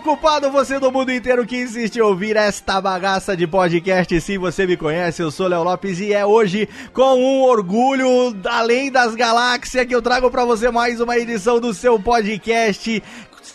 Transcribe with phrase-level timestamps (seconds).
[0.00, 4.18] Desocupado, você do mundo inteiro que insiste em ouvir esta bagaça de podcast.
[4.18, 8.90] Sim, você me conhece, eu sou Léo Lopes e é hoje com um orgulho além
[8.90, 13.02] das galáxias que eu trago pra você mais uma edição do seu podcast.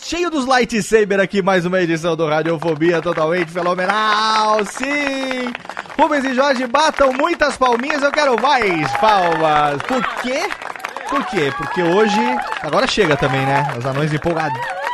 [0.01, 4.63] Cheio dos lightsaber aqui, mais uma edição do Radiofobia totalmente fenomenal.
[4.65, 5.51] Sim!
[5.99, 9.81] Rubens e Jorge batam muitas palminhas, eu quero mais palmas.
[9.87, 10.47] Por quê?
[11.09, 11.51] Por quê?
[11.57, 12.21] Porque hoje.
[12.61, 13.65] Agora chega também, né?
[13.79, 14.84] Os anões empolgados.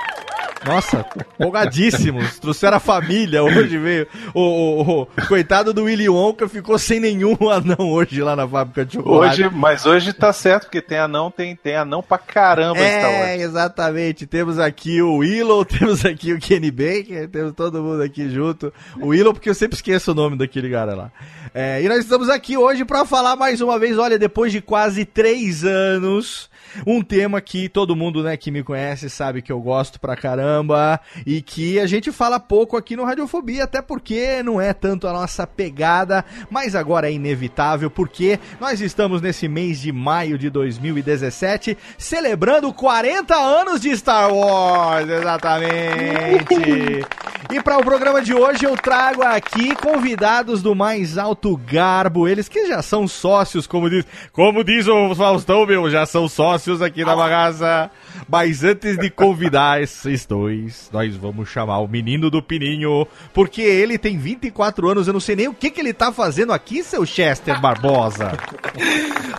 [0.65, 1.05] Nossa,
[1.39, 2.39] empolgadíssimos.
[2.39, 4.07] Trouxeram a família hoje, veio.
[4.33, 8.85] O, o- o coitado do Willy Wonka ficou sem nenhum anão hoje lá na fábrica
[8.85, 9.43] de chocolate.
[9.45, 14.27] Hoje, mas hoje tá certo, porque tem anão, tem, tem anão pra caramba É, exatamente.
[14.27, 18.71] Temos aqui o Willow, temos aqui o Kenny Baker, temos todo mundo aqui junto.
[18.99, 21.11] O Willow, porque eu sempre esqueço o nome daquele cara lá.
[21.53, 25.05] É, e nós estamos aqui hoje para falar mais uma vez, olha, depois de quase
[25.05, 26.49] três anos,
[26.85, 30.99] um tema que todo mundo né, que me conhece sabe que eu gosto pra caramba
[31.25, 35.13] e que a gente fala pouco aqui no Radiofobia, até porque não é tanto a
[35.13, 41.77] nossa pegada, mas agora é inevitável, porque nós estamos nesse mês de maio de 2017
[41.97, 47.05] celebrando 40 anos de Star Wars, exatamente.
[47.51, 52.47] E para o programa de hoje eu trago aqui convidados do mais alto garbo, eles
[52.47, 57.03] que já são sócios, como diz, como diz o Faustão, meu, já são sócios aqui
[57.03, 57.89] da bagaça.
[58.27, 63.97] Mas antes de convidar esses dois, nós vamos chamar o menino do Pininho, porque ele
[63.97, 67.05] tem 24 anos, eu não sei nem o que, que ele tá fazendo aqui, seu
[67.05, 68.31] Chester Barbosa.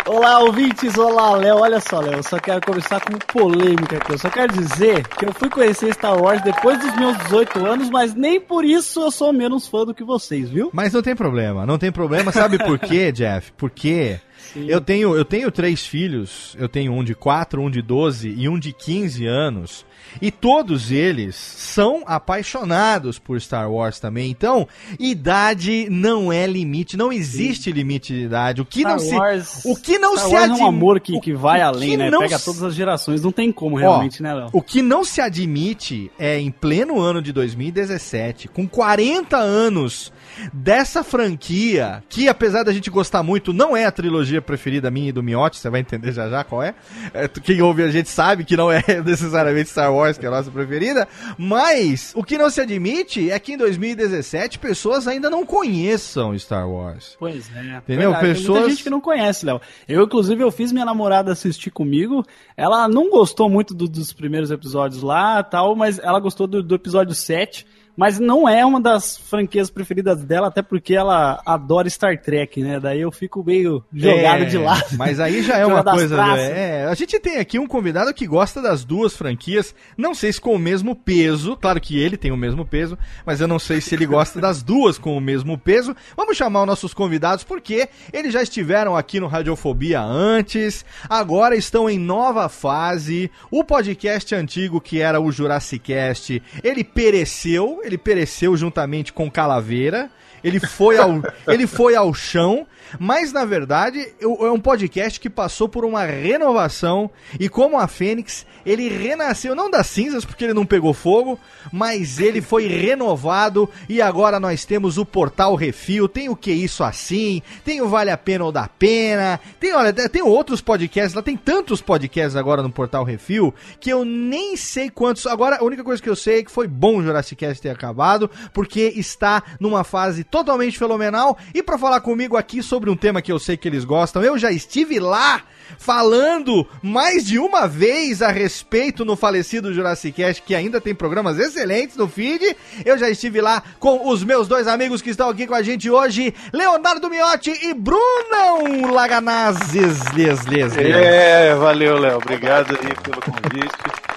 [0.06, 1.58] Olá, ouvintes, olá, Léo.
[1.58, 4.12] Olha só, Léo, eu só quero começar com polêmica aqui.
[4.12, 7.90] Eu só quero dizer que eu fui conhecer Star Wars depois dos meus 18 anos,
[7.90, 10.70] mas nem por isso eu sou menos fã do que vocês, viu?
[10.72, 12.32] Mas não tem problema, não tem problema.
[12.32, 13.52] Sabe por quê, Jeff?
[13.56, 14.18] Porque
[14.56, 16.56] eu tenho, eu tenho três filhos.
[16.58, 19.84] Eu tenho um de 4, um de 12 e um de 15 anos.
[20.20, 24.30] E todos eles são apaixonados por Star Wars também.
[24.30, 24.68] Então,
[24.98, 28.60] idade não é limite, não existe limite de idade.
[28.60, 30.66] O que Star não se Wars, o que não Star se Wars é admi- um
[30.66, 32.10] amor que, que vai o além, que né?
[32.10, 33.22] Pega se- todas as gerações.
[33.22, 34.50] Não tem como realmente, né, Léo?
[34.52, 40.12] o que não se admite é, em pleno ano de 2017, com 40 anos
[40.52, 45.12] dessa franquia, que apesar da gente gostar muito, não é a trilogia preferida minha e
[45.12, 46.74] do Miotti, você vai entender já já qual é.
[47.12, 50.32] É, Quem ouve a gente sabe que não é necessariamente Star Wars, que é a
[50.32, 51.06] nossa preferida,
[51.36, 56.68] mas o que não se admite é que em 2017 pessoas ainda não conheçam Star
[56.68, 57.16] Wars.
[57.18, 57.76] Pois é.
[57.78, 58.10] Entendeu?
[58.12, 59.60] Verdade, Tem Pessoas- muita gente que não conhece, Léo.
[59.88, 62.24] Eu, inclusive, eu fiz minha namorada assistir comigo.
[62.56, 66.74] Ela não gostou muito do- dos primeiros episódios lá tal, mas ela gostou do, do
[66.74, 67.66] episódio 7.
[67.96, 72.80] Mas não é uma das franquias preferidas dela, até porque ela adora Star Trek, né?
[72.80, 74.84] Daí eu fico meio jogado É, de lado.
[74.96, 76.14] Mas aí já é uma coisa.
[76.16, 76.38] praças.
[76.38, 79.74] É, a gente tem aqui um convidado que gosta das duas franquias.
[79.96, 81.56] Não sei se com o mesmo peso.
[81.56, 82.96] Claro que ele tem o mesmo peso,
[83.26, 85.94] mas eu não sei se ele gosta das duas com o mesmo peso.
[86.16, 90.84] Vamos chamar os nossos convidados porque eles já estiveram aqui no Radiofobia antes.
[91.10, 93.30] Agora estão em nova fase.
[93.50, 97.81] O podcast antigo que era o Jurassic Cast, ele pereceu.
[97.82, 100.10] Ele pereceu juntamente com Calaveira.
[100.42, 102.66] Ele foi ao, ele foi ao chão,
[102.98, 108.46] mas na verdade é um podcast que passou por uma renovação e como a Fênix,
[108.64, 111.38] ele renasceu não das cinzas porque ele não pegou fogo,
[111.72, 116.84] mas ele foi renovado e agora nós temos o Portal Refil, tem o que isso
[116.84, 121.22] assim, tem o Vale a Pena ou Dá Pena, tem olha, tem outros podcasts, lá
[121.22, 125.26] tem tantos podcasts agora no Portal Refil que eu nem sei quantos.
[125.26, 127.70] Agora a única coisa que eu sei é que foi bom o Jurassic Cast ter
[127.70, 131.36] acabado, porque está numa fase totalmente fenomenal.
[131.54, 134.38] E para falar comigo aqui sobre um tema que eu sei que eles gostam, eu
[134.38, 135.42] já estive lá
[135.78, 141.38] falando mais de uma vez a respeito no falecido Jurassic Cast, que ainda tem programas
[141.38, 142.56] excelentes no feed.
[142.84, 145.90] Eu já estive lá com os meus dois amigos que estão aqui com a gente
[145.90, 150.00] hoje, Leonardo Miotti e Brunão Laganazes.
[150.14, 150.76] Les, les, les.
[150.78, 152.16] É, valeu, Léo.
[152.16, 154.11] Obrigado aí pelo convite.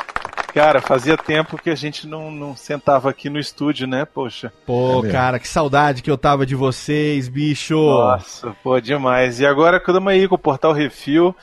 [0.56, 4.06] Cara, fazia tempo que a gente não, não sentava aqui no estúdio, né?
[4.06, 4.54] Poxa.
[4.66, 7.75] Pô, É cara, que saudade que eu tava de vocês, bicho.
[7.75, 9.42] Nossa, pô, demais.
[9.42, 11.36] E agora estamos aí com o Portal Refil,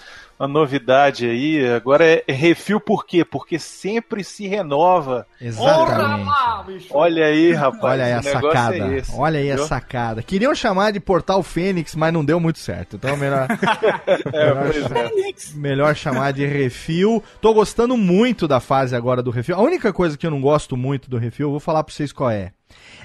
[0.42, 1.64] uma novidade aí.
[1.72, 3.24] Agora é é refil por quê?
[3.24, 5.26] Porque sempre se renova.
[5.40, 6.88] Exatamente.
[6.90, 7.82] Olha aí, rapaz.
[7.84, 8.76] Olha aí a sacada.
[8.76, 9.66] é esse, Olha aí a entendeu?
[9.66, 10.22] sacada.
[10.22, 12.96] Queriam chamar de Portal Fênix, mas não deu muito certo.
[12.96, 13.46] Então melhor,
[14.32, 15.56] É, pois é.
[15.56, 17.22] melhor chamar de refil.
[17.40, 19.54] Tô gostando muito da fase agora do refil.
[19.56, 22.12] A única coisa que eu não gosto muito do refil, eu vou falar pra vocês
[22.12, 22.52] qual é.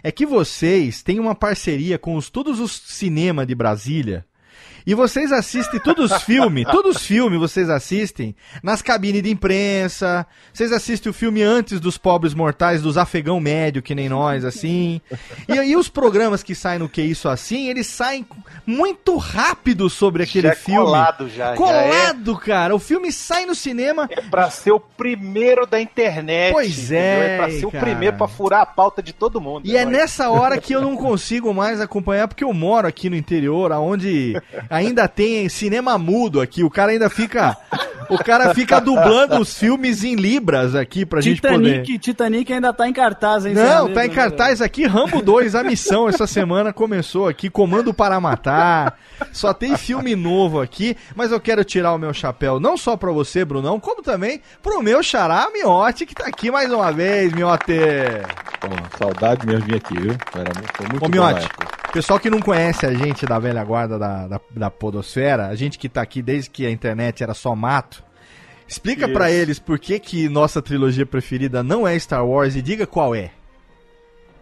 [0.01, 4.25] É que vocês têm uma parceria com os, todos os cinema de Brasília.
[4.87, 10.25] E vocês assistem todos os filmes, todos os filmes vocês assistem nas cabines de imprensa,
[10.53, 15.01] vocês assistem o filme antes dos pobres mortais, dos afegão médio, que nem nós, assim.
[15.49, 18.25] E aí os programas que saem no Que Isso Assim, eles saem
[18.65, 20.79] muito rápido sobre aquele Já é filme.
[20.85, 22.73] colado já, já Colado, cara.
[22.73, 24.07] O filme sai no cinema.
[24.09, 26.53] É pra ser o primeiro da internet.
[26.53, 26.97] Pois entendeu?
[26.97, 27.83] é, É pra ser o cara.
[27.85, 29.67] primeiro pra furar a pauta de todo mundo.
[29.67, 29.97] E é nóis.
[29.97, 34.33] nessa hora que eu não consigo mais acompanhar, porque eu moro aqui no interior, onde
[34.77, 36.63] ainda tem cinema mudo aqui.
[36.63, 37.57] O cara ainda fica.
[38.09, 41.81] O cara fica dublando os filmes em Libras aqui pra gente poder.
[41.81, 43.53] Titanic, Titanic ainda tá em cartaz, hein?
[43.53, 48.19] Não, tá em cartaz aqui, Rambo 2, a missão essa semana começou aqui, Comando para
[48.19, 48.97] Matar.
[49.33, 53.11] Só tem filme novo aqui, mas eu quero tirar o meu chapéu não só pra
[53.11, 57.73] você, Brunão, como também pro meu xará Miote, que tá aqui mais uma vez, Miote.
[58.59, 60.15] Pô, saudade mesmo de vir aqui, viu?
[60.33, 61.49] Era muito, foi muito Ô, Miote,
[61.91, 65.77] pessoal que não conhece a gente da velha guarda da, da, da podosfera, a gente
[65.79, 68.03] que tá aqui desde que a internet era só mato,
[68.67, 72.85] explica pra eles por que que nossa trilogia preferida não é Star Wars e diga
[72.87, 73.31] qual é.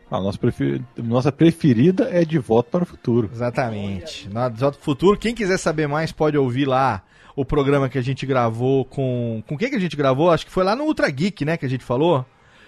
[0.09, 0.81] A nossa, prefer...
[0.97, 3.29] nossa preferida é De Volta para o Futuro.
[3.33, 4.29] Exatamente.
[4.31, 7.01] Na De Volta pro Futuro, quem quiser saber mais pode ouvir lá
[7.35, 9.43] o programa que a gente gravou com...
[9.47, 10.29] Com quem que a gente gravou?
[10.31, 12.23] Acho que foi lá no Ultra Geek, né, que a gente falou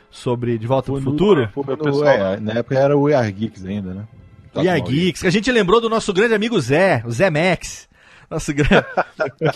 [0.09, 1.47] sobre De Volta pro no- Futuro.
[1.53, 4.07] Foi o No- pessoal é, na época era o We Are Geeks ainda, né?
[4.57, 7.11] Tá E a bom, Geeks, que a gente lembrou do nosso grande amigo Zé, o
[7.11, 7.87] Zé Max.
[8.29, 8.83] Nosso, gran...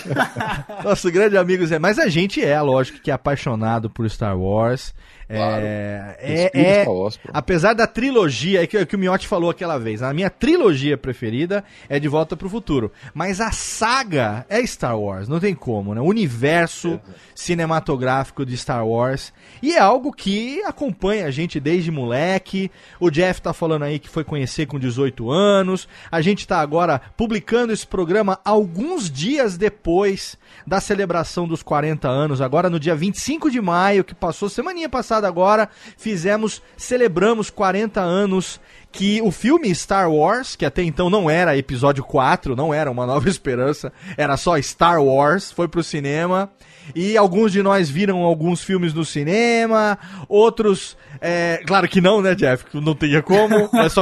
[0.84, 1.78] nosso grande amigo Zé.
[1.78, 4.94] Mas a gente é, lógico, que é apaixonado por Star Wars.
[5.32, 5.66] Claro.
[5.66, 6.86] É, é, é,
[7.34, 11.64] apesar da trilogia, é que, que o Miotti falou aquela vez, a minha trilogia preferida
[11.88, 12.92] é De Volta pro Futuro.
[13.14, 16.02] Mas a saga é Star Wars, não tem como, né?
[16.02, 17.00] O universo
[17.34, 19.34] cinematográfico de Star Wars.
[19.62, 22.70] E é algo que acompanha a gente desde moleque.
[23.00, 25.88] O Jeff tá falando aí que foi conhecer com 18 anos.
[26.12, 32.42] A gente tá agora publicando esse programa alguns dias depois da celebração dos 40 anos,
[32.42, 38.60] agora no dia 25 de maio, que passou semaninha passada agora, fizemos, celebramos 40 anos
[38.92, 43.06] que o filme Star Wars, que até então não era episódio 4, não era uma
[43.06, 46.52] nova esperança, era só Star Wars, foi pro cinema.
[46.96, 49.98] E alguns de nós viram alguns filmes no cinema,
[50.28, 50.98] outros.
[51.20, 52.66] é, claro que não, né, Jeff?
[52.74, 53.70] Não teria como.
[53.74, 54.02] É só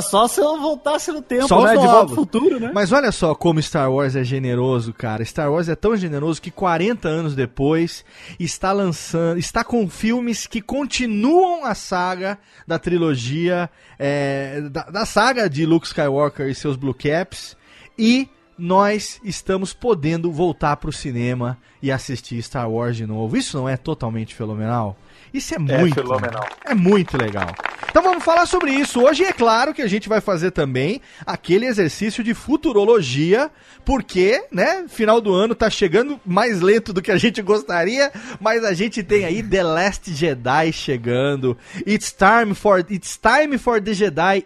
[0.00, 1.76] Só se eu voltasse no tempo, Só né?
[1.76, 2.70] De volta futuro, né?
[2.74, 5.24] Mas olha só como Star Wars é generoso, cara.
[5.24, 8.04] Star Wars é tão generoso que 40 anos depois
[8.38, 15.48] está lançando, está com filmes que continuam a saga da trilogia, é, da, da saga
[15.48, 17.56] de Luke Skywalker e seus Blue Caps.
[17.98, 18.28] E
[18.62, 23.36] nós estamos podendo voltar pro cinema e assistir Star Wars de novo.
[23.36, 24.96] Isso não é totalmente fenomenal?
[25.34, 26.46] Isso é muito fenomenal.
[26.64, 27.48] é muito legal.
[27.90, 29.02] Então vamos falar sobre isso.
[29.02, 33.50] Hoje é claro que a gente vai fazer também aquele exercício de futurologia,
[33.84, 38.64] porque, né, final do ano tá chegando mais lento do que a gente gostaria, mas
[38.64, 41.58] a gente tem aí The Last Jedi chegando.
[41.84, 44.44] It's time for it's time for the Jedi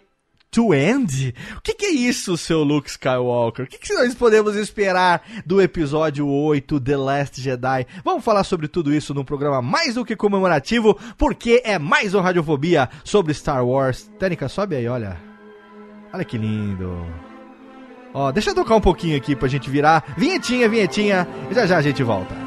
[0.56, 1.34] To end?
[1.58, 3.66] O que, que é isso, seu Luke Skywalker?
[3.66, 7.86] O que, que nós podemos esperar do episódio 8, The Last Jedi?
[8.02, 12.22] Vamos falar sobre tudo isso num programa mais do que comemorativo, porque é mais uma
[12.22, 14.10] Radiofobia sobre Star Wars.
[14.18, 15.18] Tênica, sobe aí, olha.
[16.10, 17.04] Olha que lindo.
[18.14, 20.14] Ó, deixa eu tocar um pouquinho aqui pra gente virar.
[20.16, 21.28] Vinhetinha, vinhetinha.
[21.50, 22.45] Já já a gente volta.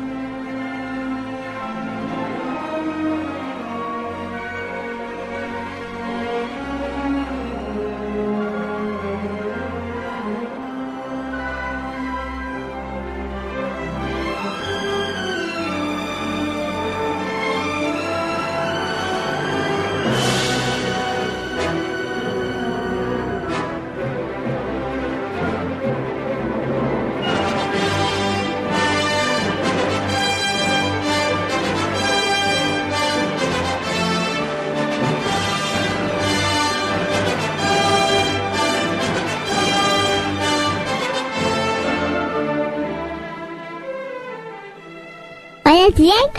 [45.99, 46.31] Olha bem,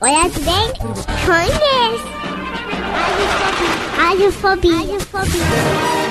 [0.00, 0.72] olha bem,
[1.26, 2.12] conhece.
[3.98, 4.74] Radiofobia.
[4.74, 6.01] Radiofobia.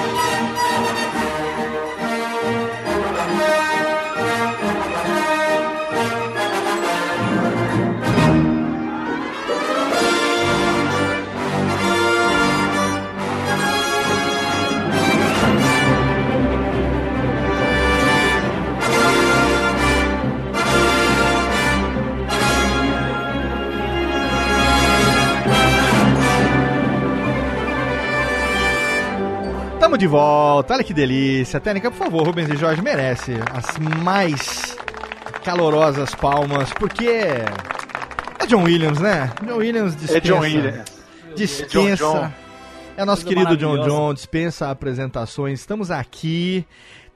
[29.92, 31.60] Tamo de volta, olha que delícia.
[31.60, 34.78] Tênica, por favor, Rubens e Jorge merece as mais
[35.44, 39.30] calorosas palmas, porque é John Williams, né?
[39.46, 40.18] John Williams dispensa.
[40.18, 40.86] É John Williams.
[41.36, 41.66] Dispensa.
[41.76, 42.32] É John John.
[42.96, 43.86] É nosso Coisa querido John.
[43.86, 45.60] John, dispensa apresentações.
[45.60, 46.66] Estamos aqui.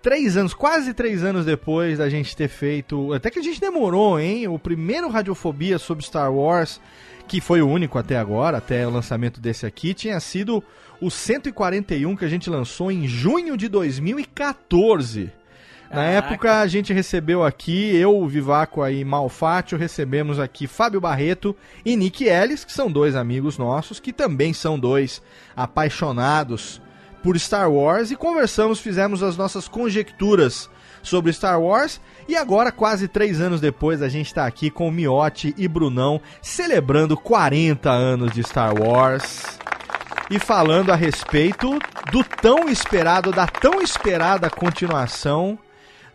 [0.01, 3.13] Três anos, quase três anos depois da gente ter feito.
[3.13, 4.50] Até que a gente demorou, hein?
[4.50, 6.82] O primeiro Radiofobia sobre Star Wars,
[7.27, 10.63] que foi o único até agora, até o lançamento desse aqui, tinha sido
[11.01, 15.32] o 141 que a gente lançou em junho de 2014.
[15.91, 21.55] Na época a gente recebeu aqui, eu, o Vivaco aí, Malfátio, recebemos aqui Fábio Barreto
[21.86, 25.22] e Nick Ellis, que são dois amigos nossos, que também são dois
[25.55, 26.82] apaixonados
[27.24, 30.70] por Star Wars e conversamos, fizemos as nossas conjecturas
[31.07, 35.53] sobre Star Wars e agora, quase três anos depois, a gente está aqui com Miotti
[35.57, 39.59] e Brunão celebrando 40 anos de Star Wars
[40.29, 41.77] e falando a respeito
[42.12, 45.57] do tão esperado, da tão esperada continuação,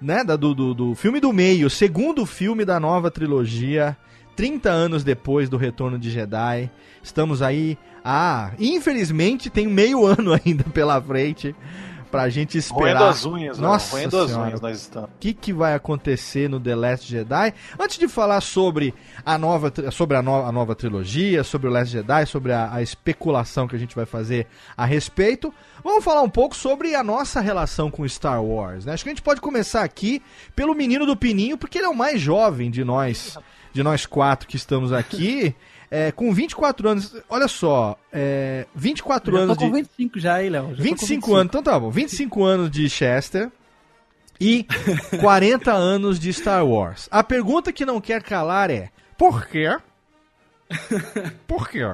[0.01, 3.97] né, da- do, do, do filme do meio, segundo filme da nova trilogia,
[4.35, 6.71] 30 anos depois do Retorno de Jedi.
[7.03, 11.55] Estamos aí, ah, infelizmente tem meio ano ainda pela frente
[12.11, 12.99] pra gente esperar.
[12.99, 13.59] Roendo as unhas?
[13.59, 15.11] Nossa Roendo as unhas nós estamos.
[15.11, 17.55] O que, que vai acontecer no The Last Jedi?
[17.79, 18.93] Antes de falar sobre
[19.25, 22.83] a nova, sobre a, no- a nova trilogia, sobre o Last Jedi, sobre a, a
[22.83, 25.53] especulação que a gente vai fazer a respeito,
[25.85, 28.85] vamos falar um pouco sobre a nossa relação com Star Wars.
[28.85, 28.93] né?
[28.93, 30.23] Acho que a gente pode começar aqui
[30.57, 33.39] pelo menino do Pininho, porque ele é o mais jovem de nós,
[33.73, 35.55] de nós quatro que estamos aqui.
[35.91, 39.73] É, com 24 anos, olha só, é, 24 Já tô anos com de.
[39.73, 40.69] 25 já aí, Léo.
[40.69, 41.91] Já tô com 25 anos, então tá bom.
[41.91, 43.51] 25 anos de Chester
[44.41, 44.65] e
[45.21, 47.09] 40 anos de Star Wars.
[47.11, 49.77] A pergunta que não quer calar é: por quê?
[51.49, 51.85] Por quê?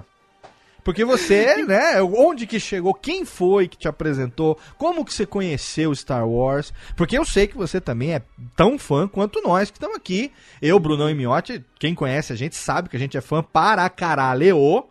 [0.86, 5.92] Porque você, né, onde que chegou, quem foi que te apresentou, como que você conheceu
[5.92, 6.72] Star Wars?
[6.94, 8.22] Porque eu sei que você também é
[8.54, 10.30] tão fã quanto nós que estamos aqui.
[10.62, 13.90] Eu, Brunão e Miotti, quem conhece a gente sabe que a gente é fã para
[13.90, 14.86] caralho,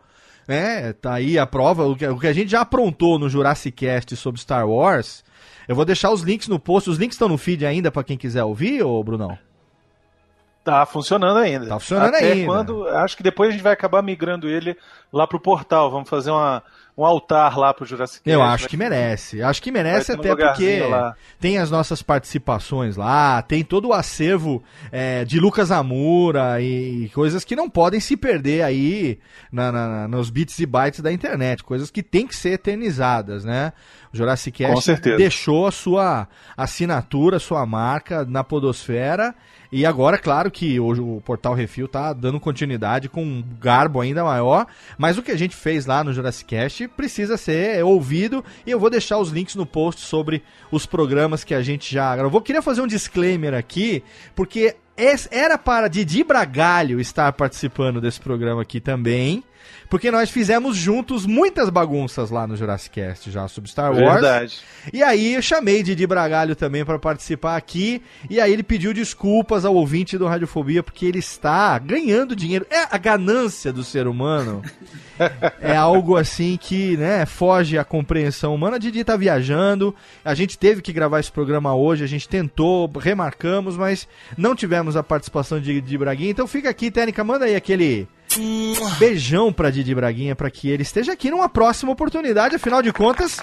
[0.45, 1.85] É, tá aí a prova.
[1.85, 5.23] O que, o que a gente já aprontou no Jurassic Cast sobre Star Wars.
[5.65, 6.89] Eu vou deixar os links no post.
[6.89, 9.37] Os links estão no feed ainda pra quem quiser ouvir, ô Brunão?
[10.65, 11.67] Tá funcionando ainda.
[11.67, 12.45] Tá funcionando Até ainda.
[12.47, 12.87] quando.
[12.89, 14.75] Acho que depois a gente vai acabar migrando ele
[15.13, 15.91] lá pro portal.
[15.91, 16.63] Vamos fazer uma,
[16.97, 19.43] um altar lá pro Jurassic Eu Cast, acho que merece.
[19.43, 21.15] Acho que merece ter um até porque lá.
[21.39, 27.43] tem as nossas participações lá, tem todo o acervo é, de Lucas Amura e coisas
[27.43, 29.19] que não podem se perder aí
[29.51, 33.71] na- na- nos bits e bytes da internet, coisas que tem que ser eternizadas, né?
[34.15, 39.35] Jurassic Cast deixou a sua assinatura, a sua marca na podosfera.
[39.71, 44.23] E agora, claro que hoje o Portal Refil tá dando continuidade com um garbo ainda
[44.23, 44.67] maior,
[44.97, 48.43] mas o que a gente fez lá no Jurassic Cast precisa ser ouvido.
[48.65, 50.41] E eu vou deixar os links no post sobre
[50.71, 52.39] os programas que a gente já gravou.
[52.41, 54.01] Queria fazer um disclaimer aqui,
[54.33, 54.75] porque
[55.29, 59.43] era para Didi Bragalho estar participando desse programa aqui também,
[59.89, 64.21] porque nós fizemos juntos muitas bagunças lá no Jurassic Cast já sobre Star Wars.
[64.21, 64.59] Verdade.
[64.91, 68.01] E aí eu chamei Didi Bragalho também para participar aqui.
[68.29, 72.65] E aí ele pediu desculpas ao ouvinte do Radiofobia porque ele está ganhando dinheiro.
[72.69, 74.61] É a ganância do ser humano.
[75.61, 78.75] é algo assim que, né, foge à compreensão humana.
[78.75, 79.95] A Didi tá viajando.
[80.23, 82.03] A gente teve que gravar esse programa hoje.
[82.03, 86.31] A gente tentou, remarcamos, mas não tivemos a participação de Didi Braguinha.
[86.31, 88.07] Então fica aqui, Técnica, manda aí aquele
[88.97, 92.55] beijão pra Didi Braguinha para que ele esteja aqui numa próxima oportunidade.
[92.55, 93.39] Afinal de contas,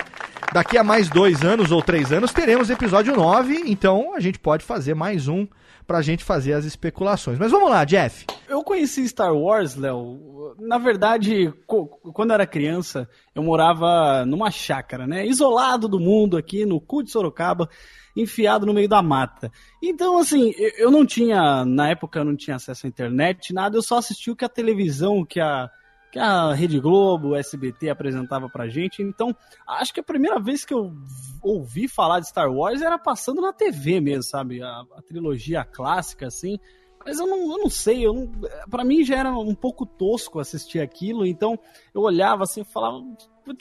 [0.53, 4.65] daqui a mais dois anos ou três anos teremos episódio 9, então a gente pode
[4.65, 5.47] fazer mais um
[5.87, 7.39] pra gente fazer as especulações.
[7.39, 8.27] Mas vamos lá, Jeff.
[8.49, 10.55] Eu conheci Star Wars, Léo.
[10.59, 15.27] Na verdade, quando eu era criança, eu morava numa chácara, né?
[15.27, 17.69] Isolado do mundo aqui no cu de Sorocaba,
[18.17, 19.51] enfiado no meio da mata.
[19.83, 23.83] Então, assim, eu- não tinha, na época eu não tinha acesso à internet, nada, eu
[23.83, 25.71] só assistia o que a televisão, que a,
[26.11, 29.03] que a Rede Globo, o SBT apresentava pra gente.
[29.03, 29.35] Então,
[29.67, 30.93] acho que a primeira vez que eu
[31.43, 34.63] ouvi falar de Star Wars era passando na TV mesmo, sabe?
[34.63, 36.59] A, a trilogia clássica, assim.
[37.05, 38.31] Mas eu não, eu não sei, eu não,
[38.71, 41.59] pra mim já era um pouco tosco assistir aquilo, então
[41.93, 43.03] eu olhava assim e falava,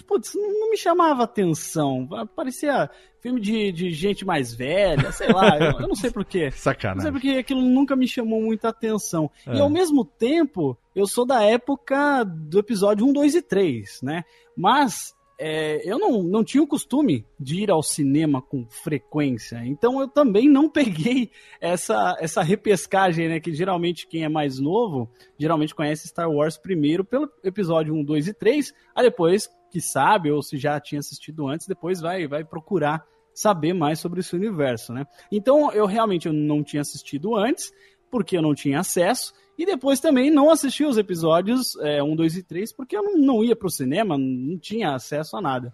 [0.06, 2.90] putz, não me chamava atenção, parecia
[3.22, 6.46] filme de, de gente mais velha, sei lá, eu, eu não sei porquê.
[6.46, 7.12] Não sei Sacanagem.
[7.12, 9.30] porque aquilo nunca me chamou muita atenção.
[9.46, 9.56] É.
[9.56, 14.24] E ao mesmo tempo, eu sou da época do episódio 1, 2 e 3, né?
[14.58, 19.60] Mas é, eu não, não tinha o costume de ir ao cinema com frequência.
[19.66, 23.40] Então eu também não peguei essa, essa repescagem, né?
[23.40, 25.10] Que geralmente quem é mais novo,
[25.40, 30.30] geralmente conhece Star Wars primeiro pelo episódio 1, 2 e 3, aí depois que sabe,
[30.32, 33.04] ou se já tinha assistido antes, depois vai, vai procurar
[33.34, 35.06] saber mais sobre esse universo, né?
[35.32, 37.72] Então eu realmente não tinha assistido antes,
[38.12, 42.38] porque eu não tinha acesso, e depois também não assisti os episódios é, 1, 2
[42.38, 45.74] e 3, porque eu não, ia pro cinema, não tinha acesso a nada.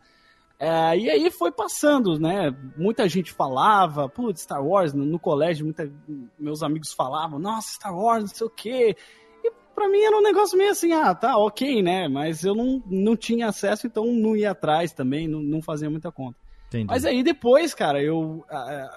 [0.59, 2.55] É, e aí foi passando, né?
[2.75, 5.91] Muita gente falava, putz, Star Wars, no, no colégio, muita,
[6.37, 8.95] meus amigos falavam, nossa, Star Wars, não sei o quê.
[9.77, 12.07] Pra mim era um negócio meio assim, ah, tá, ok, né?
[12.07, 16.11] Mas eu não, não tinha acesso, então não ia atrás também, não, não fazia muita
[16.11, 16.35] conta.
[16.67, 16.87] Entendi.
[16.87, 18.43] Mas aí depois, cara, eu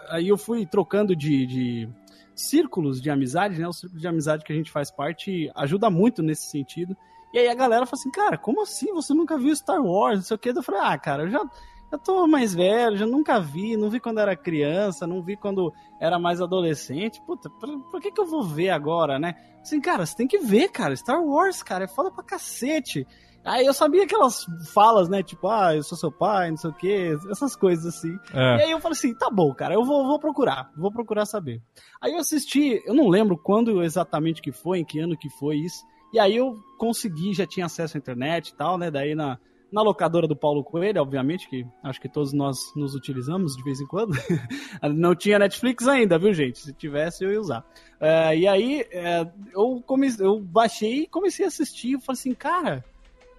[0.08, 1.88] aí eu fui trocando de, de
[2.34, 3.68] círculos de amizade, né?
[3.68, 6.96] O círculo de amizade que a gente faz parte ajuda muito nesse sentido.
[7.34, 8.90] E aí a galera fala assim, cara, como assim?
[8.94, 10.16] Você nunca viu Star Wars?
[10.16, 10.48] Não sei o que.
[10.48, 11.42] Eu falei, ah, cara, eu já,
[11.90, 15.72] já tô mais velho, já nunca vi, não vi quando era criança, não vi quando
[16.00, 17.20] era mais adolescente.
[17.26, 19.34] Puta, por, por que que eu vou ver agora, né?
[19.60, 20.94] Assim, cara, você tem que ver, cara.
[20.96, 23.06] Star Wars, cara, é foda pra cacete.
[23.44, 25.22] Aí eu sabia aquelas falas, né?
[25.22, 28.14] Tipo, ah, eu sou seu pai, não sei o quê, essas coisas assim.
[28.34, 28.64] E É.
[28.64, 31.62] aí eu falei assim, tá bom, cara, eu vou, vou procurar, vou procurar saber.
[32.02, 35.56] Aí eu assisti, eu não lembro quando exatamente que foi, em que ano que foi
[35.56, 35.82] isso.
[36.12, 38.90] E aí eu consegui, já tinha acesso à internet e tal, né?
[38.90, 39.38] Daí na,
[39.72, 43.80] na locadora do Paulo Coelho, obviamente, que acho que todos nós nos utilizamos de vez
[43.80, 44.12] em quando.
[44.94, 46.58] não tinha Netflix ainda, viu, gente?
[46.58, 47.64] Se tivesse, eu ia usar.
[48.00, 51.92] É, e aí é, eu, comecei, eu baixei e comecei a assistir.
[51.92, 52.84] Eu falei assim, cara,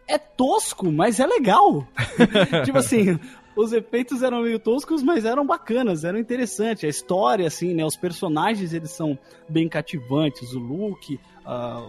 [0.08, 1.86] é tosco, mas é legal.
[2.63, 3.20] tipo assim,
[3.56, 6.84] os efeitos eram meio toscos, mas eram bacanas, eram interessantes.
[6.84, 7.86] A história, assim, né?
[7.86, 9.17] Os personagens, eles são
[9.50, 10.54] bem cativantes.
[10.54, 11.84] O Luke, a,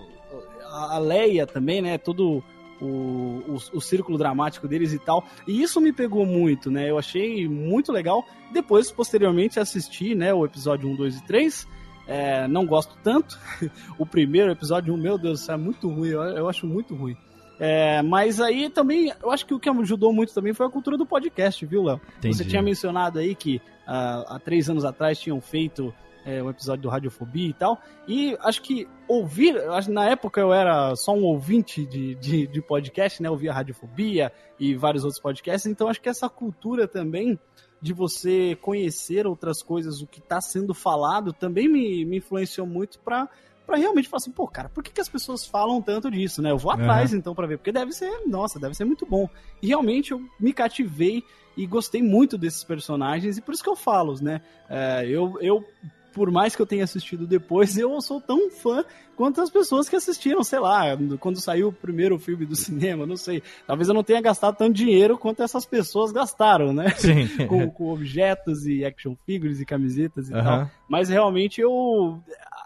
[0.72, 1.98] a Leia também, né?
[1.98, 2.42] Todo
[2.82, 5.24] o, o, o círculo dramático deles e tal.
[5.46, 6.90] E isso me pegou muito, né?
[6.90, 8.24] Eu achei muito legal.
[8.52, 10.34] Depois, posteriormente, assisti, né?
[10.34, 11.68] O episódio 1, 2 e 3.
[12.06, 13.38] É, não gosto tanto.
[13.96, 16.08] o primeiro episódio 1, meu Deus, isso é muito ruim.
[16.08, 17.16] Eu, eu acho muito ruim.
[17.60, 20.98] É, mas aí também, eu acho que o que ajudou muito também foi a cultura
[20.98, 22.00] do podcast, viu, Léo?
[22.24, 26.82] Você tinha mencionado aí que ah, há três anos atrás tinham feito é, um episódio
[26.82, 27.80] do Radiofobia e tal.
[28.06, 32.62] E acho que ouvir, acho na época eu era só um ouvinte de, de, de
[32.62, 33.30] podcast, né?
[33.30, 37.38] Ouvia Radiofobia e vários outros podcasts, então acho que essa cultura também
[37.80, 43.00] de você conhecer outras coisas, o que está sendo falado, também me, me influenciou muito
[43.00, 43.28] para
[43.64, 46.50] para realmente falar assim, pô, cara, por que, que as pessoas falam tanto disso, né?
[46.50, 49.28] Eu vou atrás então para ver, porque deve ser, nossa, deve ser muito bom.
[49.62, 51.22] E realmente eu me cativei
[51.56, 54.40] e gostei muito desses personagens, e por isso que eu falo, né?
[54.68, 55.64] É, eu, eu,
[56.12, 58.85] por mais que eu tenha assistido depois, eu sou tão fã
[59.16, 63.16] quanto as pessoas que assistiram, sei lá, quando saiu o primeiro filme do cinema, não
[63.16, 63.42] sei.
[63.66, 66.90] Talvez eu não tenha gastado tanto dinheiro quanto essas pessoas gastaram, né?
[66.90, 67.29] Sim.
[67.46, 70.44] com, com objetos e action figures e camisetas e Aham.
[70.44, 70.70] tal.
[70.88, 72.20] Mas realmente eu.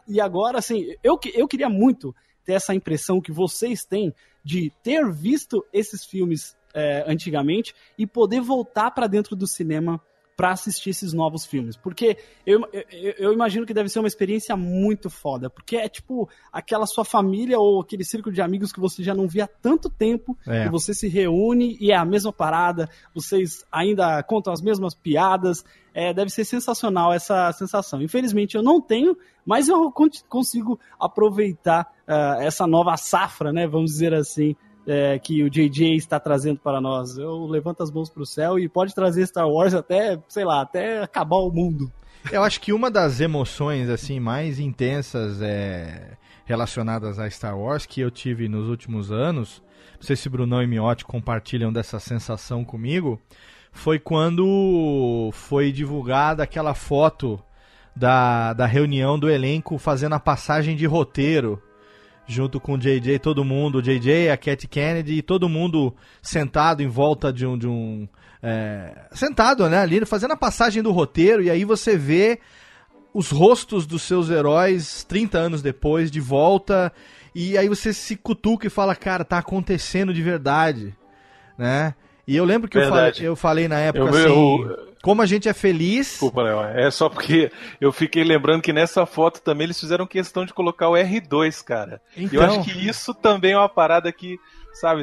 [0.09, 5.11] E agora, assim, eu, eu queria muito ter essa impressão que vocês têm de ter
[5.11, 10.01] visto esses filmes é, antigamente e poder voltar para dentro do cinema
[10.37, 11.77] para assistir esses novos filmes.
[11.77, 12.61] Porque eu,
[12.93, 15.49] eu, eu imagino que deve ser uma experiência muito foda.
[15.49, 19.27] Porque é tipo aquela sua família ou aquele círculo de amigos que você já não
[19.27, 20.37] via há tanto tempo.
[20.47, 20.67] É.
[20.67, 22.89] E você se reúne e é a mesma parada.
[23.15, 25.65] Vocês ainda contam as mesmas piadas.
[25.95, 28.03] É, deve ser sensacional essa sensação.
[28.03, 33.67] Infelizmente eu não tenho, mas eu con- consigo aproveitar ah, essa nova safra, né?
[33.67, 34.55] Vamos dizer assim,
[34.87, 37.19] é, que o JJ está trazendo para nós.
[37.19, 40.61] Eu levanto as mãos para o céu e pode trazer Star Wars até, sei lá,
[40.61, 41.91] até acabar o mundo.
[42.31, 48.01] Eu acho que uma das emoções assim mais intensas é, relacionadas a Star Wars que
[48.01, 49.63] eu tive nos últimos anos,
[49.95, 53.21] não sei se Brunão e Miotti compartilham dessa sensação comigo,
[53.73, 57.41] foi quando foi divulgada aquela foto
[57.95, 61.63] da, da reunião do elenco fazendo a passagem de roteiro
[62.27, 66.83] junto com o JJ, todo mundo, o JJ, a Cat Kennedy, e todo mundo sentado
[66.83, 67.57] em volta de um.
[67.57, 68.09] De um
[68.43, 72.39] é, sentado, né, ali, fazendo a passagem do roteiro, e aí você vê
[73.13, 76.93] os rostos dos seus heróis 30 anos depois, de volta,
[77.35, 80.95] e aí você se cutuca e fala, cara, tá acontecendo de verdade,
[81.57, 81.95] né?
[82.27, 85.27] E eu lembro que eu falei, eu falei na época Eu- assim, eu- como a
[85.27, 86.09] gente é feliz.
[86.11, 86.61] Desculpa, Léo.
[86.77, 90.89] É só porque eu fiquei lembrando que nessa foto também eles fizeram questão de colocar
[90.89, 92.01] o R2, cara.
[92.17, 94.37] Então, Eu acho que isso também é uma parada que,
[94.75, 95.03] sabe,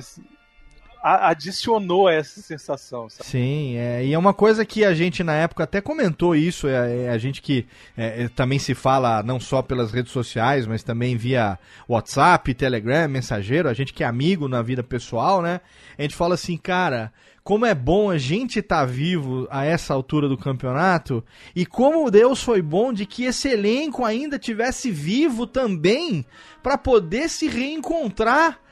[1.03, 3.29] adicionou essa sensação, sabe?
[3.29, 7.03] Sim, é, e é uma coisa que a gente na época até comentou isso, é,
[7.05, 10.81] é a gente que é, é, também se fala não só pelas redes sociais, mas
[10.81, 15.59] também via WhatsApp, Telegram, mensageiro, a gente que é amigo na vida pessoal, né?
[15.97, 17.11] A gente fala assim, cara,
[17.43, 21.21] como é bom a gente estar vivo a essa altura do campeonato
[21.53, 26.25] e como Deus foi bom de que esse elenco ainda tivesse vivo também
[26.61, 28.62] para poder se reencontrar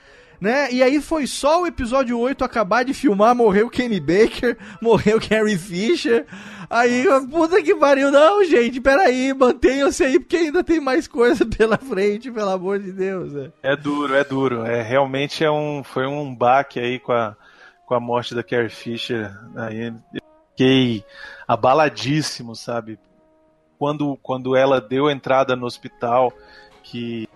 [0.41, 0.71] né?
[0.71, 5.55] E aí foi só o episódio 8 acabar de filmar, morreu Kenny Baker, morreu Carrie
[5.55, 6.25] Fisher.
[6.67, 11.77] Aí, puta que pariu, não, gente, peraí, mantenham-se aí, porque ainda tem mais coisa pela
[11.77, 13.31] frente, pelo amor de Deus.
[13.33, 13.51] né?
[13.61, 14.65] É duro, é duro.
[14.65, 17.35] É, realmente é um, foi um baque aí com a,
[17.85, 19.31] com a morte da Carrie Fisher.
[19.55, 21.05] Aí eu fiquei
[21.47, 22.97] abaladíssimo, sabe?
[23.77, 26.33] Quando, quando ela deu entrada no hospital,
[26.83, 27.27] que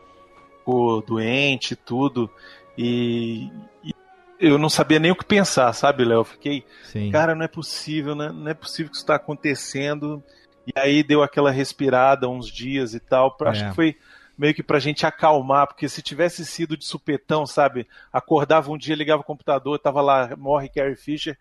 [0.57, 2.29] ficou doente e tudo,
[2.77, 3.49] e,
[3.83, 3.93] e
[4.39, 6.23] eu não sabia nem o que pensar, sabe, Léo?
[6.23, 7.11] Fiquei, Sim.
[7.11, 8.29] cara, não é possível, né?
[8.29, 10.23] Não é possível que isso está acontecendo.
[10.67, 13.35] E aí deu aquela respirada uns dias e tal.
[13.41, 13.47] É.
[13.47, 13.97] Acho que foi
[14.38, 17.88] meio que pra gente acalmar, porque se tivesse sido de supetão, sabe?
[18.11, 21.38] Acordava um dia, ligava o computador, tava lá, morre Carrie Fisher.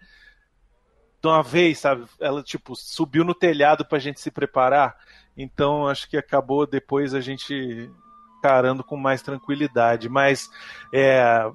[1.20, 2.04] De uma vez, sabe?
[2.20, 4.96] Ela, tipo, subiu no telhado pra gente se preparar.
[5.36, 7.90] Então, acho que acabou depois a gente
[8.44, 10.08] encarando com mais tranquilidade.
[10.08, 10.48] Mas,
[10.92, 11.46] é.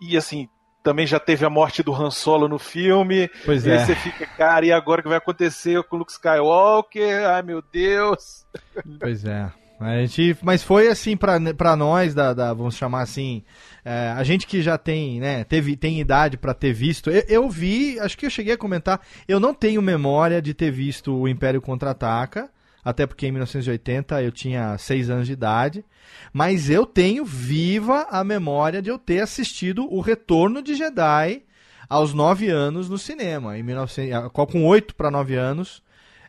[0.00, 0.48] E assim,
[0.82, 3.28] também já teve a morte do Han Solo no filme.
[3.44, 3.78] Pois E é.
[3.84, 7.26] você fica, cara, e agora o que vai acontecer com o Luke Skywalker?
[7.28, 8.46] Ai, meu Deus.
[9.00, 9.50] Pois é.
[9.80, 13.44] A gente, mas foi assim pra nós, da, da- vamos chamar assim,
[13.84, 17.10] é, a gente que já tem, né, teve, tem idade pra ter visto.
[17.10, 20.72] Eu, eu vi, acho que eu cheguei a comentar, eu não tenho memória de ter
[20.72, 22.50] visto o Império Contra-Ataca,
[22.88, 25.84] até porque em 1980 eu tinha 6 anos de idade,
[26.32, 31.42] mas eu tenho viva a memória de eu ter assistido o Retorno de Jedi
[31.86, 35.82] aos 9 anos no cinema, em 1900, com 8 para 9 anos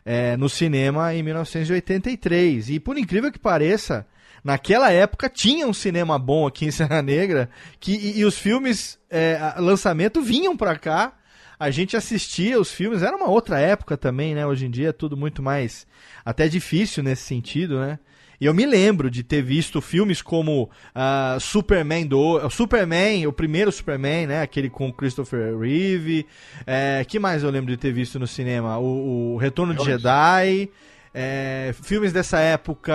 [0.04, 2.68] é, no cinema em 1983.
[2.68, 4.06] E por incrível que pareça,
[4.44, 8.98] naquela época tinha um cinema bom aqui em Serra Negra que, e, e os filmes,
[9.08, 11.14] é, lançamento, vinham pra cá.
[11.60, 14.46] A gente assistia os filmes, era uma outra época também, né?
[14.46, 15.86] Hoje em dia é tudo muito mais
[16.24, 17.98] até difícil nesse sentido, né?
[18.40, 23.70] E eu me lembro de ter visto filmes como ah, Superman do Superman, o primeiro
[23.70, 24.40] Superman, né?
[24.40, 26.26] Aquele com Christopher Reeve.
[26.66, 28.78] É, que mais eu lembro de ter visto no cinema?
[28.78, 30.70] O, o Retorno de Jedi.
[31.12, 32.94] É, filmes dessa época,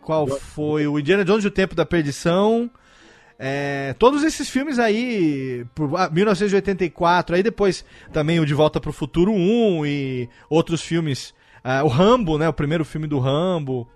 [0.00, 0.86] qual foi?
[0.86, 2.70] O Indiana Jones e o Tempo da Perdição.
[3.38, 8.92] É, todos esses filmes aí, por ah, 1984, aí depois também o De Volta pro
[8.92, 11.34] Futuro 1 e outros filmes.
[11.62, 12.48] ah, o Rambo, né?
[12.48, 13.86] O primeiro filme do Rambo.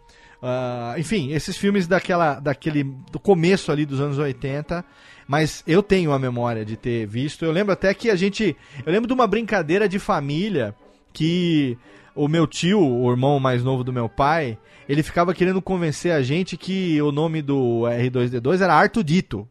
[0.42, 4.84] ah, enfim, esses filmes daquela, daquele, do começo ali dos anos 80.
[5.26, 7.44] Mas eu tenho a memória de ter visto.
[7.44, 8.56] Eu lembro até que a gente.
[8.84, 10.74] Eu lembro de uma brincadeira de família
[11.12, 11.78] que
[12.14, 16.22] o meu tio, o irmão mais novo do meu pai, ele ficava querendo convencer a
[16.22, 19.48] gente que o nome do R2D2 era Artudito.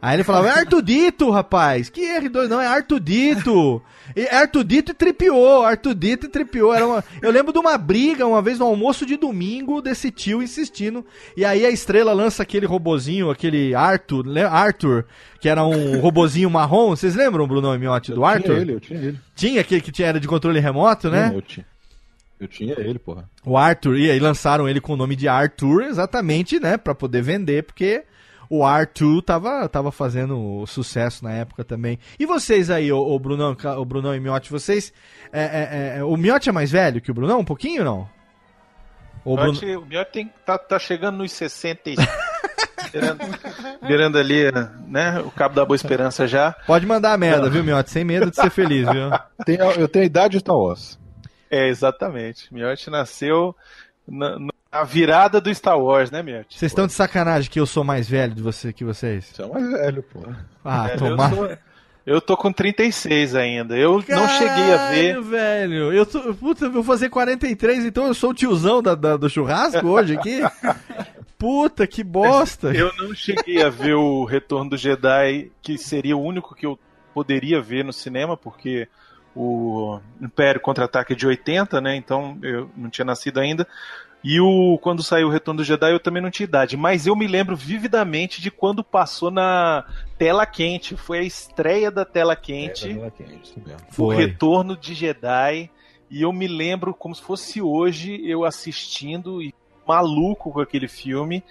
[0.00, 1.88] Aí ele falava, é Artudito, rapaz.
[1.88, 3.82] Que R2 não, é Artudito.
[4.14, 6.72] E Artudito e tripiou, Artudito e tripiou.
[6.74, 7.04] Era uma...
[7.20, 11.04] Eu lembro de uma briga uma vez no almoço de domingo desse tio insistindo.
[11.36, 15.06] E aí a estrela lança aquele robozinho, aquele Arthur, Arthur,
[15.40, 16.90] que era um robozinho marrom.
[16.90, 18.42] Vocês lembram, Bruno e Miotti, do Eu Arthur?
[18.42, 19.20] tinha ele, eu tinha ele.
[19.34, 21.32] Tinha aquele que tinha, era de controle remoto, né?
[21.34, 21.66] Eu tinha,
[22.38, 23.28] eu tinha ele, porra.
[23.44, 27.22] O Arthur, e aí lançaram ele com o nome de Arthur, exatamente, né, Pra poder
[27.22, 28.04] vender, porque
[28.48, 31.98] o Arthur tava, tava fazendo sucesso na época também.
[32.18, 34.92] E vocês aí, o, o Brunão, o Brunão e o Miotti, vocês,
[35.32, 38.08] é, é, é, o Miotti é mais velho que o Brunão, um pouquinho, não?
[39.24, 39.58] O O Bruno...
[39.80, 41.96] O Miotti tem- tá, tá chegando nos 60 e...
[42.92, 43.18] beirando,
[43.82, 44.44] beirando ali,
[44.86, 45.20] né?
[45.20, 46.52] O Cabo da Boa Esperança já.
[46.66, 49.10] Pode mandar a merda, viu, Miotti, sem medo de ser feliz, viu?
[49.44, 50.98] Tem eu tenho a idade de Star Wars.
[51.56, 52.52] É, exatamente.
[52.52, 53.54] Miotti nasceu
[54.06, 54.38] na,
[54.72, 56.58] na virada do Star Wars, né, Miotti?
[56.58, 59.26] Vocês estão de sacanagem que eu sou mais velho de você que vocês?
[59.26, 60.46] Você é mais velho, porra.
[60.64, 61.30] Ah, É, tomar...
[61.30, 61.58] eu, sou-
[62.06, 63.76] eu tô com 36 ainda.
[63.76, 65.08] Eu não cheguei a ver.
[65.14, 65.92] Caralho, velho.
[65.92, 69.28] Eu tô, puta, eu vou fazer 43, então eu sou o tiozão da, da- do
[69.28, 70.40] churrasco hoje aqui.
[71.38, 72.68] Puta, que bosta.
[72.72, 76.78] Eu não cheguei a ver o Retorno do Jedi, que seria o único que eu
[77.12, 78.88] poderia ver no cinema, porque
[79.36, 81.94] o Império Contra-Ataque de 80, né?
[81.94, 83.68] Então eu não tinha nascido ainda.
[84.24, 87.14] E o quando saiu o Retorno do Jedi eu também não tinha idade, mas eu
[87.14, 89.84] me lembro vividamente de quando passou na
[90.18, 90.96] tela quente.
[90.96, 92.88] Foi a estreia da tela quente.
[92.88, 93.80] É, isso mesmo.
[93.88, 94.16] o Foi.
[94.16, 95.70] Retorno de Jedi.
[96.10, 99.52] E eu me lembro como se fosse hoje eu assistindo e
[99.86, 101.44] maluco com aquele filme.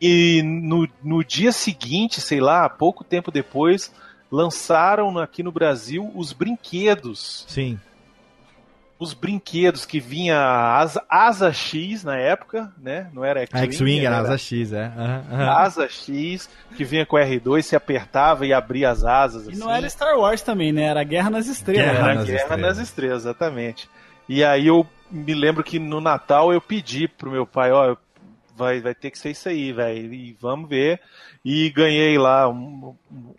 [0.00, 3.92] E no, no dia seguinte, sei lá, pouco tempo depois,
[4.30, 7.44] lançaram aqui no Brasil os brinquedos.
[7.48, 7.78] Sim.
[8.98, 13.10] Os brinquedos que vinha a asa, asa X na época, né?
[13.12, 14.86] Não era A X-Wing era asa X, é.
[14.86, 15.50] Aham, aham.
[15.50, 19.46] Asa X, que vinha com R2, se apertava e abria as asas.
[19.46, 19.60] E assim.
[19.60, 20.84] não era Star Wars também, né?
[20.84, 21.84] Era Guerra nas Estrelas.
[21.92, 22.78] Guerra Era nas Guerra Estrelas.
[22.78, 23.90] nas Estrelas, exatamente.
[24.26, 27.94] E aí eu me lembro que no Natal eu pedi pro meu pai, ó,
[28.56, 31.02] vai, vai ter que ser isso aí, velho, e vamos ver.
[31.44, 33.34] E ganhei lá um, um-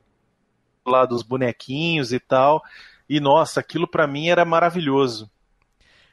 [0.89, 2.61] lá dos bonequinhos e tal.
[3.09, 5.29] E nossa, aquilo pra mim era maravilhoso.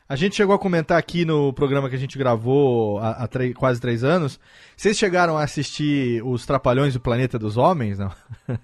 [0.07, 3.55] A gente chegou a comentar aqui no programa que a gente gravou há, há três-
[3.55, 4.39] quase três anos.
[4.77, 8.13] Vocês chegaram a assistir os Trapalhões do Planeta dos Homens, não?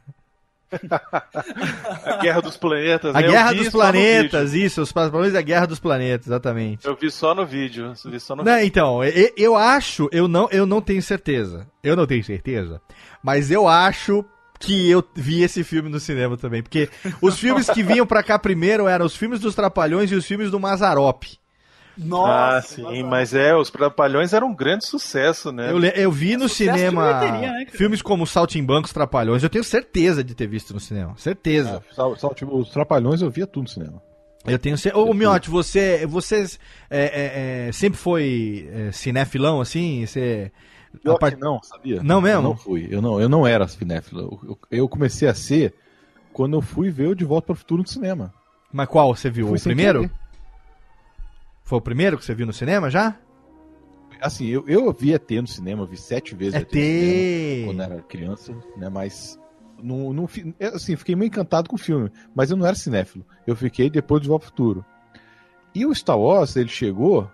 [2.04, 3.26] A Guerra dos Planetas, A né?
[3.26, 6.76] Eu Guerra dos Planetas, isso, os Trapalhões da Guerra dos Planetas, exatamente.
[6.78, 6.90] vídeo.
[6.90, 7.92] Eu vi só no vídeo.
[8.04, 11.66] eu Vi só no Não, então, e- eu acho, eu não, eu não tenho certeza.
[11.82, 12.80] Eu não tenho certeza.
[13.22, 14.24] Mas eu acho
[14.60, 16.62] que eu vi esse filme no cinema também.
[16.62, 16.88] Porque
[17.20, 20.50] os filmes que vinham pra cá primeiro eram os filmes dos Trapalhões e os filmes
[20.50, 21.24] do Mazarop.
[21.96, 25.70] Nossa, ah, sim, mas é, os Trapalhões eram um grande sucesso, né?
[25.70, 29.42] Eu, eu vi no cinema né, filmes como Saltimbancos Trapalhões.
[29.42, 31.14] Eu tenho certeza de ter visto no cinema.
[31.16, 31.82] Certeza.
[31.90, 34.00] Ah, só- só, tipo, os Trapalhões eu via tudo no cinema.
[34.46, 35.04] Eu tenho certeza.
[35.04, 36.46] Ô, Miotti, você, você
[36.88, 40.06] é, é, é, sempre foi é, cinefilão, assim?
[40.06, 40.50] Você...
[41.02, 42.02] Pior part- que não, sabia?
[42.02, 42.38] Não mesmo?
[42.38, 42.88] Eu não fui.
[42.90, 44.40] Eu não, eu não era cinéfilo.
[44.42, 45.74] Eu, eu comecei a ser
[46.32, 48.32] quando eu fui ver o De Volta para o Futuro no cinema.
[48.72, 49.52] Mas qual você viu?
[49.52, 50.00] O primeiro?
[50.02, 50.14] querer.
[51.64, 53.16] Foi o primeiro que você viu no cinema já?
[54.20, 56.70] Assim, eu, eu vi ET no cinema, eu vi sete vezes ET.
[56.70, 58.88] cinema quando era criança, né?
[58.88, 59.38] Mas
[59.82, 63.24] não, não, é, assim, fiquei meio encantado com o filme, mas eu não era cinéfilo.
[63.46, 64.84] Eu fiquei depois de Volta ao Futuro.
[65.74, 67.30] E o Star Wars, ele chegou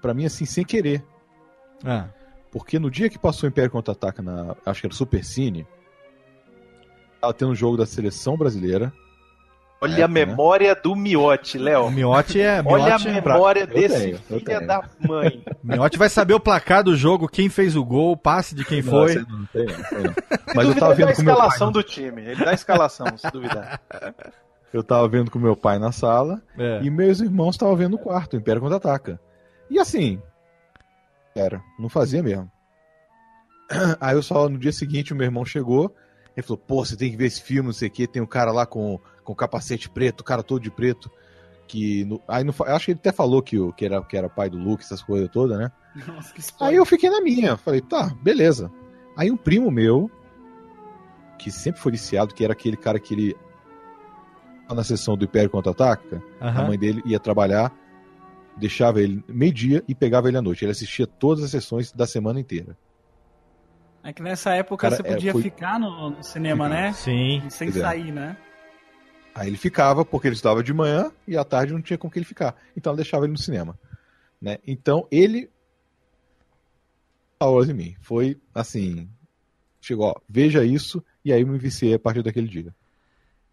[0.00, 1.04] pra mim assim sem querer,
[1.84, 2.08] Ah.
[2.50, 5.66] Porque no dia que passou o Império Contra-Ataca na, acho que era Super Cine,
[7.20, 8.92] tava tendo um jogo da seleção brasileira.
[9.80, 10.24] Olha É, a né?
[10.26, 11.90] memória do Miotti, O Léo.
[11.90, 12.60] Miotti é.
[12.66, 14.66] Olha a Miotti, memória Eu desse tenho, filho tenho.
[14.66, 15.44] da mãe.
[15.62, 18.82] Miotti vai saber o placar do jogo, quem fez o gol, o passe de quem
[18.82, 19.14] Não, foi.
[19.14, 20.12] não, sei não, sei não.
[20.12, 21.44] Se Mas eu tava ele dá vendo a com meu pai.
[21.46, 22.22] escalação do time.
[22.22, 23.80] Ele dá a escalação, se duvidar.
[24.70, 26.80] Eu tava vendo com meu pai na sala É.
[26.82, 29.18] e meus irmãos estavam vendo no quarto, o Império Contra-Ataca.
[29.70, 30.20] E assim,
[31.38, 32.50] era, não fazia mesmo.
[34.00, 35.94] Aí eu só, no dia seguinte, o meu irmão chegou,
[36.36, 38.26] ele falou, pô, você tem que ver esse filme, não sei o que, tem um
[38.26, 41.10] cara lá com, com capacete preto, o cara todo de preto.
[41.66, 44.28] que no- aí não, acho que ele até falou que, o, que, era, que era
[44.28, 45.70] pai do Luke, essas coisas todas, né?
[46.06, 48.72] Nossa, que Aí eu fiquei na minha, falei, tá, beleza.
[49.16, 50.10] Aí um primo meu,
[51.38, 53.36] que sempre foi viciado, que era aquele cara que ele.
[54.74, 56.66] Na sessão do Império Contra-Ataca, a Aham.
[56.68, 57.72] mãe dele ia trabalhar,
[58.58, 60.64] deixava ele meio-dia e pegava ele à noite.
[60.64, 62.76] Ele assistia todas as sessões da semana inteira.
[64.02, 66.92] É que nessa época Cara, você é, podia foi- ficar no, no cinema, né?
[66.92, 67.42] Sim.
[67.48, 67.80] Sem Pois é.
[67.80, 68.36] sair, né?
[69.34, 72.18] Aí ele ficava, porque ele estudava de manhã e à tarde não tinha com que
[72.18, 72.56] ele ficar.
[72.76, 73.78] Então ela deixava ele no cinema.
[74.40, 74.58] Né?
[74.66, 75.50] Então ele.
[77.36, 77.96] Star Wars em mim.
[78.00, 79.08] Foi assim.
[79.80, 82.74] Chegou, ó, veja isso, e aí eu me viciei a partir daquele dia.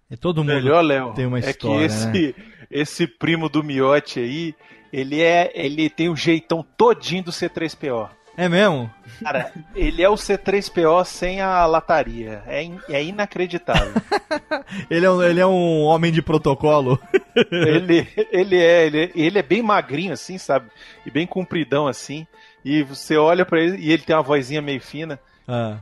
[0.10, 0.54] E todo mundo.
[0.54, 2.34] Melhor, Léo, tem uma é história, que esse, né?
[2.70, 4.56] esse primo do Miote aí,
[5.00, 8.10] ele é, ele tem o jeitão todinho do C3PO.
[8.38, 8.92] É mesmo?
[9.24, 12.44] Cara, ele é o C3PO sem a lataria.
[12.46, 13.94] É, in- é inacreditável.
[14.90, 17.00] Ele é, um, ele é um homem de protocolo.
[17.52, 20.70] ele, ele, é, ele, é- ele é bem magrinho assim, sabe?
[21.06, 22.28] E bem compridão assim.
[22.64, 25.18] E você olha pra ele e ele tem uma vozinha meio fina.
[25.48, 25.78] Ah.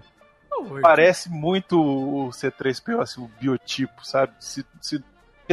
[0.82, 4.34] Parece muito o C3PO, assim, o biotipo, sabe?
[4.40, 5.04] Se, se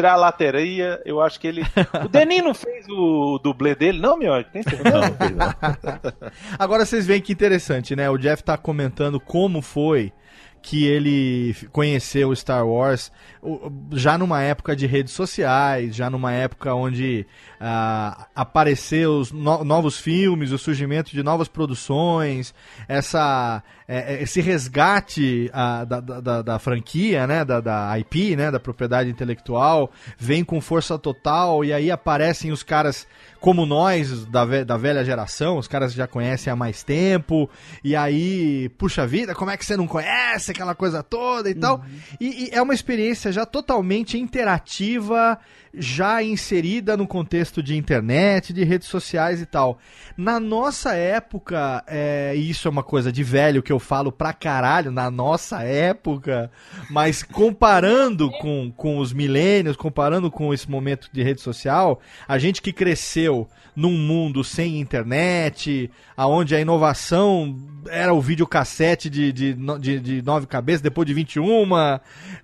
[0.00, 1.62] tirar a lateria, eu acho que ele.
[2.02, 4.42] O Denis não fez o dublê dele, não, meu?
[4.44, 5.14] Tem certeza?
[6.58, 8.08] Agora vocês veem que interessante, né?
[8.08, 10.12] O Jeff tá comentando como foi
[10.62, 13.10] que ele conheceu Star Wars
[13.92, 17.26] já numa época de redes sociais, já numa época onde
[17.58, 22.54] ah, apareceu os no- novos filmes, o surgimento de novas produções,
[22.86, 27.44] essa, é, é, esse resgate ah, da, da, da- da franquia, né?
[27.44, 28.50] Da, da IP, né?
[28.50, 33.06] Da propriedade intelectual, vem com força total e aí aparecem os caras
[33.40, 37.48] como nós, da, ve- da velha geração, os caras já conhecem há mais tempo,
[37.82, 41.84] e aí, puxa vida, como é que você não conhece aquela coisa toda e tal?
[42.20, 45.38] E, e é uma experiência já totalmente interativa,
[45.72, 49.78] já inserida no contexto de internet, de redes sociais e tal.
[50.16, 54.32] Na nossa época, é, e isso é uma coisa de velho que eu falo pra
[54.32, 56.50] caralho, na nossa época,
[56.90, 62.60] mas comparando com, com os milênios, comparando com esse momento de rede social, a gente
[62.60, 67.56] que cresceu num mundo sem internet, aonde a inovação
[67.88, 71.66] era o videocassete de, de, de, de nove cabeças, depois de 21,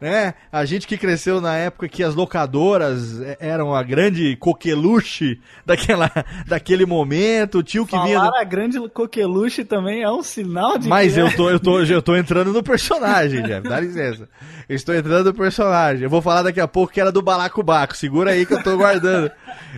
[0.01, 0.35] né?
[0.51, 6.11] A gente que cresceu na época que as locadoras eh, eram a grande coqueluche daquela,
[6.47, 8.19] daquele momento, o tio que vinha...
[8.19, 11.61] Falar a grande coqueluche também é um sinal de Mas que eu é- tô, eu,
[11.61, 13.69] tô, eu tô entrando no personagem, Jeff.
[13.69, 14.29] Dá licença.
[14.69, 16.05] Eu estou entrando no personagem.
[16.05, 17.97] Eu vou falar daqui a pouco que era do Balacobaco.
[17.97, 19.31] Segura aí que eu tô guardando.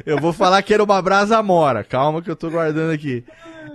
[0.04, 1.84] Eu vou falar que era uma brasa mora.
[1.84, 3.24] Calma que eu tô guardando aqui.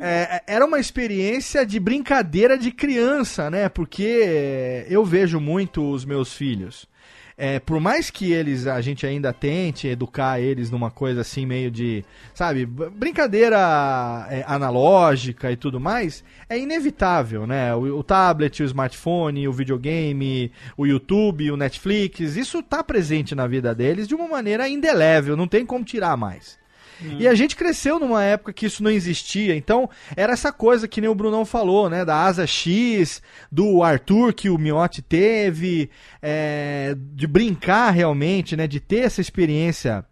[0.02, 3.70] É, era uma experiência de brincadeira de criança, né?
[3.70, 6.88] Porque eu vejo muito os meus filhos.
[7.38, 11.72] É, por mais que eles a gente ainda tente educar eles numa coisa assim meio
[11.72, 17.74] de, sabe, brincadeira é, analógica e tudo mais, é inevitável, né?
[17.76, 23.48] O, o tablet, o smartphone, o videogame, o YouTube, o Netflix, isso tá presente na
[23.48, 26.62] vida deles de uma maneira indelével, não tem como tirar mais.
[27.01, 31.01] E a gente cresceu numa época que isso não existia, então era essa coisa que
[31.01, 32.06] nem o Brunão falou, né?
[32.06, 35.89] Da asa X, do Arthur que o Miotti teve,
[36.21, 38.67] é, de brincar realmente, né?
[38.67, 40.06] De ter essa experiência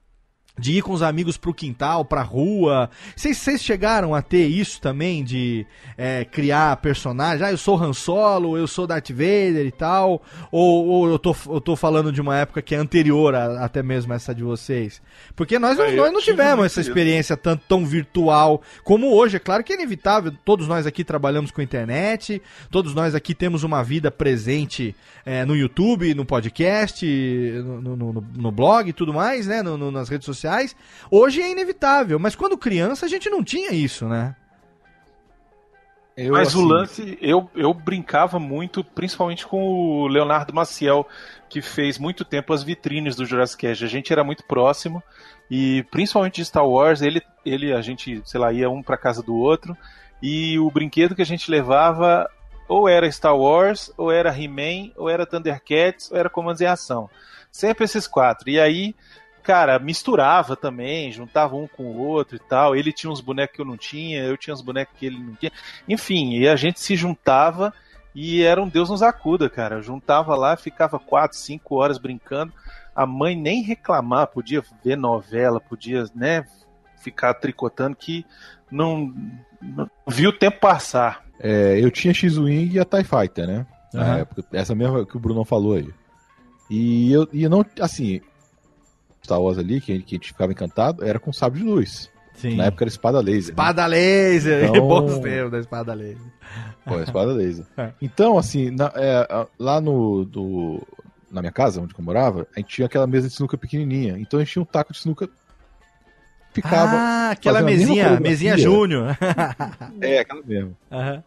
[0.61, 2.89] de ir com os amigos pro quintal, pra rua.
[3.15, 5.65] Vocês chegaram a ter isso também, de
[5.97, 7.41] é, criar personagens?
[7.41, 10.21] Ah, eu sou Han Solo, eu sou Darth Vader e tal?
[10.51, 13.81] Ou, ou eu, tô, eu tô falando de uma época que é anterior a- até
[13.81, 15.01] mesmo essa de vocês?
[15.35, 19.37] Porque nós, eu nós não tive tivemos essa experiência tanto, tão virtual como hoje.
[19.37, 23.63] É claro que é inevitável, todos nós aqui trabalhamos com internet, todos nós aqui temos
[23.63, 24.95] uma vida presente
[25.25, 27.05] é, no YouTube, no podcast,
[27.65, 29.61] no, no, no- no blog e tudo mais, né?
[29.63, 30.50] nas redes sociais.
[31.09, 34.35] Hoje é inevitável, mas quando criança a gente não tinha isso, né?
[36.15, 41.07] Eu, Mas assim, o lance, eu, eu brincava muito, principalmente com o Leonardo Maciel,
[41.49, 43.85] que fez muito tempo as vitrines do Jurassic Cast.
[43.85, 45.01] A gente era muito próximo
[45.49, 49.23] e principalmente de Star Wars, ele, ele a gente, sei lá, ia um pra casa
[49.23, 49.75] do outro
[50.21, 52.29] e o brinquedo que a gente levava
[52.67, 57.09] ou era Star Wars, ou era He-Man, ou era Thundercats, ou era Comandos em Ação.
[57.51, 58.49] Sempre esses quatro.
[58.49, 58.95] E aí,
[59.41, 62.75] cara, misturava também, juntava um com o outro e tal.
[62.75, 65.35] Ele tinha uns bonecos que eu não tinha, eu tinha uns bonecos que ele não
[65.35, 65.51] tinha.
[65.87, 67.73] Enfim, e a gente se juntava
[68.13, 69.75] e era um Deus nos acuda, cara.
[69.77, 72.53] Eu juntava lá, ficava quatro, cinco horas brincando.
[72.95, 76.45] A mãe nem reclamar, podia ver novela, podia, né,
[76.97, 78.25] ficar tricotando que
[78.69, 79.13] não,
[79.61, 81.23] não viu o tempo passar.
[81.39, 83.65] é, eu tinha X-Wing e a TIE Fighter, né?
[83.93, 84.17] Na Aham.
[84.19, 85.89] época, essa mesma que o Bruno falou aí.
[86.69, 88.21] E eu, e eu não, assim,
[89.23, 92.09] Star Wars ali, que, que a gente ficava encantado, era com sabre de luz.
[92.33, 92.55] Sim.
[92.55, 93.47] Na época era espada laser.
[93.55, 93.61] né?
[93.61, 96.31] Espada laser, Então- bons tempos da espada laser.
[96.85, 97.65] Pô, espada laser.
[97.77, 97.91] É.
[98.01, 100.25] Então, assim, na- é, lá no.
[100.25, 100.81] do-
[101.29, 104.17] na minha casa, onde eu morava, a gente tinha aquela mesa de sinuca pequenininha.
[104.19, 105.29] Então a gente tinha um taco de sinuca.
[106.53, 106.91] Ficava.
[106.97, 109.17] ah, aquela mesinha, mesinha Júnior.
[110.01, 110.75] É, aquela mesmo.
[110.91, 111.23] Aham.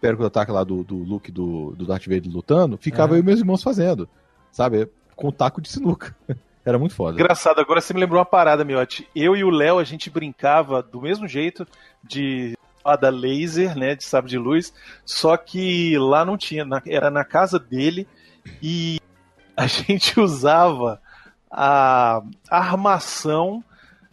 [0.00, 3.18] Perto do ataque lá do, do Luke do, do Darth Vader lutando, ficava Aham.
[3.18, 4.08] eu e meus irmãos fazendo.
[4.50, 4.88] Sabe?
[5.14, 6.14] Com taco de sinuca.
[6.64, 7.14] Era muito foda.
[7.20, 9.08] Engraçado, agora você me lembrou uma parada, Miotti.
[9.14, 11.66] Eu e o Léo, a gente brincava do mesmo jeito
[12.02, 14.72] de espada laser, né, de sabre de luz,
[15.04, 18.06] só que lá não tinha, era na casa dele
[18.62, 19.00] e
[19.56, 21.00] a gente usava
[21.50, 23.62] a armação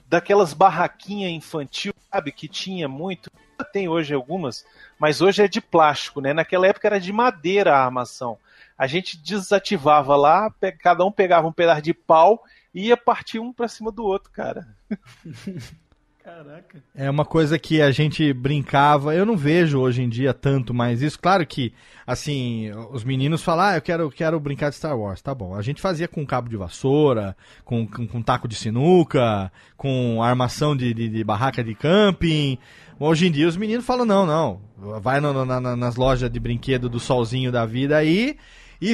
[0.07, 3.31] daquelas barraquinhas infantil, sabe, que tinha muito,
[3.73, 4.65] tem hoje algumas,
[4.99, 6.33] mas hoje é de plástico, né?
[6.33, 8.37] Naquela época era de madeira a armação.
[8.81, 13.53] A gente desativava lá, cada um pegava um pedaço de pau e ia partir um
[13.53, 14.65] pra cima do outro, cara.
[16.23, 16.83] Caraca.
[16.95, 19.13] É uma coisa que a gente brincava.
[19.15, 21.19] Eu não vejo hoje em dia tanto mais isso.
[21.19, 21.73] Claro que,
[22.05, 25.21] assim, os meninos falam, ah, eu quero, eu quero brincar de Star Wars.
[25.21, 25.55] Tá bom.
[25.55, 30.75] A gente fazia com cabo de vassoura, com, com, com taco de sinuca, com armação
[30.75, 32.57] de, de, de barraca de camping.
[32.99, 34.61] Hoje em dia os meninos falam, não, não.
[35.01, 38.37] Vai no- no- na- nas lojas de brinquedo do solzinho da vida aí e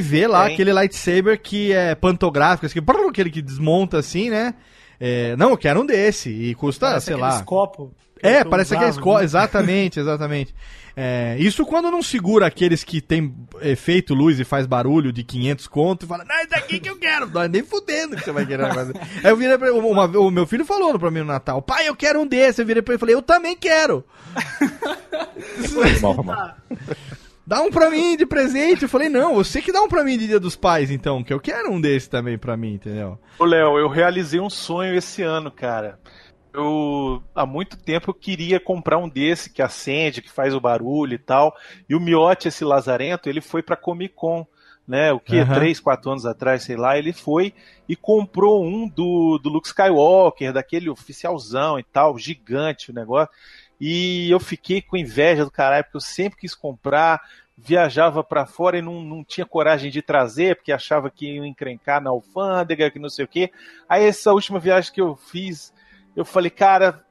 [0.01, 0.53] vê lá Tem.
[0.53, 4.53] aquele lightsaber que é pantográfico, que, brrr, aquele que desmonta assim, né?
[4.99, 6.29] É, não, eu quero um desse.
[6.29, 7.41] E custa, Parece sei lá.
[7.43, 9.17] copo que É, parece usava, aqueles co...
[9.17, 9.23] né?
[9.23, 10.53] Exatamente, exatamente.
[10.99, 13.31] É, isso quando não segura aqueles que tem
[13.61, 16.97] efeito luz e faz barulho de 500 conto e fala, não, é daqui que eu
[16.97, 17.29] quero.
[17.29, 18.93] Não é nem fudendo que você vai querer fazer.
[19.23, 21.87] Aí eu virei pra ele, uma, o meu filho falou pra mim no Natal, pai,
[21.87, 22.61] eu quero um desse.
[22.61, 24.03] Eu virei pra ele e falei, eu também quero.
[26.01, 26.55] Mal, mal.
[27.47, 28.83] Dá um pra mim de presente.
[28.83, 31.33] Eu falei, não, você que dá um pra mim de dia dos pais, então, que
[31.33, 33.17] eu quero um desse também pra mim, entendeu?
[33.39, 35.97] Ô, Léo, eu realizei um sonho esse ano, cara.
[36.53, 41.13] Eu, há muito tempo, eu queria comprar um desse que acende, que faz o barulho
[41.13, 41.55] e tal.
[41.87, 44.45] E o Miotti, esse lazarento, ele foi pra Comic Con,
[44.85, 45.13] né?
[45.13, 45.39] O que?
[45.39, 45.53] Aham.
[45.53, 46.97] Três, quatro anos atrás, sei lá.
[46.97, 47.53] Ele foi
[47.87, 53.33] e comprou um do, do Luke Skywalker, daquele oficialzão e tal, gigante o negócio.
[53.79, 57.21] E eu fiquei com inveja do caralho, porque eu sempre quis comprar,
[57.57, 62.01] viajava pra fora e não, não tinha coragem de trazer, porque achava que ia encrencar
[62.01, 63.51] na alfândega, que não sei o quê.
[63.87, 65.73] Aí essa última viagem que eu fiz,
[66.15, 67.03] eu falei, cara,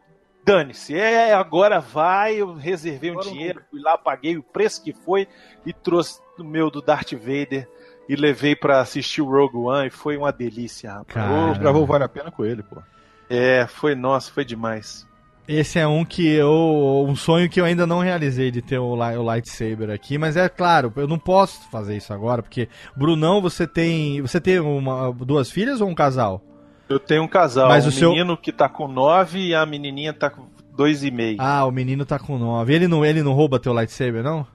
[0.45, 5.27] dane-se, é, agora vai, eu reservei um dinheiro, fui lá, paguei o preço que foi
[5.65, 7.69] e trouxe o meu do Darth Vader
[8.09, 11.15] e levei pra assistir o Rogue One e foi uma delícia, rapaz.
[11.15, 11.59] Cara.
[11.59, 12.81] Gravou Vale a Pena com ele, pô.
[13.29, 15.05] É, foi, nossa, foi demais.
[15.49, 17.05] Esse é um que eu.
[17.09, 20.49] Um sonho que eu ainda não realizei de ter o, o lightsaber aqui, mas é
[20.49, 24.21] claro, eu não posso fazer isso agora, porque, Brunão, você tem.
[24.23, 26.43] Você tem uma, duas filhas ou um casal?
[26.89, 29.65] Eu tenho um casal, Mas um o seu- menino que tá com nove e a
[29.67, 31.37] menininha tá com dois e meio.
[31.41, 32.75] Ah, o menino tá com nove.
[32.75, 34.47] Ele não, ele não rouba teu lightsaber, não?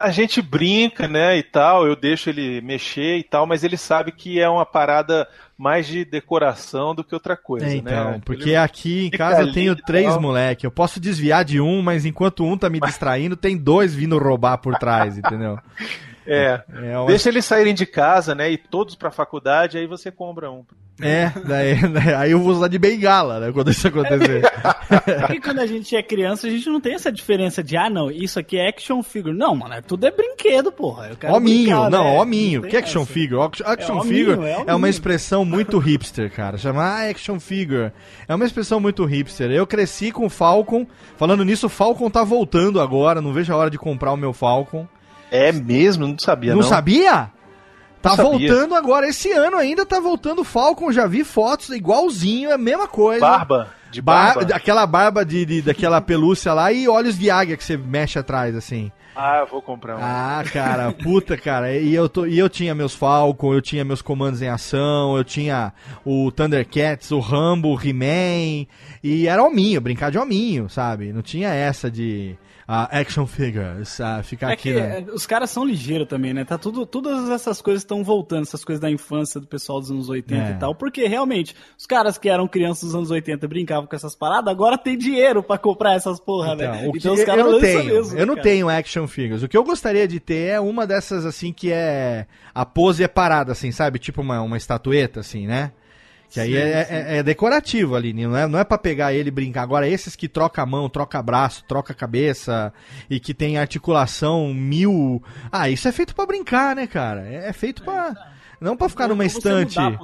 [0.00, 4.12] A gente brinca, né, e tal, eu deixo ele mexer e tal, mas ele sabe
[4.12, 5.26] que é uma parada
[5.56, 8.20] mais de decoração do que outra coisa, É, então, né?
[8.24, 10.64] porque Ele- aqui em casa eu tenho três moleque.
[10.64, 14.58] Eu posso desviar de um, mas enquanto um tá me distraindo, tem dois vindo roubar
[14.58, 15.58] por trás, entendeu?
[16.28, 20.10] É, É, uma- deixa eles saírem de casa, né, e todos pra faculdade, aí você
[20.10, 20.62] compra um.
[21.00, 24.42] é daí, daí- aí eu vou usar de bengala, né, quando isso acontecer.
[25.26, 28.10] Porque quando a gente é criança, a gente não tem essa diferença de, ah, não,
[28.10, 29.34] isso aqui é action figure.
[29.36, 31.08] Não, mano, é- tudo é brinquedo, porra.
[31.08, 32.20] Eu quero Hominho, brincar, não, né?
[32.20, 32.62] hominho.
[32.62, 33.12] Não Que action essa.
[33.12, 33.40] figure?
[33.42, 34.76] Action, action É hominho, figure é é, hominho.
[34.76, 36.58] uma expressão muito hipster, cara.
[36.58, 37.92] Chamar ah, action figure
[38.26, 39.50] é uma expressão muito hipster.
[39.50, 40.86] Eu cresci com o Falcon.
[41.16, 43.20] Falando nisso, o Falcon tá voltando agora.
[43.22, 44.86] Não vejo a hora de comprar o meu Falcon.
[45.30, 46.06] É mesmo?
[46.06, 46.68] Não sabia, não, não.
[46.68, 47.30] sabia?
[48.00, 48.48] Tá Não sabia.
[48.52, 49.08] voltando agora.
[49.08, 50.92] Esse ano ainda tá voltando o Falcon.
[50.92, 53.20] Já vi fotos igualzinho, é a mesma coisa.
[53.20, 53.68] Barba?
[53.90, 54.54] De Bar- barba?
[54.54, 58.54] Aquela barba de, de- daquela pelúcia lá e olhos de águia que você mexe atrás,
[58.54, 58.92] assim.
[59.20, 60.00] Ah, eu vou comprar um.
[60.00, 61.76] Ah, cara, puta, cara.
[61.76, 65.24] E eu, tô, e eu tinha meus Falcon, eu tinha meus comandos em ação, eu
[65.24, 65.72] tinha
[66.04, 68.66] o Thundercats, o Rambo, o He-Man.
[69.02, 71.12] E era hominho, brincar de hominho, sabe?
[71.12, 72.36] Não tinha essa de
[72.70, 74.74] ah, action figures, ah, ficar É aqui.
[74.74, 75.06] que né?
[75.14, 76.44] os caras são ligeiros também, né?
[76.44, 80.10] Tá tudo, todas essas coisas estão voltando, essas coisas da infância do pessoal dos anos
[80.10, 80.50] 80 É.
[80.50, 80.74] e tal.
[80.74, 84.76] Porque realmente, os caras que eram crianças dos anos 80 brincavam com essas paradas, agora
[84.76, 86.86] tem dinheiro pra comprar essas porra, Então, né?
[86.88, 88.44] o que Então os eu caras não lançam tenho, mesmo, eu não cara.
[88.48, 89.42] tenho action figures.
[89.42, 93.08] O que eu gostaria de ter é uma dessas assim que é a pose é
[93.08, 93.98] parada assim, sabe?
[93.98, 95.72] Tipo uma, uma estatueta assim, né?
[96.30, 96.94] Que aí Sim, é, sim.
[96.94, 99.62] é- é decorativo ali, não é, não é pra pegar ele e brincar.
[99.62, 102.70] Agora, esses que troca a mão, troca braço, troca cabeça
[103.08, 105.22] e que tem articulação mil.
[105.50, 107.26] Ah, isso é feito pra brincar, né, cara?
[107.26, 108.14] É, é feito pra.
[108.60, 109.76] Não pra ficar numa estante.
[109.76, 109.96] dele,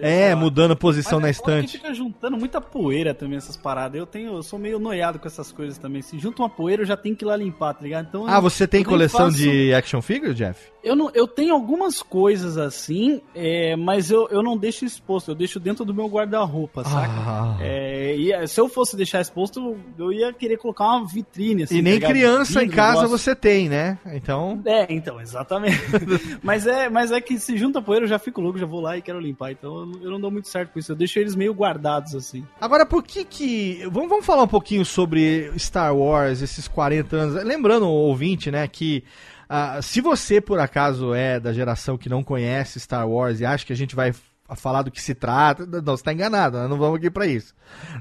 [0.00, 0.36] É, lá.
[0.40, 1.78] mudando posição na Mas é foda que estante.
[1.78, 3.98] fica juntando muita poeira também essas paradas.
[3.98, 6.02] Eu tenho, eu sou meio noiado com essas coisas também.
[6.02, 8.06] Se junta uma poeira, eu já tenho que ir lá limpar, tá ligado?
[8.08, 10.70] Então Ah, você tem coleção faço- de action figure, Jeff?
[10.84, 15.34] Eu, não, eu tenho algumas coisas assim, é, mas eu, eu não deixo exposto, eu
[15.34, 17.12] deixo dentro do meu guarda-roupa, saca?
[17.24, 17.56] Ah.
[17.60, 21.78] É, e se eu fosse deixar exposto, eu ia querer colocar uma vitrine assim.
[21.78, 23.96] e nem tá criança em casa você tem, né?
[24.06, 24.60] Então.
[24.66, 25.80] É, então, exatamente.
[26.42, 28.96] mas, é, mas é que se junta poeira, eu já fico louco, já vou lá
[28.96, 29.52] e quero limpar.
[29.52, 30.92] Então eu, não- eu não dou muito certo com isso.
[30.92, 32.44] Eu deixo eles meio guardados, assim.
[32.60, 33.82] Agora, por que que.
[33.90, 37.44] Vamos, vamos falar um pouquinho sobre Star Wars, esses 40 anos.
[37.44, 39.04] Lembrando, ouvinte, né, que.
[39.48, 43.64] ah, se você, por acaso, é da geração que não conhece Star Wars e acha
[43.66, 44.12] que a gente vai
[44.54, 47.54] falar do que se trata, não, você tá enganado, nós não vamos aqui pra isso.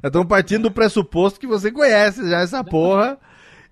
[0.04, 3.18] Nós estamos partindo do pressuposto que você conhece já essa porra,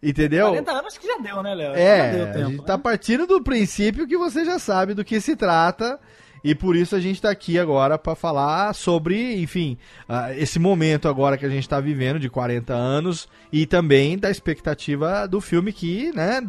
[0.01, 0.47] entendeu?
[0.49, 1.73] 40 anos que já deu, né, Léo?
[1.73, 2.49] É, já deu a tempo.
[2.51, 5.99] gente tá partindo do princípio que você já sabe do que se trata.
[6.43, 9.77] E por isso a gente tá aqui agora para falar sobre, enfim,
[10.07, 14.31] ah, esse momento agora que a gente tá vivendo de 40 anos e também da
[14.31, 16.41] expectativa do filme que, né,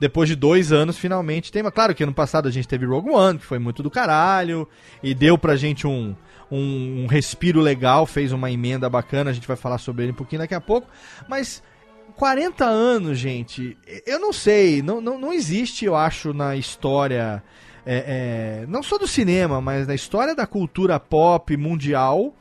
[0.00, 1.62] depois de dois anos finalmente tem.
[1.70, 4.68] Claro que ano passado a gente teve Rogue One, que foi muito do caralho,
[5.02, 6.16] e deu pra gente um,
[6.50, 10.16] um, um respiro legal, fez uma emenda bacana, a gente vai falar sobre ele um
[10.16, 10.88] pouquinho daqui a pouco,
[11.28, 11.62] mas
[12.18, 17.40] 40 anos, gente, eu não sei, não, não, não existe, eu acho, na história,
[17.86, 22.34] é, é, não só do cinema, mas na história da cultura pop mundial,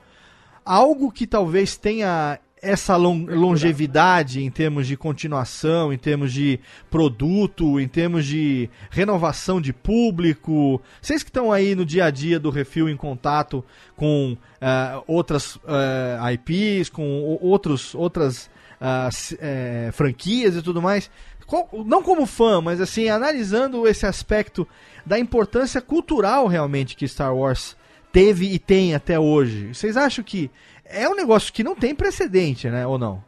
[0.65, 6.59] algo que talvez tenha essa lon- longevidade em termos de continuação, em termos de
[6.89, 10.81] produto, em termos de renovação de público.
[10.99, 13.63] Vocês que estão aí no dia a dia do Refil em contato
[13.95, 18.49] com ah, outras ah, IPs, com outros, outras
[18.79, 21.09] ah, s- eh, franquias e tudo mais.
[21.85, 24.67] Não como fã, mas assim, analisando esse aspecto
[25.05, 27.77] da importância cultural realmente que Star Wars
[28.11, 29.73] teve e tem até hoje.
[29.73, 30.51] Vocês acham que
[30.83, 32.85] é um negócio que não tem precedente, né?
[32.85, 33.23] Ou não?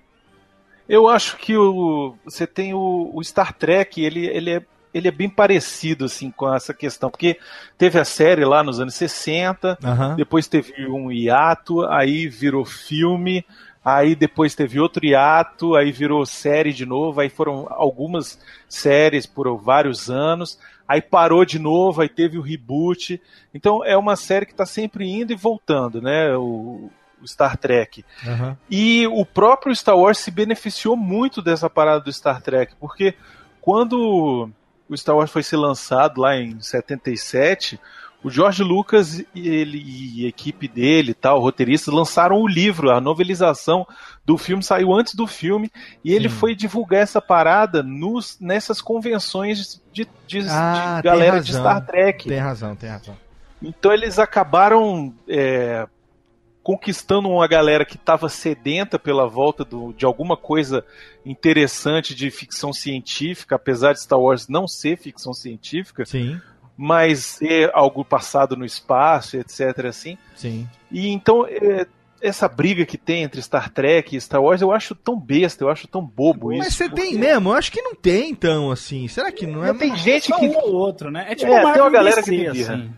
[0.87, 5.11] Eu acho que o, você tem o, o Star Trek, ele, ele, é, ele é
[5.11, 7.37] bem parecido assim com essa questão, porque
[7.77, 10.15] teve a série lá nos anos 60, Aham.
[10.15, 13.45] depois teve um hiato, aí virou filme,
[13.83, 19.55] aí depois teve outro hiato, aí virou série de novo, aí foram algumas séries por
[19.57, 23.21] vários anos, aí parou de novo, aí teve o reboot.
[23.53, 26.35] Então é uma série que está sempre indo e voltando, né?
[26.35, 26.89] O,
[27.21, 28.03] o Star Trek.
[28.25, 28.57] Aham.
[28.69, 33.13] E o próprio Star Wars se beneficiou muito dessa parada do Star Trek, porque
[33.61, 34.49] quando
[34.89, 37.79] o Star Wars foi ser lançado lá em 77,
[38.23, 42.99] o George Lucas e ele e a equipe dele, tal, roteiristas, lançaram o livro, a
[42.99, 43.87] novelização
[44.25, 45.71] do filme saiu antes do filme,
[46.03, 46.35] e ele Sim.
[46.35, 51.61] foi divulgar essa parada nos, nessas convenções de, de- de Ah, tem galera de razão.
[51.63, 52.27] Star Trek.
[52.27, 53.17] Tem razão, tem razão.
[53.61, 55.87] Então eles acabaram é,
[56.61, 60.83] conquistando uma galera que estava sedenta pela volta do- de alguma coisa
[61.25, 66.39] interessante de ficção científica, apesar de Star Wars não ser ficção científica, Sim,
[66.81, 69.85] mas ser algo passado no espaço, etc.
[69.87, 70.17] Assim.
[70.33, 70.65] sim.
[70.89, 71.85] E então é,
[72.21, 75.69] essa briga que tem entre Star Trek e Star Wars eu acho tão besta, eu
[75.69, 76.63] acho tão bobo isso.
[76.63, 77.49] Mas você tem porque- mesmo?
[77.49, 79.07] Eu acho que não tem, então, assim.
[79.09, 79.73] Será que não é?
[79.73, 81.25] Tem gente Só que um ou outro, né?
[81.29, 82.73] É tipo É, Marvel tem uma galera DC, que tem birra.
[82.75, 82.91] assim.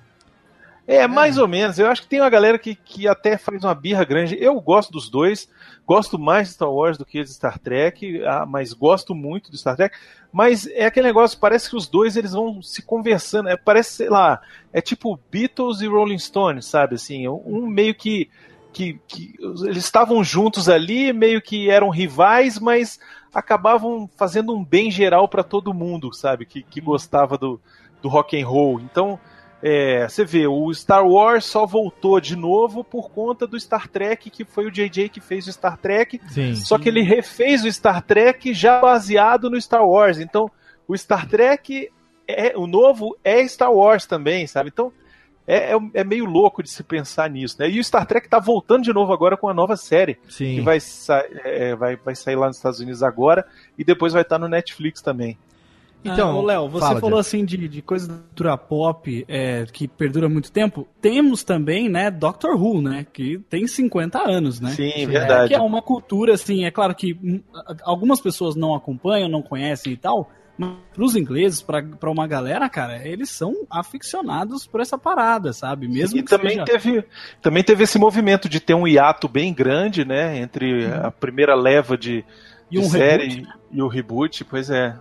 [0.92, 1.80] É, mais ou menos.
[1.80, 4.38] Eu acho que tem uma galera que, que até faz uma birra grande.
[4.38, 5.48] Eu gosto dos dois.
[5.88, 9.58] Gosto mais de Star Wars do que de Star Trek, ah, mas gosto muito do
[9.58, 9.96] Star Trek.
[10.34, 13.48] Mas é aquele negócio, parece que os dois eles vão se conversando.
[13.48, 14.42] É, parece, sei lá,
[14.74, 16.96] é tipo Beatles e Rolling Stones, sabe?
[16.96, 18.30] Assim, um meio que.
[18.74, 19.34] que, que
[19.64, 23.00] eles estavam juntos ali, meio que eram rivais, mas
[23.34, 26.46] acabavam fazendo um bem geral para todo mundo, sabe?
[26.46, 27.62] Que, que gostava do,
[28.02, 28.82] do rock and roll.
[28.82, 29.18] Então,
[29.64, 34.30] é, você vê, o Star Wars só voltou de novo por conta do Star Trek,
[34.30, 36.20] que foi o JJ que fez o Star Trek.
[36.30, 36.56] Sim.
[36.56, 40.20] Só que ele refez o Star Trek já baseado no Star Wars.
[40.20, 40.50] Então,
[40.88, 41.90] o Star Trek,
[42.28, 44.70] é, o novo é Star Wars também, sabe?
[44.74, 44.92] Então,
[45.46, 47.70] é, é, é meio louco de se pensar nisso, né?
[47.70, 50.56] E o Star Trek tá voltando de novo agora com a nova série, Sim.
[50.56, 53.46] que vai, sa é, vai, vai sair lá nos Estados Unidos agora
[53.78, 55.38] e depois vai estar no Netflix também.
[56.04, 57.28] Então, Ah, Léo, você fala, falou Jeff.
[57.38, 60.88] assim de, de coisa da cultura pop é, que perdura muito tempo.
[61.00, 64.72] Temos também, né, Doctor Who, né, que tem 50 anos, né?
[64.72, 65.50] Sim, É, verdade.
[65.50, 67.42] que é uma cultura, assim, é claro que hum,
[67.84, 72.68] algumas pessoas não acompanham, não conhecem e tal, mas pros ingleses, pra, pra uma galera,
[72.68, 75.88] cara, eles são aficionados por essa parada, sabe?
[75.88, 76.66] Mesmo e que também seja...
[76.66, 77.06] teve,
[77.42, 81.96] também teve esse movimento de ter um hiato bem grande, né, entre a primeira leva
[81.98, 82.26] de,
[82.72, 84.96] E um de série reboot, e o reboot, pois é.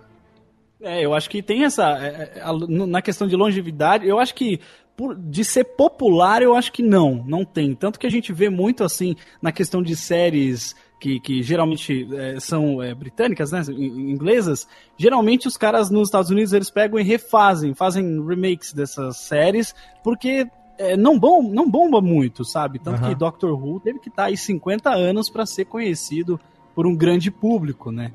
[0.81, 1.83] É, eu acho que tem essa.
[1.99, 4.59] é, é, na questão de longevidade, eu acho que
[4.97, 7.73] por- de ser popular, eu acho que não, não tem.
[7.75, 12.39] Tanto que a gente vê muito assim na questão de séries que, que geralmente é,
[12.39, 14.67] são é, britânicas, né, in- inglesas.
[14.97, 19.73] Geralmente os caras nos Estados Unidos eles pegam e refazem, fazem remakes dessas séries,
[20.03, 22.79] porque é, não, bom, não bomba muito, sabe?
[22.79, 23.09] Tanto Aham.
[23.09, 26.39] que Doctor Who teve que estar aí 50 anos para ser conhecido
[26.75, 28.11] por um grande público, né?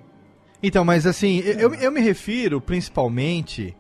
[0.67, 3.73] Então, mas assim, eu, eu me refiro principalmente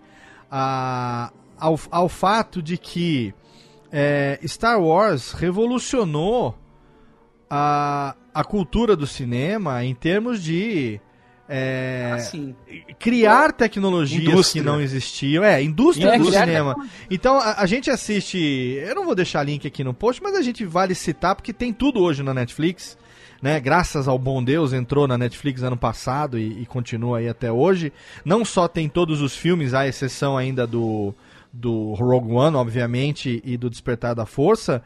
[0.48, 3.34] a, ao, ao fato de que
[3.90, 6.56] é, Star Wars revolucionou
[7.50, 11.00] a, a cultura do cinema em termos de
[11.48, 12.54] é, Assim,
[13.00, 14.62] criar tecnologias Indústria.
[14.62, 15.42] que não existiam.
[15.42, 16.76] É, indústria É, do cinema.
[17.10, 18.38] Então a, a gente assiste.
[18.38, 21.72] Eu não vou deixar link aqui no post, mas a gente vale citar porque tem
[21.72, 22.96] tudo hoje na Netflix.
[23.42, 27.52] Né, graças ao bom Deus, entrou na Netflix ano passado e, e continua aí até
[27.52, 27.92] hoje.
[28.24, 31.14] Não só tem todos os filmes, à exceção ainda do,
[31.52, 34.82] do Rogue One, obviamente, e do Despertar da Força.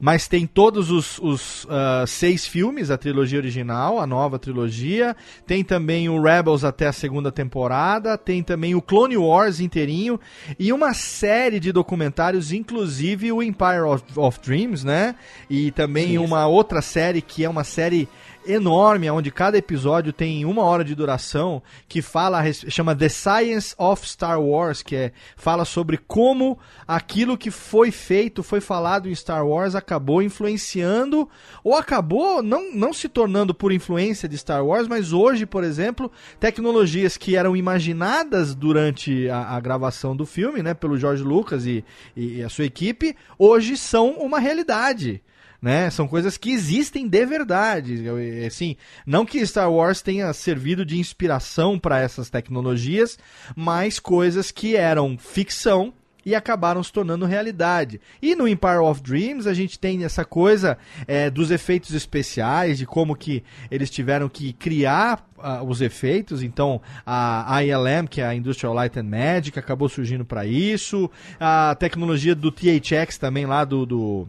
[0.00, 5.16] Mas tem todos os, os, ah, seis filmes, a trilogia original, a nova trilogia.
[5.46, 8.16] Tem também o Rebels até a segunda temporada.
[8.16, 10.20] Tem também o Clone Wars inteirinho.
[10.58, 15.16] E uma série de documentários, inclusive o Empire of, of Dreams, né?
[15.50, 18.08] E também uma outra série que é uma série
[18.46, 24.06] enorme, onde cada episódio tem uma hora de duração, que fala, chama The Science of
[24.08, 29.46] Star Wars, que é, fala sobre como aquilo que foi feito, foi falado em Star
[29.46, 31.28] Wars, acabou influenciando,
[31.62, 36.10] ou acabou não, não se tornando por influência de Star Wars, mas hoje, por exemplo,
[36.40, 41.84] tecnologias que eram imaginadas durante a, a gravação do filme, né, pelo George Lucas e,
[42.16, 45.22] e a sua equipe, hoje são uma realidade
[45.60, 45.90] né?
[45.90, 48.04] São coisas que existem de verdade.
[48.46, 53.18] Assim, não que Star Wars tenha servido de inspiração para essas tecnologias,
[53.56, 55.92] mas coisas que eram ficção
[56.26, 58.00] e acabaram se tornando realidade.
[58.20, 62.84] E no Empire of Dreams a gente tem essa coisa é, dos efeitos especiais, de
[62.84, 66.42] como que eles tiveram que criar ah, os efeitos.
[66.42, 71.10] Então a ILM, que é a Industrial Light and Magic, acabou surgindo para isso.
[71.40, 74.28] A tecnologia do THX também lá do- do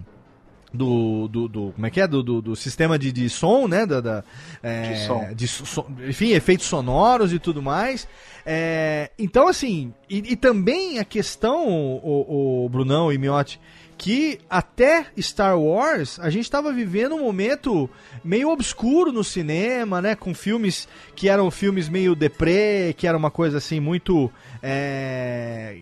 [0.74, 3.86] do, do, do- como é que é do, do, do sistema de, de som né
[3.86, 4.24] da, da,
[4.62, 5.34] é, De som.
[5.34, 8.08] de so- enfim efeitos sonoros e tudo mais
[8.46, 13.60] É, então assim e, e também a questão o, o Brunão e Miotti
[13.98, 17.90] que até Star Wars a gente estava vivendo um momento
[18.24, 20.16] meio obscuro no cinema, né?
[20.16, 24.32] Com filmes que eram filmes meio deprê, que era uma coisa assim muito
[24.64, 25.80] é,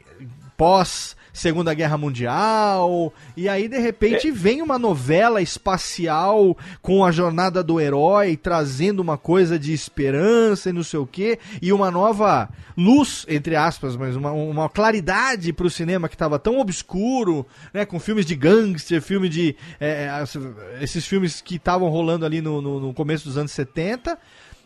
[0.57, 7.63] pós Segunda Guerra Mundial, e aí de repente vem uma novela espacial com a jornada
[7.63, 12.49] do herói trazendo uma coisa de esperança e não sei o que, e uma nova
[12.75, 17.99] luz, entre aspas, mas uma, uma claridade pro cinema que estava tão obscuro, né, com
[17.99, 20.35] filmes de gangster, filme de é, as-
[20.81, 24.17] esses filmes que estavam rolando ali no, no, no começo dos anos 70,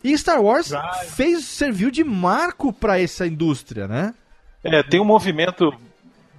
[0.04, 0.72] e Star Wars
[1.10, 4.14] fez serviu de marco para essa indústria, né?
[4.64, 5.72] É, tem um movimento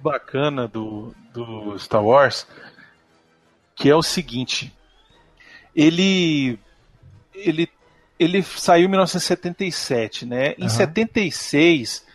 [0.03, 2.45] bacana do, do Star Wars
[3.75, 4.71] que é o seguinte:
[5.75, 6.59] ele
[7.33, 7.67] ele
[8.19, 10.53] ele saiu em 1977, né?
[10.57, 10.69] Em Aham.
[10.69, 12.05] 76,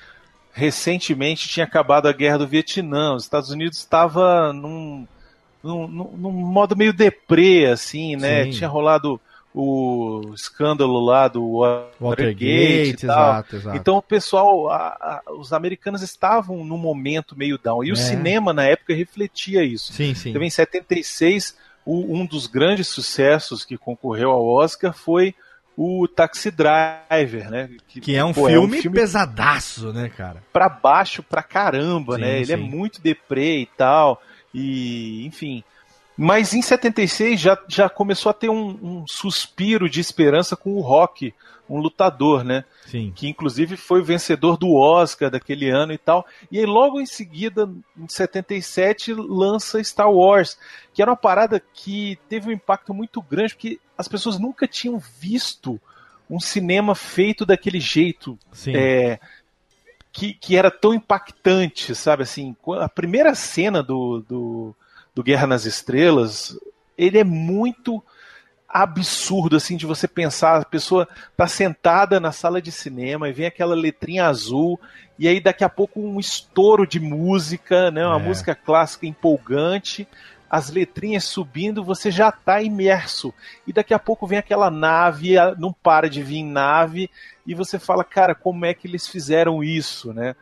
[0.52, 3.14] recentemente tinha acabado a guerra do Vietnã.
[3.14, 5.06] Os Estados Unidos estava num,
[5.62, 8.44] num, num- num modo meio deprê, assim, né?
[8.44, 8.50] Sim.
[8.52, 9.20] Tinha rolado
[9.54, 13.30] o escândalo lá do Watergate, Watergate, tal.
[13.30, 13.76] exato, exato.
[13.76, 17.82] Então o pessoal, a- a- os americanos estavam num momento meio down.
[17.82, 17.96] E o É.
[17.96, 19.92] cinema na época refletia isso.
[19.92, 20.32] sim, sim.
[20.32, 25.34] Teve em 76, o- um dos grandes sucessos que concorreu ao Oscar foi
[25.76, 27.70] o Taxi Driver, né?
[27.86, 30.42] Que é um, pô, filme pesadaço, né, cara?
[30.52, 32.40] pra baixo pra caramba, Sim, né?
[32.40, 32.62] Ele é sim.
[32.62, 34.20] muito deprê e tal.
[34.52, 35.62] E, enfim.
[36.20, 40.80] Mas em 76 já, já começou a ter um, um suspiro de esperança com o
[40.80, 41.32] Rock,
[41.70, 42.64] um lutador, né?
[42.86, 43.12] Sim.
[43.14, 46.26] que inclusive foi o vencedor do Oscar daquele ano e tal.
[46.50, 50.58] E aí logo em seguida, em 77, lança Star Wars,
[50.92, 54.98] que era uma parada que teve um impacto muito grande, porque as pessoas nunca tinham
[54.98, 55.80] visto
[56.28, 58.74] um cinema feito daquele jeito, Sim.
[58.74, 59.20] é,
[60.10, 62.24] que, que era tão impactante, sabe?
[62.24, 64.74] Assim, a primeira cena do, do,
[65.18, 66.56] do Guerra nas Estrelas,
[66.96, 68.00] ele é muito
[68.68, 73.46] absurdo assim de você pensar, a pessoa tá sentada na sala de cinema e vem
[73.46, 74.78] aquela letrinha azul
[75.18, 78.22] e aí daqui a pouco um estouro de música, né, uma É.
[78.22, 80.06] música clássica empolgante,
[80.48, 83.34] as letrinhas subindo, você já tá imerso.
[83.66, 87.10] E daqui a pouco vem aquela nave, não para de vir nave
[87.44, 90.36] e você fala, cara, como é que eles fizeram isso, né?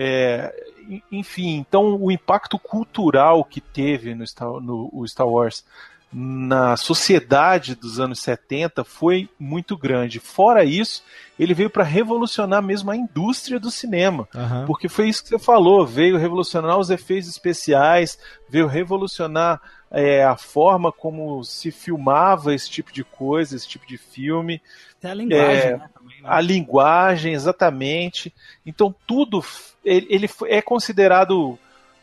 [0.00, 0.54] É,
[0.88, 5.64] en- enfim, então o impacto cultural que teve no Star, no, o Star Wars
[6.10, 10.18] na sociedade dos anos 70 foi muito grande.
[10.20, 11.02] Fora isso,
[11.38, 14.26] ele veio para revolucionar mesmo a indústria do cinema.
[14.34, 14.64] Aham.
[14.66, 18.18] Porque foi isso que você falou, veio revolucionar os efeitos especiais,
[18.48, 23.96] veio revolucionar é, a forma como se filmava esse tipo de coisa, esse tipo de
[23.96, 24.60] filme,
[25.00, 25.90] Tem a linguagem, É, né?
[25.94, 26.28] Também, né?
[26.28, 28.32] a linguagem, exatamente.
[28.66, 29.42] Então tudo
[29.84, 31.58] ele, ele é considerado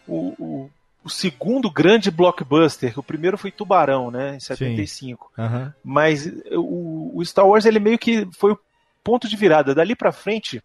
[0.07, 0.69] o, o-
[1.03, 2.97] o segundo grande blockbuster.
[2.97, 5.31] O primeiro foi Tubarão, né, em 75.
[5.37, 5.71] Aham.
[5.83, 8.59] Mas o, o Star Wars ele meio que foi o
[9.03, 9.75] ponto de virada.
[9.75, 10.63] Dali pra frente,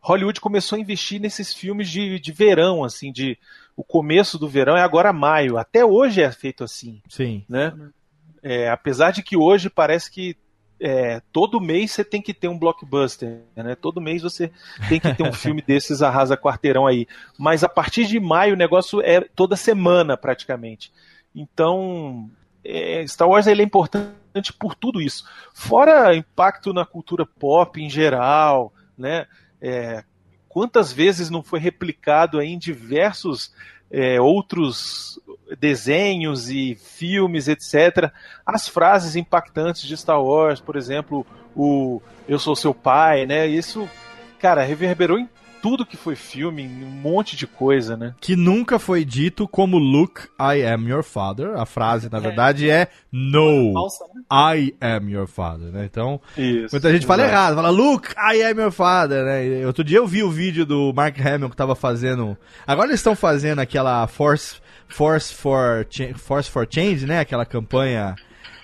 [0.00, 3.38] Hollywood começou a investir nesses filmes de, de verão, assim, de
[3.76, 5.58] o começo do verão é agora maio.
[5.58, 7.44] Até hoje é feito assim, Sim.
[7.48, 7.72] né?
[8.42, 10.36] É, apesar de que hoje parece que
[10.80, 13.74] é, todo mês você tem que ter um blockbuster, né?
[13.74, 14.50] Todo mês você
[14.88, 17.06] tem que ter um filme desses arrasa quarteirão aí.
[17.38, 20.90] Mas a partir de maio o negócio é toda semana praticamente.
[21.34, 22.30] Então
[22.64, 25.24] é, Star Wars ele é importante por tudo isso.
[25.52, 29.26] Fora impacto na cultura pop em geral, né?
[29.60, 30.04] É,
[30.48, 33.52] quantas vezes não foi replicado em diversos
[33.90, 35.20] é, outros
[35.58, 38.12] desenhos e filmes, etc.
[38.46, 43.46] As frases impactantes de Star Wars, por exemplo, o Eu sou seu pai, né?
[43.46, 43.88] Isso,
[44.38, 45.28] cara, reverberou em
[45.62, 48.14] tudo que foi filme, um monte de coisa, né?
[48.20, 51.56] Que nunca foi dito como Luke, I am your father.
[51.56, 54.22] A frase, na verdade, é No, Falsa, né?
[54.30, 55.84] I am your father, né?
[55.84, 56.68] Então, Isso.
[56.72, 57.34] muita gente fala exato.
[57.34, 59.46] errado, fala Luke, I am your father, né?
[59.46, 62.36] E Outro dia eu vi o vídeo do Mark Hamill que tava fazendo.
[62.66, 64.56] Agora eles estão fazendo aquela Force,
[64.88, 65.86] Force, for,
[66.16, 67.20] Force for Change, né?
[67.20, 68.16] Aquela campanha.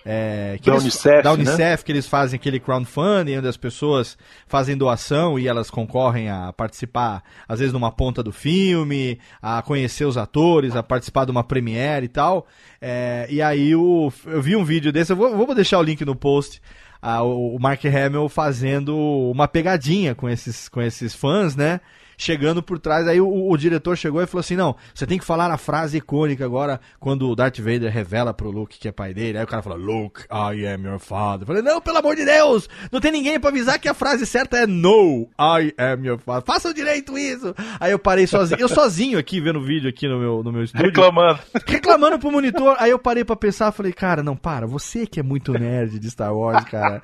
[0.08, 1.42] É, que Da eles- Unicef, da né?
[1.42, 6.52] Unicef, que eles fazem aquele crowdfunding, onde as pessoas fazem doação e elas concorrem a
[6.52, 11.42] participar, às vezes, numa ponta do filme, a conhecer os atores, a participar de uma
[11.42, 12.46] premiere e tal.
[12.80, 16.04] É, e aí o, eu vi um vídeo desse, eu vou, vou deixar o link
[16.04, 16.60] no post.
[17.02, 21.80] o o Mark Hamill fazendo uma pegadinha com esses, com esses fãs, né?
[22.18, 25.24] Chegando por trás, aí o, o diretor chegou e falou assim: Não, você tem que
[25.24, 29.12] falar a frase icônica agora quando o Darth Vader revela pro Luke que é pai
[29.14, 29.38] dele.
[29.38, 31.42] Aí o cara fala: Luke, I am your father.
[31.42, 34.26] Eu falei: Não, pelo amor de Deus, não tem ninguém pra avisar que a frase
[34.26, 36.44] certa é No, I am your father.
[36.46, 37.54] Façam direito isso.
[37.78, 40.64] Aí eu parei sozinho, eu sozinho aqui vendo o vídeo aqui no meu, no meu
[40.64, 41.38] estúdio Reclamando.
[41.66, 42.76] reclamando pro monitor.
[42.78, 46.10] Aí eu parei pra pensar, falei, cara, não, para, você que é muito nerd de
[46.10, 47.02] Star Wars, cara.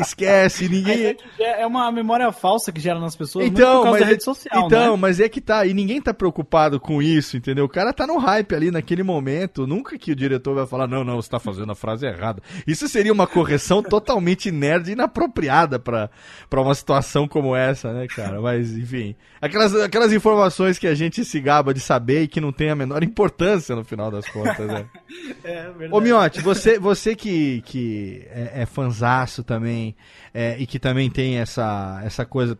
[0.00, 1.16] Esquece, É, ninguém.
[1.36, 4.14] que é uma memória falsa que gera nas pessoas muito Então, por causa mas é,
[4.42, 5.00] social, então, né?
[5.00, 7.64] mas é que tá, e ninguém tá preocupado com isso, entendeu?
[7.64, 11.04] O cara tá no hype ali naquele momento, nunca que o diretor vai falar, não,
[11.04, 12.42] não, você tá fazendo a frase errada.
[12.66, 16.10] Isso seria uma correção totalmente nerd e inapropriada pra,
[16.48, 18.40] pra uma situação como essa, né, cara?
[18.40, 22.52] Mas, enfim, aquelas, aquelas informações que a gente se gaba de saber e que não
[22.52, 24.86] tem a menor importância no final das contas, né?
[25.42, 25.92] É verdade.
[25.92, 29.94] Ô Miotti, você, você que, que é, é fanzaço também
[30.32, 32.58] é, e que também tem essa, essa coisa.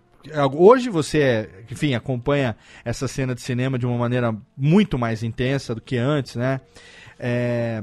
[0.55, 5.75] Hoje você, é, enfim, acompanha essa cena de cinema de uma maneira muito mais intensa
[5.75, 6.61] do que antes, né?
[7.19, 7.83] É,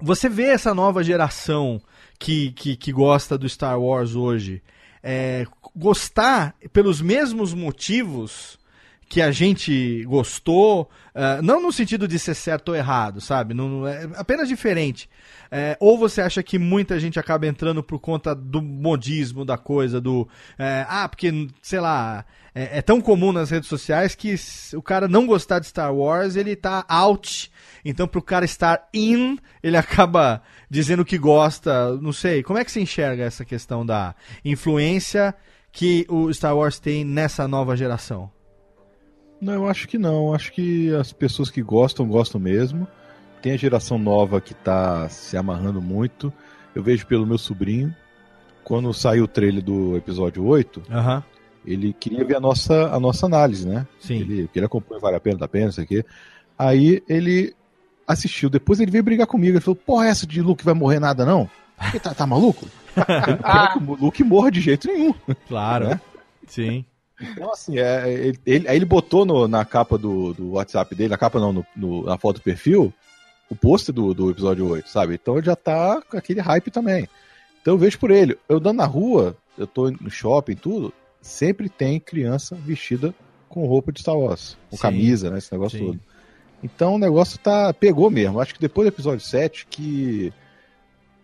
[0.00, 1.80] você vê essa nova geração
[2.18, 4.62] que, que, que gosta do Star Wars hoje
[5.08, 8.58] é, gostar pelos mesmos motivos
[9.08, 13.54] que a gente gostou, ah, não no sentido de ser certo ou errado, sabe?
[13.54, 15.08] Não, é apenas diferente.
[15.50, 20.00] É, ou você acha que muita gente acaba entrando por conta do modismo da coisa,
[20.00, 20.28] do.
[20.58, 24.34] é, ah, porque, sei lá, é, é tão comum nas redes sociais que
[24.74, 27.50] o cara não gostar de Star Wars, ele tá out.
[27.84, 31.96] Então, pro cara estar in, ele acaba dizendo que gosta.
[31.96, 32.42] Não sei.
[32.42, 35.34] Como é que você enxerga essa questão da influência
[35.70, 38.35] que o Star Wars tem nessa nova geração?
[39.40, 40.34] Não, eu acho que não.
[40.34, 42.86] Acho que as pessoas que gostam, gostam mesmo.
[43.42, 46.32] Tem a geração nova que tá se amarrando muito.
[46.74, 47.94] Eu vejo pelo meu sobrinho.
[48.64, 51.22] Quando saiu o trailer do episódio 8, Aham.
[51.64, 53.86] ele queria ver a nossa, a nossa análise, né?
[54.00, 54.20] Sim.
[54.20, 56.04] Ele, que ele acompanha Vale a Pena, da Pena, não sei o quê.
[56.58, 57.54] Aí ele
[58.06, 58.50] assistiu.
[58.50, 59.52] Depois ele veio brigar comigo.
[59.56, 61.48] Ele falou: Porra, essa de Luke vai morrer nada, não?
[61.90, 62.66] Ele tá, tá maluco?
[62.96, 65.14] Ele não quer que o Luke morra de jeito nenhum.
[65.46, 65.88] Claro.
[65.88, 66.00] Né?
[66.46, 66.84] Sim.
[67.20, 71.08] Então, assim, é, ele, ele- aí ele botou no- na capa do, do WhatsApp dele,
[71.10, 72.92] na capa não, no, no- na foto do perfil,
[73.48, 75.14] o pôster do, do episódio 8, sabe?
[75.14, 77.08] Então ele já tá com aquele hype também.
[77.62, 78.36] Então eu vejo por ele.
[78.48, 83.14] Eu dando na rua, eu tô no shopping, tudo, sempre tem criança vestida
[83.48, 84.82] com roupa de Star Wars, com Sim.
[84.82, 85.38] camisa, né?
[85.38, 85.86] Esse negócio Sim.
[85.86, 86.00] todo.
[86.62, 87.72] Então o negócio tá.
[87.72, 88.40] pegou mesmo.
[88.40, 90.32] Acho que depois do episódio 7 que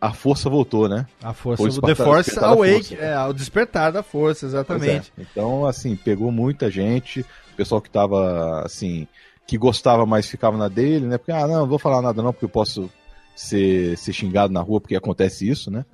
[0.02, 1.06] a força voltou, né?
[1.22, 2.94] A força despertar- The Force Awake, força.
[3.04, 5.12] é, o despertar da força, exatamente.
[5.16, 5.22] É.
[5.22, 7.20] Então, assim, pegou muita gente.
[7.20, 9.06] O pessoal que tava, assim,
[9.46, 11.18] que gostava mais ficava na dele, né?
[11.18, 12.90] Porque, ah, não, não vou falar nada não, porque eu posso
[13.36, 15.84] ser, ser xingado na rua, porque acontece isso, né?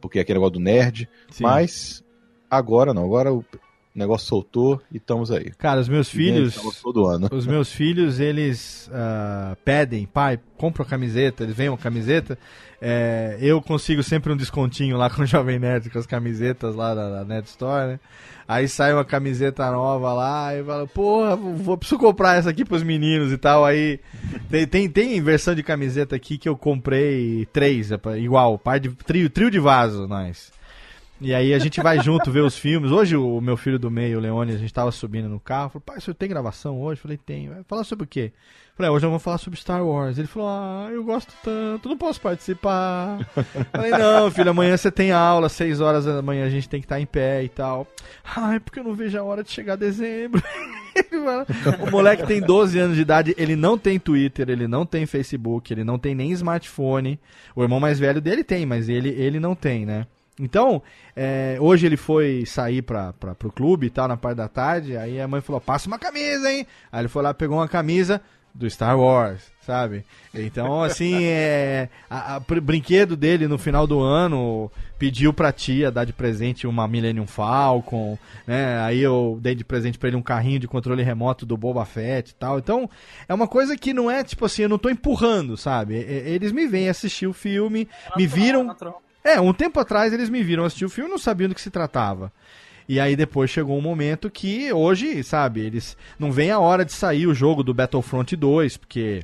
[0.00, 1.08] Porque é aquele negócio do nerd.
[1.28, 1.42] Sim.
[1.42, 2.04] Mas
[2.48, 3.44] agora não, agora o
[3.98, 5.50] negócio soltou e estamos aí.
[5.50, 6.54] Cara, os meus filhos.
[6.82, 7.28] Todo ano.
[7.32, 12.38] Os meus filhos, eles ah, pedem, pai, compra uma camiseta, eles veem uma camiseta.
[12.80, 16.94] É, eu consigo sempre um descontinho lá com o Jovem Nerd, com as camisetas lá
[16.94, 18.00] da, da Net Store, né?
[18.46, 22.82] Aí sai uma camiseta nova lá e fala, porra, vou, preciso comprar essa aqui pros
[22.82, 23.62] meninos e tal.
[23.62, 24.00] Aí
[24.48, 28.88] tem, tem, tem versão de camiseta aqui que eu comprei três, é igual, par de
[28.88, 30.50] trio, trio de vaso, nós.
[31.20, 32.92] E aí a gente vai junto ver os filmes.
[32.92, 35.70] Hoje o meu filho do meio, o Leone, a gente tava subindo no carro.
[35.70, 36.98] Falou, pai, o senhor tem gravação hoje?
[37.00, 37.48] Eu Falei, tem.
[37.48, 38.30] Vai falar sobre o quê?
[38.34, 40.16] Eu Falei, "Ah, hoje nós vamos falar sobre Star Wars.
[40.16, 43.18] Ele falou, ah, eu gosto tanto, não posso participar.
[43.36, 46.80] Eu Falei, não, filho, amanhã você tem aula, seis horas da manhã a gente tem
[46.80, 47.88] que estar em pé e tal.
[48.36, 50.40] Ai, porque eu não vejo a hora de chegar dezembro.
[50.94, 51.46] Ele fala,
[51.86, 55.72] o moleque tem 12 anos de idade, ele não tem Twitter, ele não tem Facebook,
[55.72, 57.20] ele não tem nem smartphone.
[57.54, 60.06] O irmão mais velho dele tem, mas ele, ele não tem, né?
[60.40, 60.82] Então,
[61.16, 64.96] é, hoje ele foi sair pra, pra, pro clube e tal, na parte da tarde.
[64.96, 66.66] Aí a mãe falou: passa uma camisa, hein?
[66.92, 68.20] Aí ele foi lá, pegou uma camisa
[68.54, 70.04] do Star Wars, sabe?
[70.34, 75.92] Então, assim, é, a, a- br- brinquedo dele no final do ano pediu pra tia
[75.92, 78.80] dar de presente uma Millennium Falcon, né?
[78.80, 82.30] Aí eu dei de presente pra ele um carrinho de controle remoto do Boba Fett
[82.30, 82.58] e tal.
[82.58, 82.88] Então,
[83.28, 85.94] é uma coisa que não é tipo assim, eu não tô empurrando, sabe?
[85.94, 88.64] Eles me vêm assistir o filme, me viram.
[89.34, 91.60] É, um tempo atrás eles me viram assistir o filme e não sabiam do que
[91.60, 92.32] se tratava.
[92.88, 96.92] E aí depois chegou um momento que hoje, sabe, eles não vem a hora de
[96.92, 99.22] sair o jogo do Battlefront 2, porque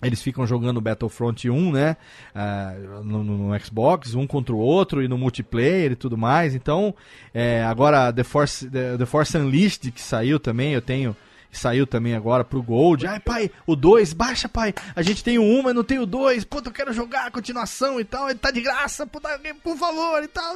[0.00, 1.96] eles ficam jogando Battlefront 1, né,
[2.34, 2.74] ah,
[3.04, 6.54] no, no- Xbox, um contra o outro e no multiplayer e tudo mais.
[6.54, 6.94] Então,
[7.34, 11.14] é, agora The Force, The Force Unleashed que saiu também, eu tenho
[11.50, 13.06] saiu também agora pro Gold.
[13.06, 14.74] Ai, pai, o 2, baixa, pai.
[14.94, 16.44] A gente tem o 1, mas não tem o 2.
[16.44, 18.28] Puta, eu quero jogar a continuação e tal.
[18.28, 19.28] Ele tá de graça, puta,
[19.62, 20.54] por favor e tal.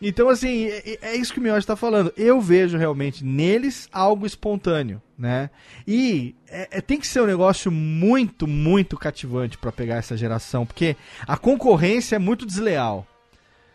[0.00, 2.12] Então, assim, é, é isso que o Miotti tá falando.
[2.16, 5.50] Eu vejo realmente neles algo espontâneo, né?
[5.86, 10.66] E é- é- tem que ser um negócio muito, muito cativante pra pegar essa geração,
[10.66, 13.06] porque a concorrência é muito desleal.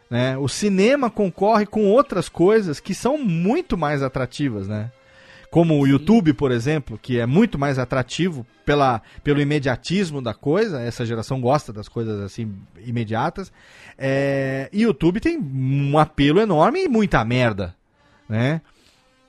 [0.09, 0.37] Né?
[0.37, 4.91] O cinema concorre com outras coisas que são muito mais atrativas, né?
[5.51, 10.81] Como o YouTube, por exemplo, que é muito mais atrativo pela, pelo imediatismo da coisa,
[10.81, 12.53] essa geração gosta das coisas assim
[12.85, 13.51] imediatas.
[13.97, 17.75] É, e YouTube tem um apelo enorme e muita merda,
[18.29, 18.61] né?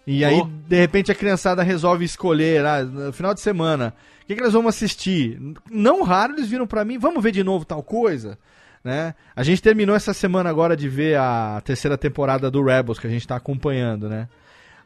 [0.06, 0.48] E aí, Oh.
[0.68, 3.92] de repente, a criançada resolve escolher, ah, no final de semana,
[4.22, 5.40] o que, que nós vamos assistir?
[5.68, 8.38] Não raro eles viram pra mim, vamos ver de novo tal coisa,
[8.84, 9.14] né?
[9.34, 13.10] A gente terminou essa semana agora de ver a terceira temporada do Rebels, que a
[13.10, 14.28] gente tá acompanhando, né?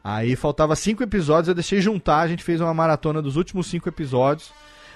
[0.09, 3.89] Aí faltava cinco episódios, eu deixei juntar, a gente fez uma maratona dos últimos cinco
[3.89, 4.53] episódios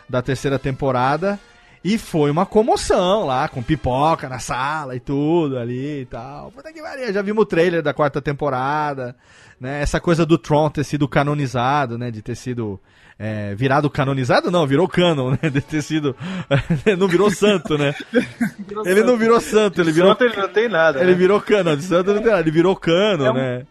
[0.07, 1.38] da terceira temporada.
[1.84, 6.49] E foi uma comoção lá, com pipoca na sala e tudo ali e tal.
[6.51, 9.14] Puta que pariu, já vimos o trailer da quarta temporada,
[9.59, 9.82] né?
[9.82, 12.09] Essa coisa do Tron ter sido canonizado, né?
[12.09, 12.80] De ter sido
[13.20, 15.49] é, virado canonizado, não, virou canon, né?
[15.49, 16.16] De ter sido.
[16.97, 17.93] não virou santo, né?
[18.86, 20.12] Ele não virou santo, ele virou.
[20.12, 21.01] Santo ele não tem nada.
[21.01, 21.18] Ele né?
[21.18, 23.66] virou canon, de santo não tem nada, ele virou canon, É um- né?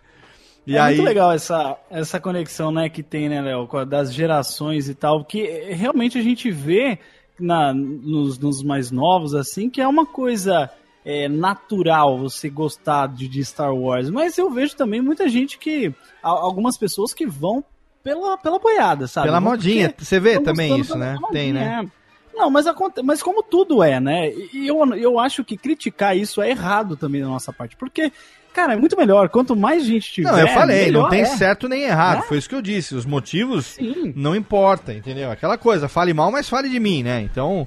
[0.70, 0.94] E é aí.
[0.94, 5.42] muito legal essa, essa conexão né, que tem, né, Léo, das gerações e tal, que
[5.42, 6.98] eh, realmente a gente vê
[7.38, 10.70] na, nos, nos mais novos, assim, que é uma coisa
[11.04, 14.10] eh, natural você gostar de, de Star Wars.
[14.10, 15.92] Mas eu vejo também muita gente que.
[16.22, 17.64] algumas pessoas que vão
[18.02, 19.26] pela, pela boiada, sabe?
[19.26, 19.88] Pela modinha.
[19.88, 21.16] porque Você vê também isso, né?
[21.20, 21.76] da Tem, né?
[21.76, 22.00] modinha, é.
[22.32, 22.64] Não, mas,
[23.04, 24.30] mas como tudo é, né?
[24.32, 27.76] E eu, eu acho que criticar isso é errado também da nossa parte.
[27.76, 28.12] Porque,
[28.53, 29.28] cara, é muito melhor.
[29.28, 30.30] Quanto mais gente tiver.
[30.30, 31.26] Não, eu falei, melhor não tem é.
[31.26, 32.20] certo nem errado.
[32.20, 32.22] É.
[32.22, 32.94] Foi isso que eu disse.
[32.94, 34.12] Os motivos Sim.
[34.16, 35.30] não importa, entendeu?
[35.30, 37.20] Aquela coisa, fale mal, mas fale de mim, né?
[37.22, 37.66] Então,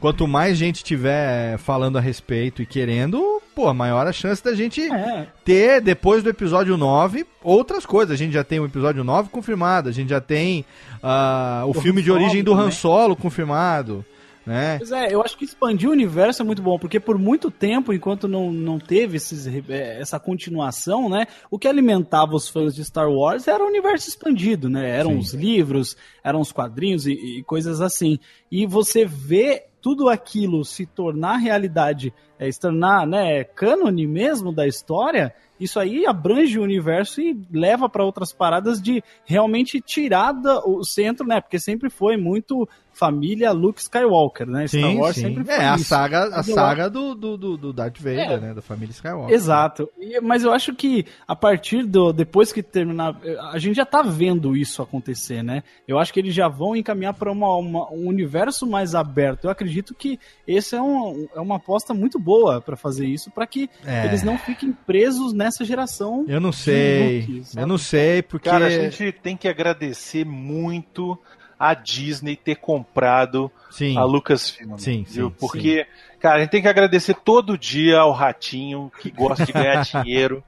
[0.00, 4.80] quanto mais gente tiver falando a respeito e querendo, pô, maior a chance da gente
[4.90, 5.26] É.
[5.44, 8.12] ter, depois do episódio 9, outras coisas.
[8.12, 10.64] A gente já tem o episódio 9 confirmado, a gente já tem
[11.02, 12.72] ah, o filme Han de origem do Han também.
[12.72, 14.04] Solo confirmado,
[14.48, 14.78] né?
[14.78, 17.92] Pois é, eu acho que expandir o universo é muito bom, porque por muito tempo,
[17.92, 21.26] enquanto não, não teve esses, eh, essa continuação, né?
[21.50, 24.88] O que alimentava os fãs de Star Wars era o universo expandido, né?
[24.88, 25.18] Eram Sim.
[25.18, 28.18] os livros, eram os quadrinhos e, e coisas assim.
[28.50, 34.66] E você vê tudo aquilo se tornar realidade, é, se tornar né, cânone mesmo da
[34.66, 40.60] história, isso aí abrange o universo e leva para outras paradas de realmente tirar da-
[40.64, 41.40] o centro, né?
[41.40, 42.68] Porque sempre foi muito
[42.98, 44.66] família Luke Skywalker, né?
[44.66, 45.20] Star Sim, Wars sim.
[45.22, 48.40] sempre foi É, a saga, a saga do, do, do, Darth Vader, É.
[48.40, 48.54] né?
[48.54, 49.34] Da família Skywalker.
[49.34, 49.88] Exato.
[49.98, 52.12] E- mas eu acho que a partir do.
[52.12, 53.16] Depois que terminar.
[53.52, 55.62] A gente já tá vendo isso acontecer, né?
[55.86, 59.44] Eu acho que eles já vão encaminhar para uma, uma- um universo mais aberto.
[59.44, 63.46] Eu acredito que esse é, um, é uma aposta muito boa para fazer isso, para
[63.46, 64.06] que É.
[64.06, 66.24] eles não fiquem presos nessa geração.
[66.26, 67.20] Eu não sei.
[67.20, 68.48] Luke, eu não sei, porque.
[68.48, 71.18] Cara, a gente tem que agradecer muito
[71.58, 73.96] a Disney ter comprado Sim.
[73.96, 74.78] a Lucasfilm.
[74.78, 75.28] Sim, viu?
[75.30, 75.86] sim, Porque,
[76.20, 80.42] cara, a gente tem que agradecer todo dia ao Ratinho que gosta de ganhar dinheiro.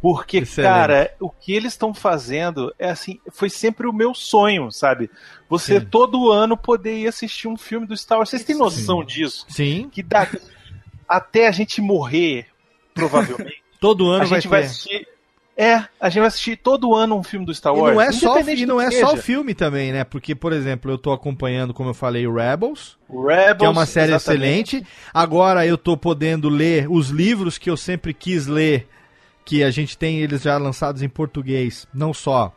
[0.00, 0.70] Porque, Excelente.
[0.70, 5.10] cara, o que eles estão fazendo é assim, foi sempre o meu sonho, sabe?
[5.48, 5.86] Você Sim.
[5.86, 8.30] todo ano poder ir assistir um filme do Star Wars.
[8.30, 9.06] Vocês têm noção Sim.
[9.06, 9.46] disso?
[9.48, 9.88] Sim.
[9.90, 10.28] Que dá
[11.08, 12.46] até a gente morrer,
[12.94, 14.97] provavelmente, Todo ano a gente vai vai ter.
[15.60, 17.92] É, a gente vai assistir todo ano um filme do Star E Wars.
[17.92, 20.04] não é só, e não é só o filme também, né?
[20.04, 23.84] Porque, por exemplo, eu tô acompanhando, como eu falei, o Rebels, Rebels, que é uma
[23.84, 24.76] série exatamente.
[24.76, 24.86] excelente.
[25.12, 28.86] Agora eu tô podendo ler os livros que eu sempre quis ler,
[29.44, 32.54] que a gente tem eles já lançados em português, não só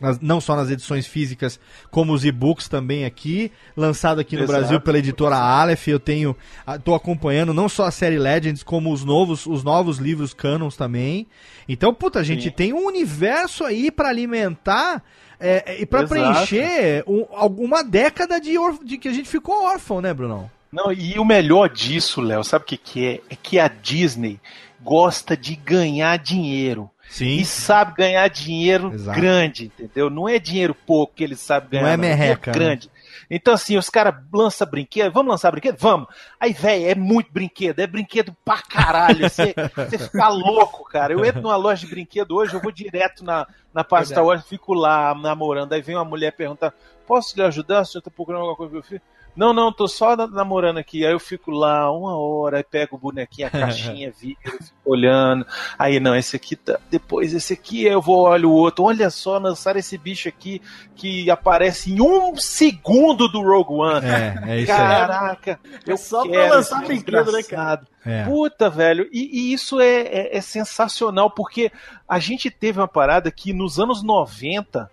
[0.00, 1.58] nas- não só nas edições físicas,
[1.90, 4.58] como os e-books também aqui, lançado aqui no Exato.
[4.60, 5.88] Brasil pela editora Aleph.
[5.88, 6.36] Eu tenho,
[6.84, 11.26] tô acompanhando não só a série Legends, como os novos, os novos livros canons também.
[11.68, 12.50] Então, puta, a gente Sim.
[12.50, 15.02] tem um universo aí pra alimentar
[15.40, 16.14] é, e pra Exato.
[16.14, 18.52] preencher um- alguma década de,
[18.84, 20.50] de que a gente ficou órfão, né, Brunão?
[20.72, 23.20] Não, e o melhor disso, Léo, sabe o que, que é?
[23.30, 24.40] É que a Disney
[24.82, 26.90] gosta de ganhar dinheiro.
[27.08, 27.36] Sim.
[27.36, 29.20] E sabe ganhar dinheiro Exato.
[29.20, 30.10] grande, entendeu?
[30.10, 31.84] Não é dinheiro pouco que eles sabem ganhar.
[31.84, 32.58] Não é merreca, né?
[32.58, 32.90] grande.
[33.30, 35.76] Então, assim, os caras lançam brinquedo, vamos lançar brinquedo?
[35.78, 36.08] Vamos.
[36.38, 39.28] Aí, velho, é muito brinquedo, é brinquedo pra caralho.
[39.30, 41.12] Você fica louco, cara.
[41.12, 44.46] Eu entro numa loja de brinquedo hoje, eu vou direto na, na parte Star Wars,
[44.46, 45.72] fico lá namorando.
[45.72, 46.74] Aí vem uma mulher perguntar:
[47.06, 47.84] posso lhe ajudar?
[47.84, 49.02] Se eu tô procurando alguma coisa pro meu filho?
[49.36, 51.04] Não, não, tô só na- namorando aqui.
[51.04, 53.50] Aí eu fico lá uma hora, aí pego o bonequinho, a
[53.96, 54.40] caixinha, fico
[54.84, 55.44] olhando.
[55.78, 56.78] Aí, não, esse aqui tá.
[56.90, 58.84] Depois, esse aqui eu vou, olho o outro.
[58.84, 60.62] Olha só, lançaram esse bicho aqui
[60.94, 64.06] que aparece em um segundo do Rogue One.
[64.06, 64.78] É, é isso aí.
[64.78, 67.86] Caraca, eu só pra quero lançar esse brinquedo, né, desgraçado.
[68.06, 68.24] É.
[68.24, 71.72] Puta, velho, e, e isso é, é- é sensacional, porque
[72.08, 74.90] a gente teve uma parada que nos anos 90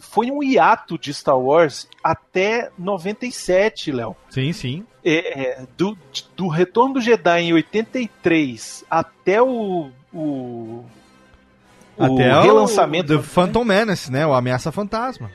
[0.00, 4.16] foi um hiato de Star Wars até 97, Léo.
[4.30, 4.84] Sim, sim.
[5.04, 5.96] É, é, do,
[6.36, 10.84] do Retorno do Jedi em 83 até o, o,
[11.96, 13.12] o Até relançamento.
[13.12, 14.26] o do Phantom Menace, né?
[14.26, 15.30] O Ameaça Fantasma.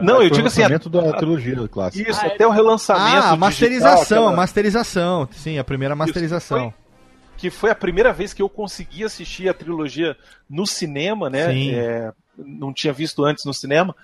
[0.00, 2.08] Não, eu Foi o digo assim, lançamento da trilogia clássica.
[2.10, 3.04] isso, até o relançamento.
[3.06, 5.28] Ah, a digital, masterização, aquela- a masterização.
[5.32, 6.72] Sim, a primeira masterização.
[7.36, 10.16] que foi a primeira vez que eu consegui assistir a trilogia
[10.50, 11.50] no cinema, né?
[11.52, 11.74] Sim.
[11.74, 13.94] É, não tinha visto antes no cinema,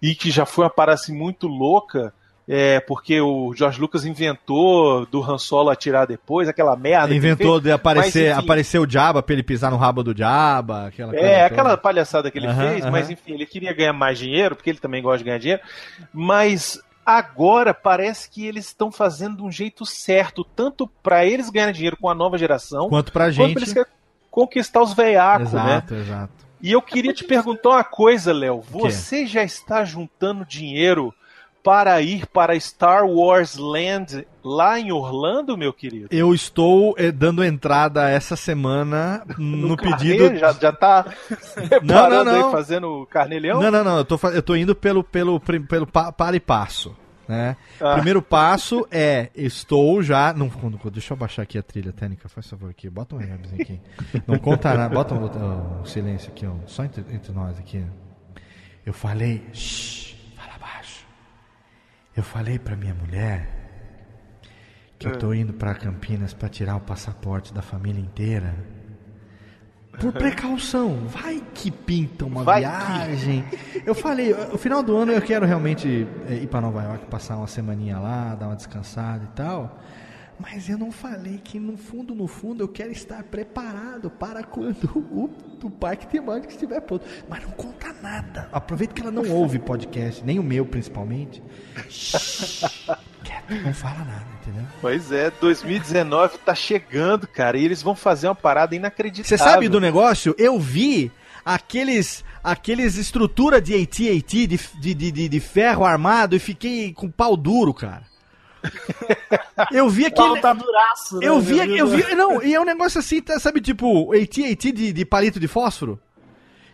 [0.00, 2.12] e que já foi uma parada assim, muito louca,
[2.46, 7.14] é, porque o George Lucas inventou do Han Solo atirar depois, aquela merda.
[7.14, 11.14] Inventou de aparecer, Mas, aparecer o Jabba pra ele pisar no rabo do Jabba, aquela
[11.14, 12.90] É, aquela palhaçada que ele Aham, fez, aham.
[12.90, 15.62] mas enfim, ele queria ganhar mais dinheiro, porque ele também gosta de ganhar dinheiro,
[16.12, 21.74] mas agora parece que eles estão fazendo de um jeito certo, tanto para eles ganharem
[21.74, 23.54] dinheiro com a nova geração, Quanto pra quanto gente.
[23.54, 23.74] pra eles
[24.30, 25.82] conquistar os veiacos, né?
[25.84, 26.47] Exato, exato.
[26.60, 28.60] E eu queria te perguntar uma coisa, Léo.
[28.70, 31.14] Você já está juntando dinheiro
[31.62, 36.08] para ir para Star Wars Land lá em Orlando, meu querido?
[36.10, 40.24] Eu estou eh, dando entrada essa semana no, pedido.
[40.24, 40.38] carnê?
[40.38, 41.04] Já, já tá
[41.82, 42.50] Não, não, não.
[42.50, 43.60] fazendo carnelhão?
[43.60, 43.98] Não, não, não.
[43.98, 46.96] Eu tô, eu tô indo pelo, pelo, pelo pa- para e passo.
[47.28, 47.56] Né?
[47.78, 47.94] Ah.
[47.94, 50.32] Primeiro passo é, estou já.
[50.32, 50.50] Não,
[50.90, 52.88] deixa eu baixar aqui a trilha técnica, faz favor aqui.
[52.88, 53.80] Bota um reverbzinho aqui.
[54.26, 54.94] Não conta nada.
[54.94, 57.84] Bota um, um silêncio aqui, ó, só entre, entre nós aqui.
[58.86, 59.46] Eu falei.
[59.52, 61.04] Shh, fala baixo.
[62.16, 63.46] Eu falei pra minha mulher
[64.98, 68.54] que eu tô indo pra Campinas pra tirar o passaporte da família inteira.
[70.00, 72.68] Por precaução, vai que pinta uma Vai que.
[72.68, 73.44] viagem.
[73.84, 77.36] Eu falei, o final do ano eu quero realmente é, ir pra Nova York, passar
[77.36, 79.80] uma semaninha lá, dar uma descansada e tal.
[80.40, 84.84] Mas eu não falei que no fundo, no fundo, eu quero estar preparado para quando
[85.10, 85.30] o,
[85.64, 87.04] o parque temático estiver pronto.
[87.28, 88.48] Mas não conta nada.
[88.52, 91.42] Aproveita que ela não ouve podcast, nem o meu principalmente.
[93.48, 94.62] Não fala nada, entendeu?
[94.80, 99.38] Pois é, 2019 tá chegando, cara, e eles vão fazer uma parada inacreditável.
[99.38, 100.34] Você sabe do negócio?
[100.38, 101.10] Eu vi
[101.44, 107.10] aqueles aqueles estrutura de AT-AT de, de, de, de- de ferro armado e fiquei com
[107.10, 108.02] pau duro, cara.
[109.72, 110.40] Eu vi aquele.
[110.40, 112.14] Tá duraço, né, Eu vi, eu vi.
[112.14, 115.98] Não, e é um negócio assim, tá, sabe, tipo, AT-AT de, de palito de fósforo?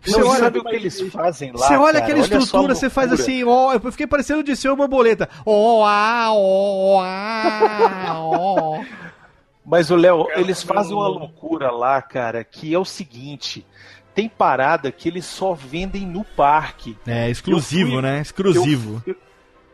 [0.05, 1.67] Você Não, olha, sabe o que eles fazem lá?
[1.67, 1.97] você olha cara?
[1.99, 5.27] aquela Olha a estrutura, você faz assim, ó, eu fiquei parecendo de ser uma borboleta.
[5.45, 8.83] Ó, ah, ó, ah, ó.
[9.65, 13.65] Mas o Léo, eles fazem uma loucura lá, cara, que é o seguinte:
[14.13, 16.95] tem parada que eles só vendem no parque.
[17.07, 18.21] É, exclusivo, fui- né?
[18.21, 19.01] Exclusivo.
[19.07, 19.19] Eu- eu-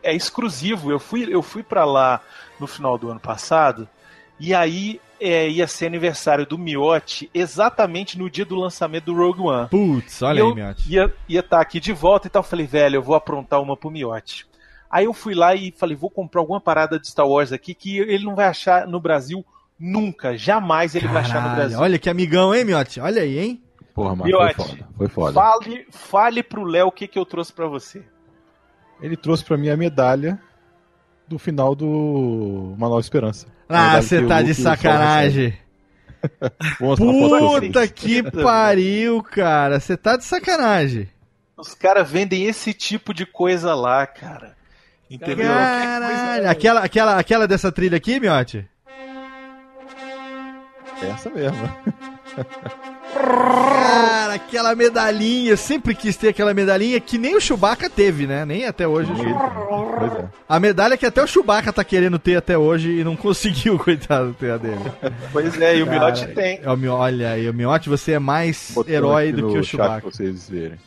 [0.02, 0.90] é exclusivo.
[0.90, 2.20] Eu fui, eu fui para lá
[2.58, 3.86] no final do ano passado
[4.48, 9.42] e aí é, ia ser aniversário do Miotti exatamente no dia do lançamento do Rogue
[9.42, 9.68] One.
[9.68, 10.92] Putz, olha E aí, Miotti.
[11.28, 12.40] ia estar aqui de volta e tal.
[12.40, 14.46] Eu falei, velho, eu vou aprontar uma pro Miotti.
[14.90, 17.98] Aí eu fui lá e falei, vou comprar alguma parada de Star Wars aqui que
[17.98, 19.44] ele não vai achar no Brasil
[19.78, 21.78] nunca, jamais ele vai achar no Caralho, Brasil.
[21.78, 23.00] olha que amigão, hein, Miotti?
[23.00, 23.62] Olha aí, hein?
[23.94, 24.88] Porra, Miotti, foi foda.
[24.98, 25.32] Foi foda.
[25.40, 28.02] Fale, fale pro Léo o que, que eu trouxe pra você.
[29.00, 30.40] Ele trouxe pra mim a medalha
[31.26, 33.46] do final do Uma Nova Esperança.
[33.72, 35.54] Ah, você que tá de sacanagem.
[36.96, 39.80] Puta que pariu, cara.
[39.80, 41.08] Você tá de sacanagem.
[41.56, 44.56] Os caras vendem esse tipo de coisa lá, cara.
[45.10, 45.46] Entendeu?
[45.46, 46.48] Caralho.
[46.48, 48.66] Aquela, aquela, aquela dessa trilha aqui, Miotti?
[51.02, 51.58] É Essa mesmo.
[53.12, 55.56] Cara, aquela medalhinha.
[55.56, 58.44] Sempre quis ter aquela medalhinha que nem o Chewbacca teve, né?
[58.44, 59.12] Nem até hoje.
[59.12, 60.24] Pois é.
[60.48, 64.34] A medalha que até o Chewbacca tá querendo ter até hoje e não conseguiu, coitado,
[64.38, 64.80] ter a dele.
[65.32, 66.60] Pois é, e o Miotti tem.
[66.62, 70.10] É olha aí, o Miotti, você é mais Botando herói do que o Chewbacca.
[70.10, 70.78] vocês verem.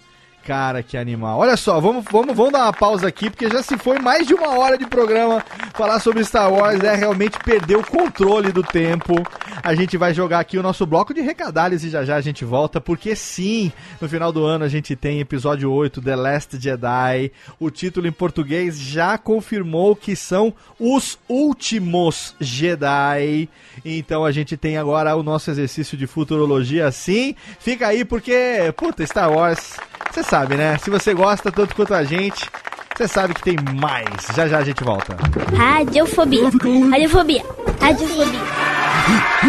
[0.45, 1.39] Cara, que animal.
[1.39, 4.35] Olha só, vamos, vamos, vamos dar uma pausa aqui, porque já se foi mais de
[4.35, 5.43] uma hora de programa.
[5.73, 9.15] Falar sobre Star Wars é realmente perder o controle do tempo.
[9.63, 12.45] A gente vai jogar aqui o nosso bloco de recadalhos e já já a gente
[12.45, 17.31] volta, porque sim, no final do ano a gente tem episódio 8, The Last Jedi.
[17.59, 23.49] O título em português já confirmou que são os últimos Jedi.
[23.83, 27.33] Então a gente tem agora o nosso exercício de futurologia sim.
[27.59, 29.75] Fica aí porque, puta, Star Wars,
[30.11, 30.77] você sabe, né?
[30.77, 32.49] Se você gosta tanto quanto a gente,
[32.95, 34.05] você sabe que tem mais.
[34.35, 35.15] Já já a gente volta.
[35.55, 36.43] Radiofobia.
[36.89, 37.43] Radiofobia.
[37.81, 38.41] Radiofobia.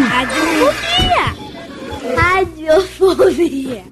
[0.09, 1.35] Radiofobia.
[2.15, 3.83] Radiofobia.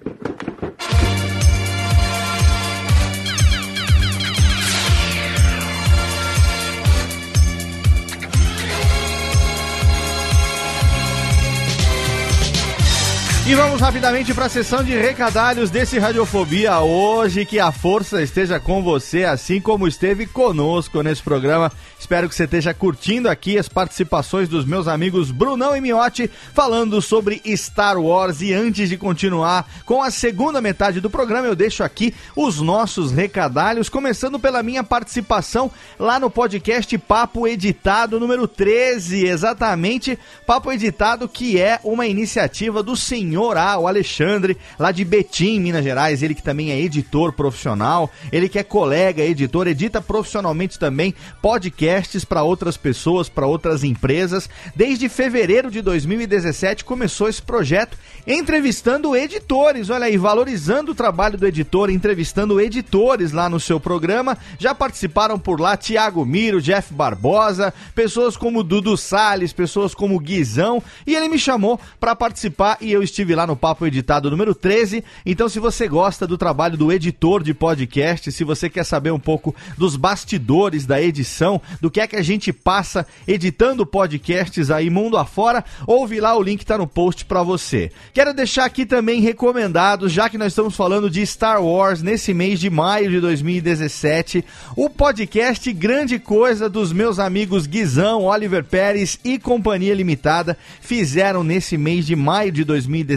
[13.48, 17.46] E vamos rapidamente para a sessão de recadalhos desse Radiofobia hoje.
[17.46, 21.72] Que a força esteja com você, assim como esteve conosco nesse programa.
[22.00, 27.00] Espero que você esteja curtindo aqui as participações dos meus amigos Brunão e Miotti falando
[27.04, 28.42] sobre Star Wars.
[28.42, 33.12] E antes de continuar com a segunda metade do programa, eu deixo aqui os nossos
[33.12, 35.70] recadalhos, começando pela minha participação
[36.00, 39.28] lá no podcast Papo Editado número 13.
[39.28, 40.18] Exatamente,
[40.48, 45.84] Papo Editado, que é uma iniciativa do senhor A, o Alexandre, lá de Betim, Minas
[45.84, 46.24] Gerais.
[46.24, 52.24] Ele que também é editor profissional, ele que é colega, editor, edita profissionalmente também podcasts
[52.24, 54.50] para outras pessoas, para outras empresas.
[54.76, 61.46] Desde fevereiro de 2017 começou esse projeto entrevistando editores, olha aí, valorizando o trabalho do
[61.46, 64.38] editor, entrevistando editores lá no seu programa.
[64.58, 70.82] Já participaram por lá Tiago Miro, Jeff Barbosa, pessoas como Dudu Salles, pessoas como Guizão,
[71.06, 75.04] e ele me chamou para participar e eu estive lá no Papo Editado número 13.
[75.26, 79.20] Então, se você gosta do trabalho do editor de podcast, se você quer saber um
[79.20, 84.90] pouco dos bastidores da edição, do que é que a gente passa editando podcasts aí
[84.90, 87.92] mundo afora, ouve lá, o link tá no post para você.
[88.14, 92.60] Quero deixar aqui também recomendados, já que nós estamos falando de Star Wars nesse mês
[92.60, 94.44] de maio de 2017,
[94.76, 101.78] o podcast Grande Coisa dos meus amigos Guizão, Oliver Pérez e Companhia Limitada fizeram nesse
[101.78, 103.15] mês de maio de 2017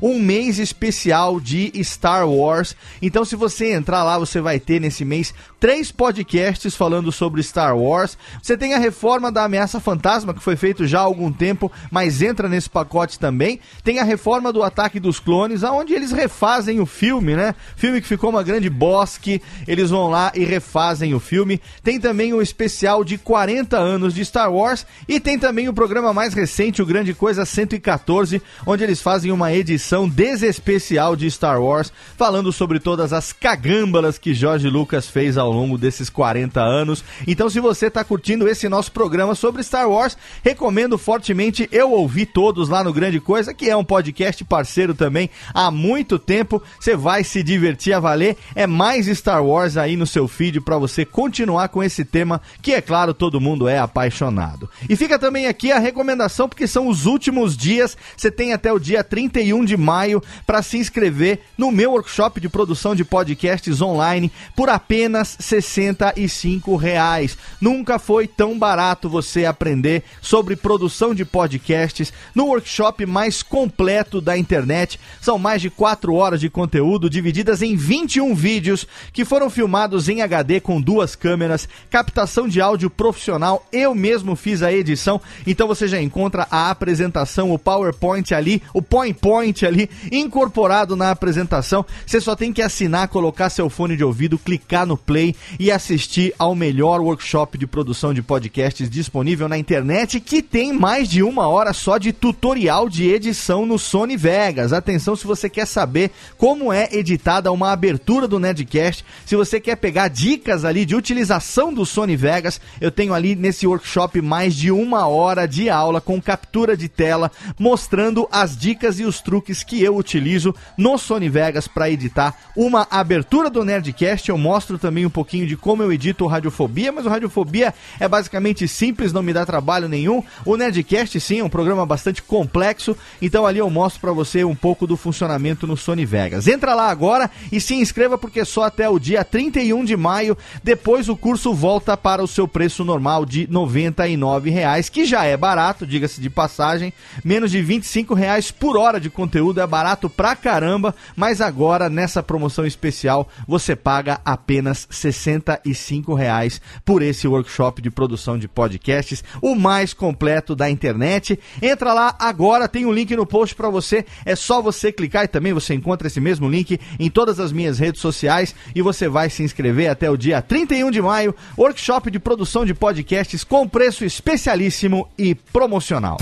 [0.00, 2.76] um mês especial de Star Wars.
[3.00, 7.76] Então, se você entrar lá, você vai ter nesse mês três podcasts falando sobre Star
[7.76, 8.16] Wars.
[8.42, 12.22] Você tem a reforma da Ameaça Fantasma, que foi feito já há algum tempo, mas
[12.22, 13.60] entra nesse pacote também.
[13.82, 17.54] Tem a reforma do Ataque dos Clones, aonde eles refazem o filme, né?
[17.76, 19.42] Filme que ficou uma grande bosque.
[19.66, 21.60] Eles vão lá e refazem o filme.
[21.82, 26.12] Tem também o especial de 40 anos de Star Wars e tem também o programa
[26.12, 31.92] mais recente, o Grande Coisa 114, onde eles fazem uma edição desespecial de Star Wars,
[32.16, 37.04] falando sobre todas as cagâmbalas que George Lucas fez ao longo desses 40 anos.
[37.24, 42.26] Então, se você tá curtindo esse nosso programa sobre Star Wars, recomendo fortemente eu ouvir
[42.26, 46.60] todos lá no Grande Coisa, que é um podcast parceiro também há muito tempo.
[46.80, 48.36] Você vai se divertir a valer.
[48.56, 52.74] É mais Star Wars aí no seu feed para você continuar com esse tema que,
[52.74, 54.68] é claro, todo mundo é apaixonado.
[54.90, 57.96] E fica também aqui a recomendação, porque são os últimos dias.
[58.16, 62.48] Você tem até o dia 31 de maio para se inscrever no meu workshop de
[62.48, 67.36] produção de podcasts online por apenas 65 reais.
[67.60, 74.36] Nunca foi tão barato você aprender sobre produção de podcasts no workshop mais completo da
[74.36, 74.98] internet.
[75.20, 80.22] São mais de 4 horas de conteúdo divididas em 21 vídeos que foram filmados em
[80.22, 83.66] HD com duas câmeras, captação de áudio profissional.
[83.72, 88.82] Eu mesmo fiz a edição, então você já encontra a apresentação, o PowerPoint ali, o
[88.88, 91.84] point point ali incorporado na apresentação.
[92.06, 96.34] Você só tem que assinar, colocar seu fone de ouvido, clicar no play e assistir
[96.38, 101.48] ao melhor workshop de produção de podcasts disponível na internet, que tem mais de uma
[101.48, 104.72] hora só de tutorial de edição no Sony Vegas.
[104.72, 109.76] Atenção se você quer saber como é editada uma abertura do Nerdcast, se você quer
[109.76, 114.70] pegar dicas ali de utilização do Sony Vegas, eu tenho ali nesse workshop mais de
[114.70, 118.65] uma hora de aula com captura de tela, mostrando as dicas
[118.98, 124.28] e os truques que eu utilizo no Sony Vegas para editar uma abertura do Nerdcast.
[124.28, 128.08] Eu mostro também um pouquinho de como eu edito o Radiofobia, mas o Radiofobia é
[128.08, 130.22] basicamente simples, não me dá trabalho nenhum.
[130.44, 134.54] O Nerdcast sim é um programa bastante complexo, então ali eu mostro para você um
[134.54, 136.48] pouco do funcionamento no Sony Vegas.
[136.48, 141.08] Entra lá agora e se inscreva porque só até o dia 31 de maio, depois
[141.08, 145.86] o curso volta para o seu preço normal de 99 reais, que já é barato,
[145.86, 146.92] diga-se de passagem,
[147.24, 152.22] menos de 25 reais por hora de conteúdo, é barato pra caramba, mas agora nessa
[152.22, 159.54] promoção especial você paga apenas 65 reais por esse workshop de produção de podcasts, o
[159.54, 161.38] mais completo da internet.
[161.60, 165.28] Entra lá agora, tem um link no post para você, é só você clicar e
[165.28, 169.30] também você encontra esse mesmo link em todas as minhas redes sociais e você vai
[169.30, 174.04] se inscrever até o dia 31 de maio, workshop de produção de podcasts com preço
[174.04, 176.16] especialíssimo e promocional.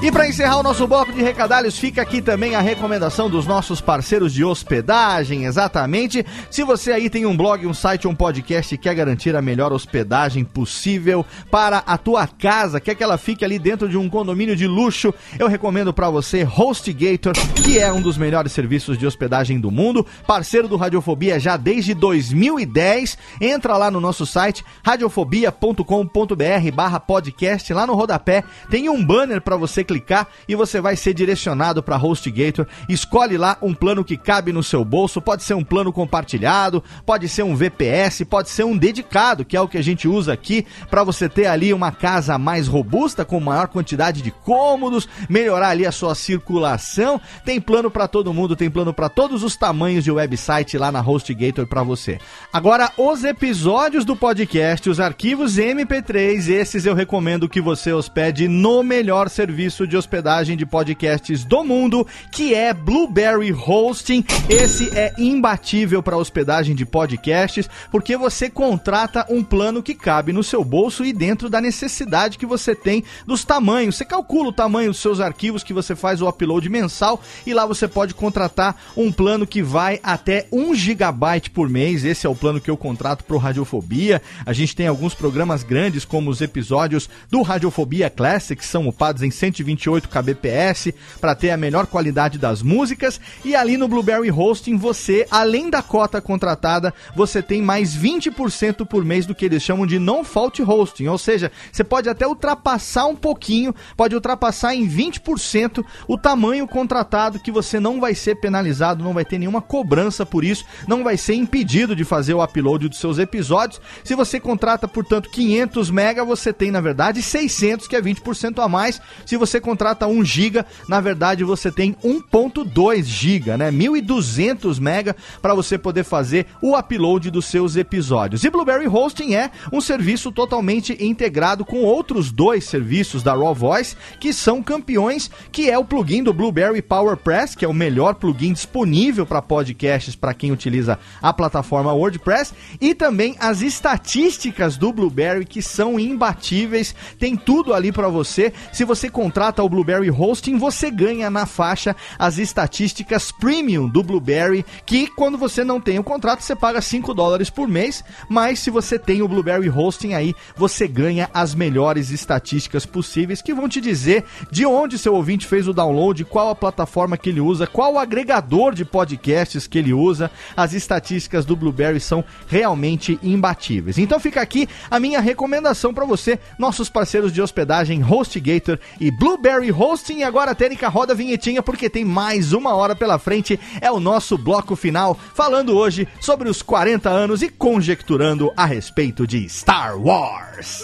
[0.00, 3.80] E para encerrar o nosso bloco de recadalhos, fica aqui também a recomendação dos nossos
[3.80, 6.24] parceiros de hospedagem, exatamente.
[6.48, 9.72] Se você aí tem um blog, um site, um podcast e quer garantir a melhor
[9.72, 14.54] hospedagem possível para a tua casa, quer que ela fique ali dentro de um condomínio
[14.54, 19.58] de luxo, eu recomendo para você HostGator, que é um dos melhores serviços de hospedagem
[19.58, 23.18] do mundo, parceiro do Radiofobia já desde 2010.
[23.40, 30.28] Entra lá no nosso site radiofobia.com.br/podcast, lá no rodapé tem um banner para você clicar
[30.46, 32.66] e você vai ser direcionado para HostGator.
[32.88, 35.22] Escolhe lá um plano que cabe no seu bolso.
[35.22, 39.60] Pode ser um plano compartilhado, pode ser um VPS, pode ser um dedicado, que é
[39.60, 43.40] o que a gente usa aqui para você ter ali uma casa mais robusta com
[43.40, 47.20] maior quantidade de cômodos, melhorar ali a sua circulação.
[47.44, 51.00] Tem plano para todo mundo, tem plano para todos os tamanhos de website lá na
[51.00, 52.18] HostGator para você.
[52.52, 58.82] Agora, os episódios do podcast, os arquivos MP3, esses eu recomendo que você hospede no
[58.82, 64.24] melhor serviço de hospedagem de podcasts do mundo, que é Blueberry Hosting.
[64.48, 70.42] Esse é imbatível para hospedagem de podcasts, porque você contrata um plano que cabe no
[70.42, 73.96] seu bolso e dentro da necessidade que você tem dos tamanhos.
[73.96, 77.66] Você calcula o tamanho dos seus arquivos que você faz o upload mensal e lá
[77.66, 82.04] você pode contratar um plano que vai até 1 GB por mês.
[82.04, 84.22] Esse é o plano que eu contrato para o Radiofobia.
[84.44, 89.22] A gente tem alguns programas grandes, como os episódios do Radiofobia Classic, que são upados
[89.22, 89.30] em
[89.68, 93.20] 128 kbps para ter a melhor qualidade das músicas.
[93.44, 99.04] E ali no Blueberry Hosting, você, além da cota contratada, você tem mais 20% por
[99.04, 101.06] mês do que eles chamam de non-fault hosting.
[101.08, 107.38] Ou seja, você pode até ultrapassar um pouquinho, pode ultrapassar em 20% o tamanho contratado
[107.38, 111.16] que você não vai ser penalizado, não vai ter nenhuma cobrança por isso, não vai
[111.16, 113.80] ser impedido de fazer o upload dos seus episódios.
[114.04, 118.68] Se você contrata, portanto, 500 mega, você tem na verdade 600, que é 20% a
[118.68, 119.00] mais.
[119.26, 123.70] Se você você contrata 1 GB, na verdade você tem 1.2 GB, né?
[123.70, 128.44] 1200 mega para você poder fazer o upload dos seus episódios.
[128.44, 133.96] E Blueberry Hosting é um serviço totalmente integrado com outros dois serviços da Raw Voice
[134.20, 138.52] que são campeões, que é o plugin do Blueberry PowerPress, que é o melhor plugin
[138.52, 145.44] disponível para podcasts para quem utiliza a plataforma WordPress, e também as estatísticas do Blueberry
[145.44, 146.94] que são imbatíveis.
[147.18, 148.52] Tem tudo ali para você.
[148.72, 154.64] Se você contrata o Blueberry Hosting, você ganha na faixa as estatísticas premium do Blueberry,
[154.84, 158.70] que quando você não tem o contrato, você paga 5 dólares por mês, mas se
[158.70, 163.80] você tem o Blueberry Hosting aí, você ganha as melhores estatísticas possíveis que vão te
[163.80, 167.94] dizer de onde seu ouvinte fez o download, qual a plataforma que ele usa, qual
[167.94, 170.30] o agregador de podcasts que ele usa.
[170.56, 173.98] As estatísticas do Blueberry são realmente imbatíveis.
[173.98, 179.37] Então fica aqui a minha recomendação para você, nossos parceiros de hospedagem HostGator e Blueberry
[179.72, 180.18] Hosting.
[180.18, 183.58] E agora, Tênica, roda a vinhetinha porque tem mais uma hora pela frente.
[183.80, 189.26] É o nosso bloco final, falando hoje sobre os 40 anos e conjecturando a respeito
[189.26, 190.82] de Star Wars.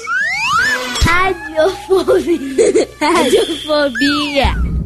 [1.02, 2.88] Radiofobia.
[3.00, 4.83] Radiofobia.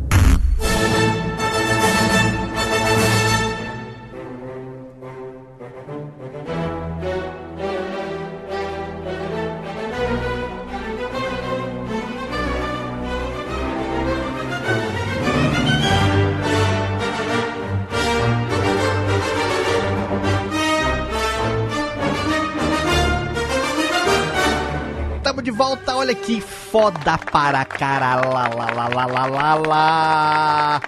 [25.39, 30.81] Tamo de volta, olha que foda para cara lá, lá, lá, lá, lá, lá, lá.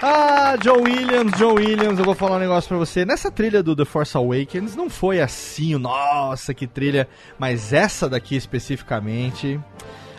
[0.00, 3.04] Ah, John Williams, John Williams, eu vou falar um negócio pra você.
[3.04, 7.06] Nessa trilha do The Force Awakens não foi assim, nossa, que trilha,
[7.38, 9.60] mas essa daqui especificamente,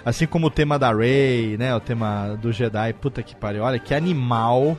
[0.06, 3.80] assim como o tema da Rey, né, o tema do Jedi, puta que pariu, olha
[3.80, 4.78] que animal.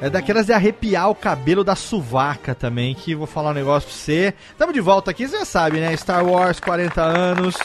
[0.00, 3.96] É daquelas de arrepiar o cabelo da suvaca também, que vou falar um negócio pra
[3.96, 4.34] você.
[4.58, 5.96] Tamo de volta aqui, você já sabe, né?
[5.96, 7.56] Star Wars, 40 anos.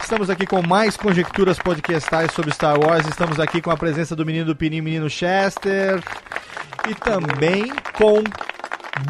[0.00, 3.06] Estamos aqui com mais conjecturas podcastais sobre Star Wars.
[3.06, 6.02] Estamos aqui com a presença do menino do Pininho, menino Chester.
[6.88, 8.22] E também com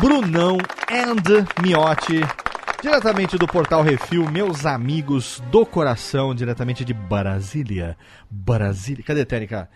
[0.01, 0.59] Brunão
[0.91, 2.21] and Miotti.
[2.81, 7.97] Diretamente do Portal Refil, meus amigos do coração, diretamente de Brasília.
[8.31, 9.03] Brasília.
[9.05, 9.69] Cadê a técnica?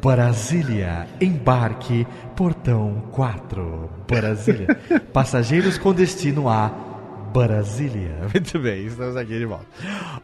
[0.00, 1.08] Brasília.
[1.20, 2.06] Embarque,
[2.36, 3.90] portão 4.
[4.06, 4.68] Brasília.
[5.12, 6.93] Passageiros com destino a
[7.34, 8.16] Brasília.
[8.32, 9.66] Muito bem, estamos aqui de volta.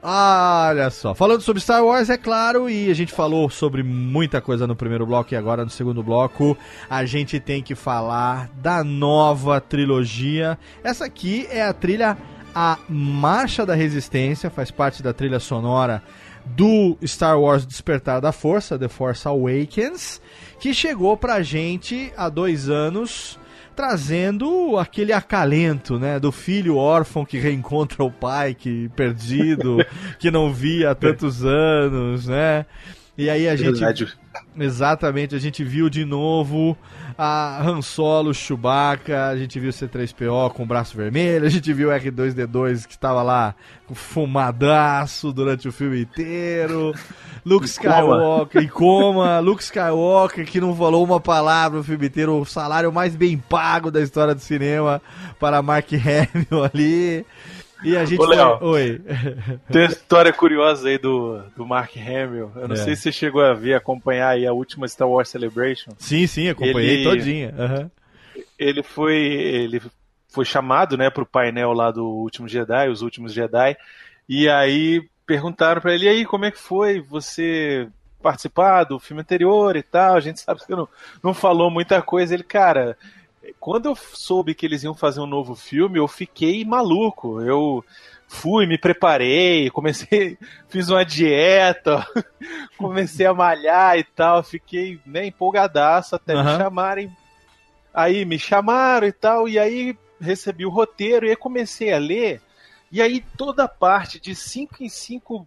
[0.01, 4.65] Olha só, falando sobre Star Wars, é claro, e a gente falou sobre muita coisa
[4.65, 6.57] no primeiro bloco e agora no segundo bloco,
[6.89, 10.57] a gente tem que falar da nova trilogia.
[10.85, 12.17] Essa aqui é a trilha
[12.55, 16.05] A Marcha da Resistência, faz parte da trilha sonora
[16.47, 20.21] do Star Wars Despertar da Força, The Force Awakens,
[20.61, 23.40] que chegou pra gente há dois anos
[23.81, 29.79] trazendo aquele acalento, né, do filho órfão que reencontra o pai que perdido,
[30.21, 32.67] que não via há tantos anos, né?
[33.17, 34.19] E aí a gente Verdade.
[34.59, 36.77] Exatamente, a gente viu de novo
[37.17, 41.73] a Han Solo, Chewbacca, a gente viu o C3PO com o braço vermelho, a gente
[41.73, 43.55] viu o R2D2 que estava lá
[43.93, 46.93] fumadaço durante o filme inteiro,
[47.45, 52.45] Luke Skywalker em coma, Luke Skywalker que não falou uma palavra o filme inteiro, o
[52.45, 55.01] salário mais bem pago da história do cinema
[55.39, 57.27] para Mark Hamill ali.
[57.83, 58.59] E a gente Ô, Léo.
[58.59, 58.69] foi...
[58.69, 59.03] Oi.
[59.73, 62.53] Tem uma história curiosa aí do, do Mark Hamill.
[62.55, 62.79] Eu não É.
[62.79, 65.93] sei se você chegou a ver, acompanhar aí a última Star Wars Celebration.
[65.99, 67.55] Sim, sim, acompanhei Ele- todinha.
[67.59, 67.91] aham.
[68.59, 69.81] Ele foi, ele
[70.29, 73.77] foi chamado, né, pro painel lá do Último Jedi, os Últimos Jedi.
[74.29, 77.89] E aí perguntaram pra ele, e aí, como é que foi você
[78.23, 80.15] participar do filme anterior e tal?
[80.15, 80.87] A gente sabe que não,
[81.23, 82.35] não falou muita coisa.
[82.35, 82.97] Ele, cara,
[83.59, 87.41] quando eu soube que eles iam fazer um novo filme, eu fiquei maluco.
[87.41, 87.85] Eu
[88.29, 90.39] fui, me preparei, comecei,
[90.69, 92.07] fiz uma dieta,
[92.79, 96.53] comecei a malhar e tal, fiquei né, empolgadaço até Aham.
[96.53, 97.17] me chamarem.
[97.93, 102.41] Aí me chamaram e tal, e aí recebi o roteiro e aí comecei a ler.
[102.93, 105.47] E aí toda parte de cinco em cinco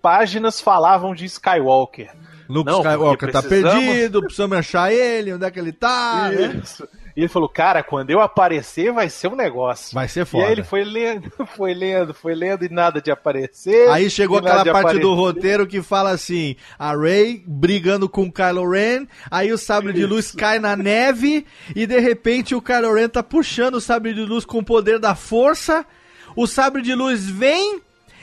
[0.00, 2.10] páginas falavam de Skywalker.
[2.48, 6.62] Luke Não, Skywalker tá precisamos- perdido, precisamos achar ele, onde é que ele tá, né?
[7.16, 9.94] E ele falou, cara, quando eu aparecer vai ser um negócio.
[9.94, 10.46] Vai ser E foda.
[10.46, 13.88] aí ele foi lendo, foi lendo, foi lendo e nada de aparecer.
[13.90, 15.14] Aí chegou e aquela parte do aparecer.
[15.14, 20.06] roteiro que fala assim: a Rey brigando com o Kylo Ren, aí o sabre de
[20.06, 24.22] luz cai na neve e de repente o Kylo Ren tá puxando o sabre de
[24.22, 25.84] luz com o poder da força.
[26.34, 27.80] O sabre de luz vem,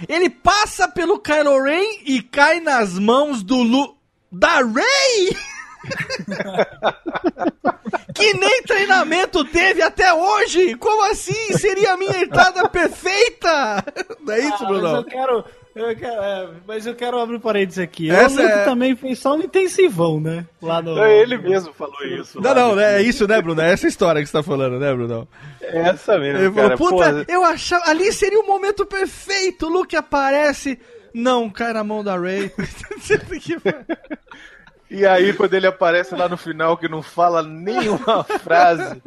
[0.07, 3.95] ele passa pelo Kylo Ren e cai nas mãos do Lu
[4.31, 5.35] da Rey?
[8.13, 10.75] que nem treinamento teve até hoje!
[10.75, 11.53] Como assim?
[11.57, 13.83] Seria a minha entrada perfeita!
[14.25, 14.87] Não é isso, Ah, mas Bruno?
[14.97, 15.45] eu quero.
[15.75, 18.09] eu quero- é, mas eu quero abrir parênteses aqui.
[18.11, 20.45] Essa o Luke é- também fez só um intensivão, né?
[20.61, 20.97] Lá no.
[20.99, 22.41] É, Ele mesmo falou isso.
[22.41, 22.99] Não, não, né?
[22.99, 23.61] é isso, né, Bruno?
[23.61, 25.27] É essa história que você tá falando, né, Bruno?
[25.61, 26.77] É essa mesmo, Ele cara.
[26.77, 27.89] puta, Pô, eu achava.
[27.89, 29.67] Ali seria o momento perfeito.
[29.67, 30.79] O Luke aparece.
[31.13, 32.51] Não, cai na mão da Ray.
[34.89, 39.01] E aí, quando ele aparece lá no final, que não fala nenhuma frase,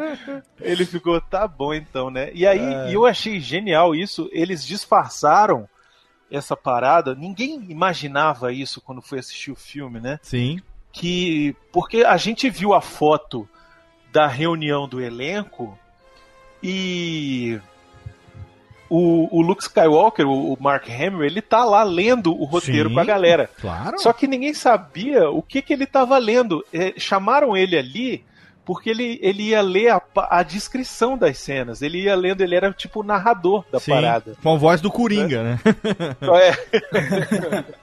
[0.61, 2.31] ele ficou, tá bom então, né?
[2.33, 2.95] E aí, É.
[2.95, 5.69] eu achei genial isso, eles disfarçaram
[6.31, 10.19] essa parada, ninguém imaginava isso quando foi assistir o filme, né?
[10.23, 10.61] Sim.
[10.93, 13.49] Que, porque a gente viu a foto
[14.13, 15.77] da reunião do elenco
[16.63, 17.61] e
[18.95, 22.95] o, o Luke Skywalker, o, o Mark Hamill, ele tá lá lendo o roteiro Sim.
[22.95, 23.49] com a galera.
[23.61, 23.99] Claro.
[23.99, 26.65] Só que ninguém sabia o que, que ele estava lendo.
[26.73, 28.25] É, chamaram ele ali
[28.65, 30.01] porque ele, ele ia ler a,
[30.31, 31.83] a descrição das cenas.
[31.83, 34.35] Ele ia lendo, ele era tipo o narrador da Sim, parada.
[34.43, 35.59] Com a voz do Coringa, né?
[36.23, 37.65] É,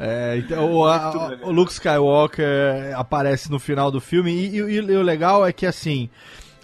[0.00, 2.46] É, então, o, a- o Luke Skywalker
[2.96, 6.08] aparece no final do filme e, e- e o legal é que assim,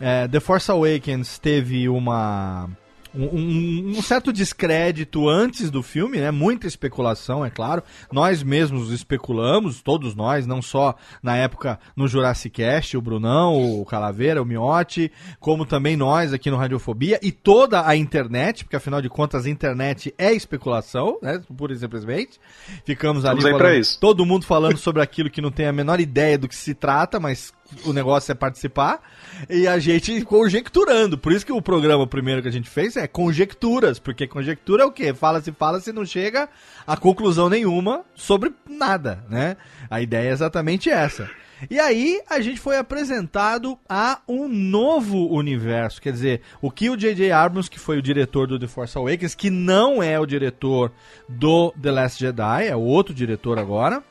[0.00, 2.70] é, The Force Awakens teve uma
[3.14, 6.30] um, um- certo descrédito antes do filme, né?
[6.30, 7.82] Muita especulação, é claro.
[8.12, 13.84] Nós mesmos especulamos, todos nós, não só na época no Jurassic Cast, o Brunão, o
[13.84, 15.10] Calaveira, o Miotti,
[15.40, 19.50] como também nós aqui no Radiofobia e toda a internet, porque afinal de contas a
[19.50, 21.40] internet é especulação, né?
[21.56, 22.38] Pura e simplesmente.
[22.84, 23.58] Ficamos ali falando-
[24.00, 27.18] todo mundo falando sobre aquilo que não tem a menor ideia do que se trata,
[27.20, 27.52] mas
[27.84, 29.00] o negócio é participar.
[29.48, 31.18] E a gente conjecturando.
[31.18, 34.86] Por isso que o programa primeiro que a gente fez é conjecturas, porque conjectura é
[34.86, 35.12] o quê?
[35.12, 36.48] Fala-se, fala-se, não chega
[36.86, 39.56] a conclusão nenhuma sobre nada, né?
[39.90, 41.28] A ideia é exatamente essa.
[41.70, 46.96] E aí a gente foi apresentado a um novo universo, quer dizer, o que o
[46.96, 47.30] J.J.
[47.32, 50.92] Abrams, que foi o diretor do The Force Awakens, que não é o diretor
[51.28, 54.02] do The Last Jedi, é outro diretor agora,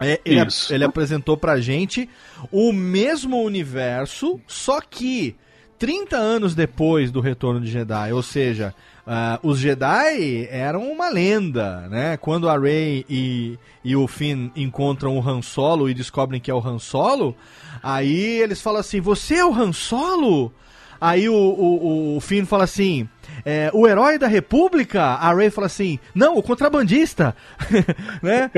[0.00, 0.72] é, ele, Isso.
[0.72, 2.08] ele apresentou pra gente
[2.50, 5.34] o mesmo universo, só que
[5.78, 8.74] 30 anos depois do Retorno de Jedi, ou seja,
[9.06, 12.16] ah, os Jedi eram uma lenda, né?
[12.16, 16.54] Quando a Rey e, e o Finn encontram o Han Solo e descobrem que é
[16.54, 17.36] o Han Solo,
[17.82, 20.52] aí eles falam assim: Você é o Han Solo?
[21.00, 23.08] Aí o, o, o Finn fala assim:
[23.44, 25.02] é, O herói da República?
[25.02, 27.36] A Rey fala assim: Não, o contrabandista,
[28.20, 28.50] né?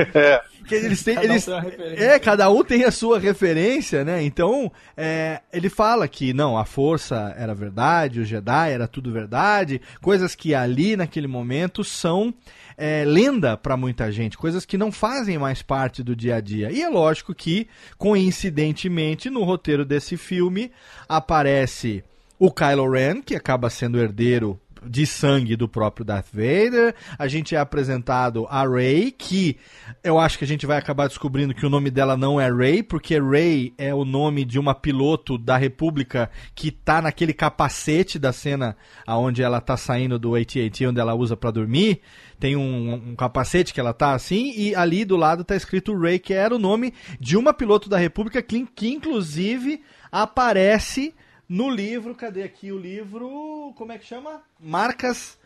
[0.69, 2.03] Que eles têm, Cada um eles, referência.
[2.05, 4.23] é, cada um tem a sua referência, né?
[4.23, 9.81] Então, é, ele fala que não, a força era verdade, o Jedi era tudo verdade,
[10.01, 12.33] coisas que ali naquele momento são
[12.77, 16.71] é, lenda pra muita gente, coisas que não fazem mais parte do dia a dia.
[16.71, 17.67] E é lógico que,
[17.97, 20.71] coincidentemente, no roteiro desse filme
[21.07, 22.03] aparece
[22.37, 26.95] o Kylo Ren, que acaba sendo herdeiro de sangue do próprio Darth Vader.
[27.17, 29.57] A gente é apresentado a Rey, que
[30.03, 32.83] eu acho que a gente vai acabar descobrindo que o nome dela não é Rey,
[32.83, 38.31] porque Rey é o nome de uma piloto da República que tá naquele capacete da
[38.31, 38.75] cena
[39.05, 42.01] aonde ela tá saindo do AT&T, onde ela usa pra dormir.
[42.39, 46.19] Tem um, um capacete que ela tá assim, e ali do lado tá escrito Rey,
[46.19, 49.81] que era o nome de uma piloto da República que, que inclusive
[50.11, 51.13] aparece
[51.49, 53.73] no livro, cadê aqui o livro?
[53.75, 54.43] Como é que chama?
[54.59, 55.37] Marcas.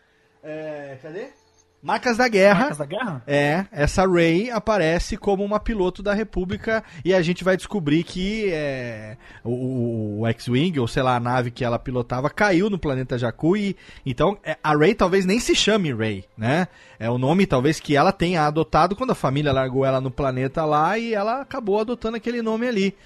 [0.42, 1.28] é, cadê?
[1.84, 2.60] Marcas da Guerra.
[2.60, 3.22] Marcas da Guerra?
[3.26, 8.50] É, essa Rey aparece como uma piloto da República e a gente vai descobrir que
[8.50, 13.18] é, o, o X-Wing, ou sei lá, a nave que ela pilotava, caiu no planeta
[13.18, 13.76] Jakku e
[14.06, 16.68] então é, a Rey talvez nem se chame Rey, né?
[16.98, 20.64] É o nome talvez que ela tenha adotado quando a família largou ela no planeta
[20.64, 22.96] lá e ela acabou adotando aquele nome ali.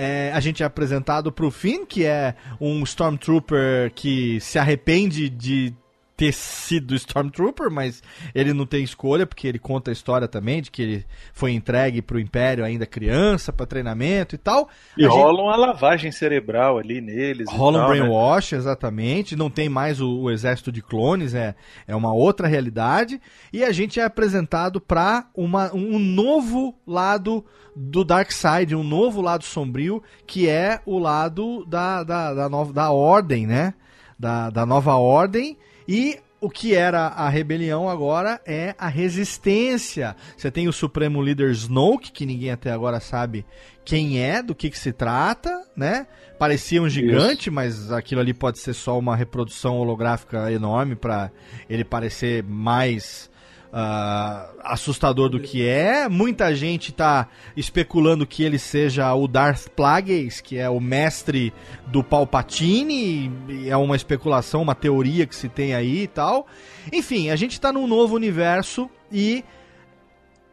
[0.00, 5.74] É, a gente é apresentado pro Finn, que é um Stormtrooper que se arrepende de
[6.18, 8.02] ter sido Stormtrooper, mas
[8.34, 12.02] ele não tem escolha, porque ele conta a história também de que ele foi entregue
[12.02, 14.68] pro Império ainda criança, para treinamento e tal.
[14.96, 17.48] E A gente- rola uma lavagem cerebral ali neles.
[17.48, 17.86] Rola um né?
[18.00, 19.36] brainwash, exatamente.
[19.36, 21.54] Não tem mais o, o exército de clones, é,
[21.86, 23.20] é uma outra realidade.
[23.52, 27.44] E a gente é apresentado para um novo lado
[27.76, 32.72] do Dark Side, um novo lado sombrio, que é o lado da, da, da, nova,
[32.72, 33.72] da ordem, né?
[34.18, 35.56] Da, da nova ordem.
[35.88, 40.14] E o que era a rebelião agora é a resistência.
[40.36, 43.44] Você tem o supremo líder Snoke, que ninguém até agora sabe
[43.84, 46.06] quem é, do que, que se trata, né?
[46.38, 51.32] Parecia um gigante, mas aquilo ali pode ser só uma reprodução holográfica enorme para
[51.68, 53.28] ele parecer mais
[53.72, 56.08] ah, assustador do que é.
[56.08, 61.52] Muita gente tá especulando que ele seja o Darth Plagueis, que é o mestre
[61.86, 63.30] do Palpatine.
[63.66, 66.46] É uma especulação, uma teoria que se tem aí e tal.
[66.92, 69.44] Enfim, a gente tá num novo universo e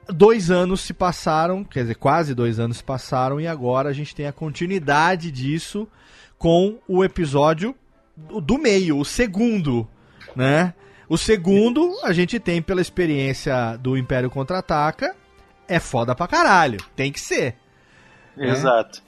[0.08, 4.14] dois anos se passaram, quer dizer, quase dois anos se passaram, e agora a gente
[4.14, 5.88] tem a continuidade disso
[6.38, 7.76] com o episódio
[8.16, 9.88] do meio, o segundo,
[10.36, 10.74] né?
[11.08, 15.16] O segundo, a gente tem pela experiência do Império Contra-Ataca,
[15.68, 17.56] é foda pra caralho, tem que ser.
[18.38, 18.50] É.
[18.50, 19.02] Exato.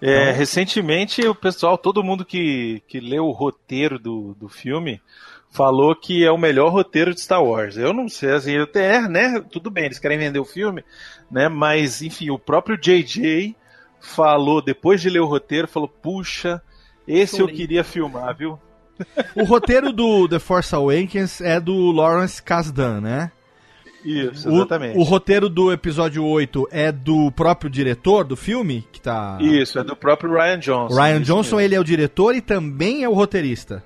[0.00, 5.00] É, Então- recentemente, o pessoal, todo mundo que, que leu o roteiro do, do filme,
[5.50, 7.76] falou que é o melhor roteiro de Star Wars.
[7.76, 10.84] Eu não sei, assim, eu até, né, tudo bem, eles querem vender o filme,
[11.30, 13.56] né, mas, enfim, o próprio JJ
[14.00, 16.62] falou, depois de ler o roteiro, falou, puxa,
[17.06, 18.58] esse eu queria filmar, viu?
[19.34, 23.32] O roteiro do The Force Awakens é do Lawrence Kasdan, né?
[24.04, 24.96] Isso, O- exatamente.
[24.96, 29.38] O, roteiro do episódio 8 é do próprio diretor do filme, que tá.
[29.40, 30.94] Isso, é do próprio Ryan Johnson.
[30.94, 31.60] Ryan Johnson, mesmo.
[31.60, 33.82] ele é o diretor e também é o roteirista.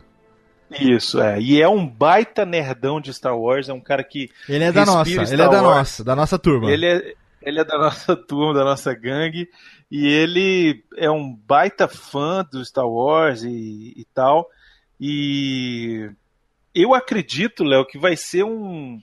[0.81, 1.41] Isso, é.
[1.41, 4.87] E é um baita nerdão de Star Wars, é um cara que Ele é da
[4.87, 5.77] nossa, Star ele é da Wars.
[5.77, 6.71] nossa, da nossa turma.
[6.71, 9.49] Ele é, ele é da nossa turma, da nossa gangue,
[9.91, 14.47] e ele é um baita fã do Star Wars e, e tal.
[15.05, 16.09] E
[16.73, 19.01] eu acredito, Léo, que vai ser um,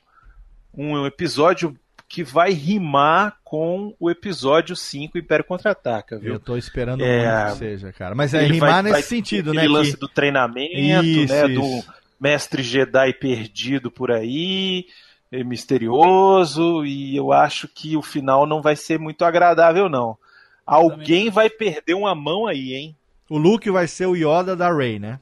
[0.74, 1.76] um episódio
[2.08, 6.34] que vai rimar com o episódio 5 Império Contra-Ataca, viu?
[6.36, 8.16] Eu tô esperando É, muito que seja, cara.
[8.16, 9.60] Mas é Ele rimar vai- nesse vai sentido, né?
[9.62, 11.46] aquele lance que- do treinamento, Isso, né?
[11.48, 11.62] isso.
[11.62, 11.84] Do
[12.20, 14.86] mestre Jedi perdido por aí,
[15.32, 20.18] é misterioso, e eu acho que o final não vai ser muito agradável, não.
[20.66, 22.96] Alguém vai perder uma mão aí, hein?
[23.30, 25.20] O Luke vai ser o Yoda da Rey, né?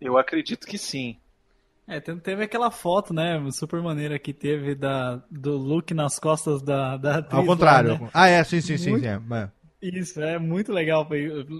[0.00, 1.16] Eu acredito que sim.
[1.86, 6.62] É, te- teve aquela foto, né, super maneira que teve da, do Luke nas costas
[6.62, 8.00] da, da atriz Ao lá, contrário.
[8.00, 8.10] né?
[8.14, 8.90] Ah, é, sim, sim, sim.
[8.90, 9.50] Muito- sim, é, é.
[9.82, 11.08] Isso, é muito legal,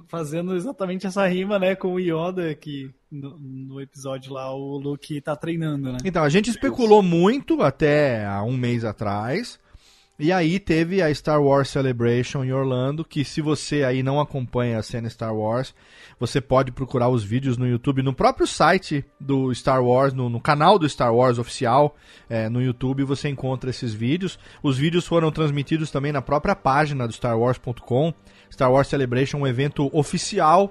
[0.07, 5.21] fazendo exatamente essa rima, né, com o Yoda, que no, no episódio lá o Luke
[5.23, 5.99] tá treinando, né?
[6.05, 9.59] Então, a gente especulou muito até há um mês atrás.
[10.23, 14.79] E aí teve a Star Wars Celebration em Orlando, que se você aí não acompanha
[14.79, 15.75] a cena Star Wars,
[16.19, 20.39] você pode procurar os vídeos no YouTube, no próprio site do Star Wars, no, no
[20.39, 21.97] canal do Star Wars oficial,
[22.29, 24.39] é, no YouTube você encontra esses vídeos.
[24.63, 28.13] Os vídeos foram transmitidos também na própria página do StarWars.com.
[28.53, 30.71] Star Wars Celebration, um evento oficial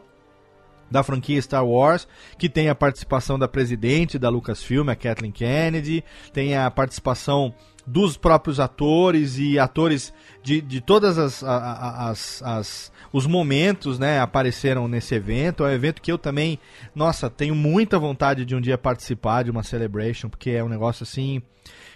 [0.91, 2.07] da franquia Star Wars,
[2.37, 6.03] que tem a participação da presidente da Lucasfilm, a Kathleen Kennedy,
[6.33, 7.53] tem a participação
[7.91, 10.13] dos próprios atores e atores
[10.43, 15.65] de, de todas as, as, as- os momentos, né, apareceram nesse evento.
[15.65, 16.59] É um evento que eu também,
[16.93, 21.03] nossa, tenho muita vontade de um dia participar de uma celebration, porque é um negócio
[21.03, 21.41] assim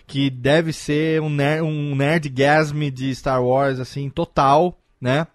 [0.07, 5.27] que deve ser um, ner um nerdgasm de Star Wars assim total, né?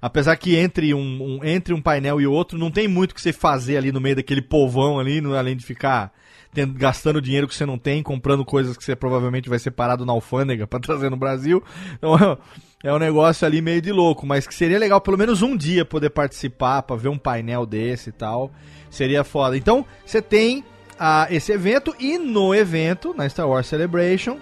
[0.00, 3.32] Apesar que entre um, um- entre um painel e outro não tem muito que você
[3.32, 6.12] fazer ali no meio daquele povão ali, no- além de ficar
[6.52, 10.04] tendo- gastando dinheiro que você não tem, comprando coisas que você provavelmente vai ser parado
[10.06, 11.62] na alfândega para trazer no Brasil.
[11.96, 12.38] Então
[12.82, 15.84] é um negócio ali meio de louco, mas que seria legal pelo menos um dia
[15.84, 18.52] poder participar para ver um painel desse e tal.
[18.90, 19.56] Seria foda.
[19.56, 20.64] Então você tem
[20.98, 24.38] ah, esse evento e no evento, na Star Wars Celebration,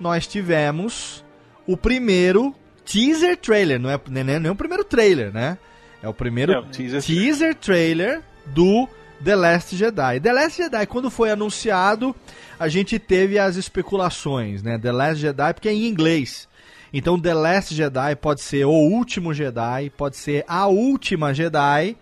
[0.00, 1.24] nós tivemos
[1.66, 2.54] o primeiro
[2.84, 5.56] teaser trailer, não é nem, nem o primeiro trailer, né?
[6.02, 8.88] É o primeiro É, o teaser teaser trailer do
[9.22, 10.20] The Last Jedi.
[10.20, 12.14] The Last Jedi, quando foi anunciado,
[12.58, 14.78] a gente teve as especulações, né?
[14.78, 16.48] The Last Jedi, porque é em inglês.
[16.92, 21.96] Então, The Last Jedi pode ser o último Jedi, pode ser a última Jedi,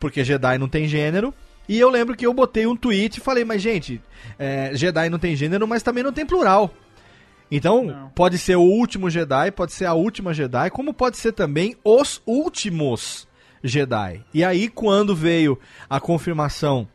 [0.00, 1.32] porque Jedi não tem gênero.
[1.68, 4.00] E eu lembro que eu botei um tweet e falei, mas gente,
[4.38, 6.74] é, Jedi não tem gênero, mas também não tem plural.
[7.50, 8.08] Então, Não.
[8.14, 12.22] pode ser o último Jedi, pode ser a última Jedi, como pode ser também os
[12.26, 13.28] últimos
[13.62, 14.24] Jedi.
[14.32, 15.58] E aí, quando veio
[15.88, 16.88] a confirmação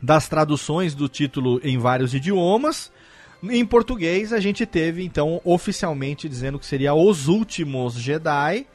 [0.00, 2.92] das traduções do título em vários idiomas,
[3.42, 8.66] em português a gente teve, então, oficialmente dizendo que seria Os Últimos Jedi.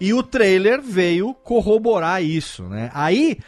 [0.00, 2.90] E o trailer veio corroborar isso, né?
[2.92, 3.38] Aí,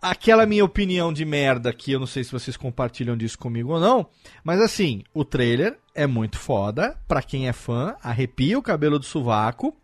[0.00, 3.80] aquela minha opinião de merda que eu não sei se vocês compartilham disso comigo ou
[3.80, 4.06] não,
[4.42, 9.04] mas assim, o trailer é muito foda, pra quem é fã, arrepia o cabelo do
[9.04, 9.76] sovaco,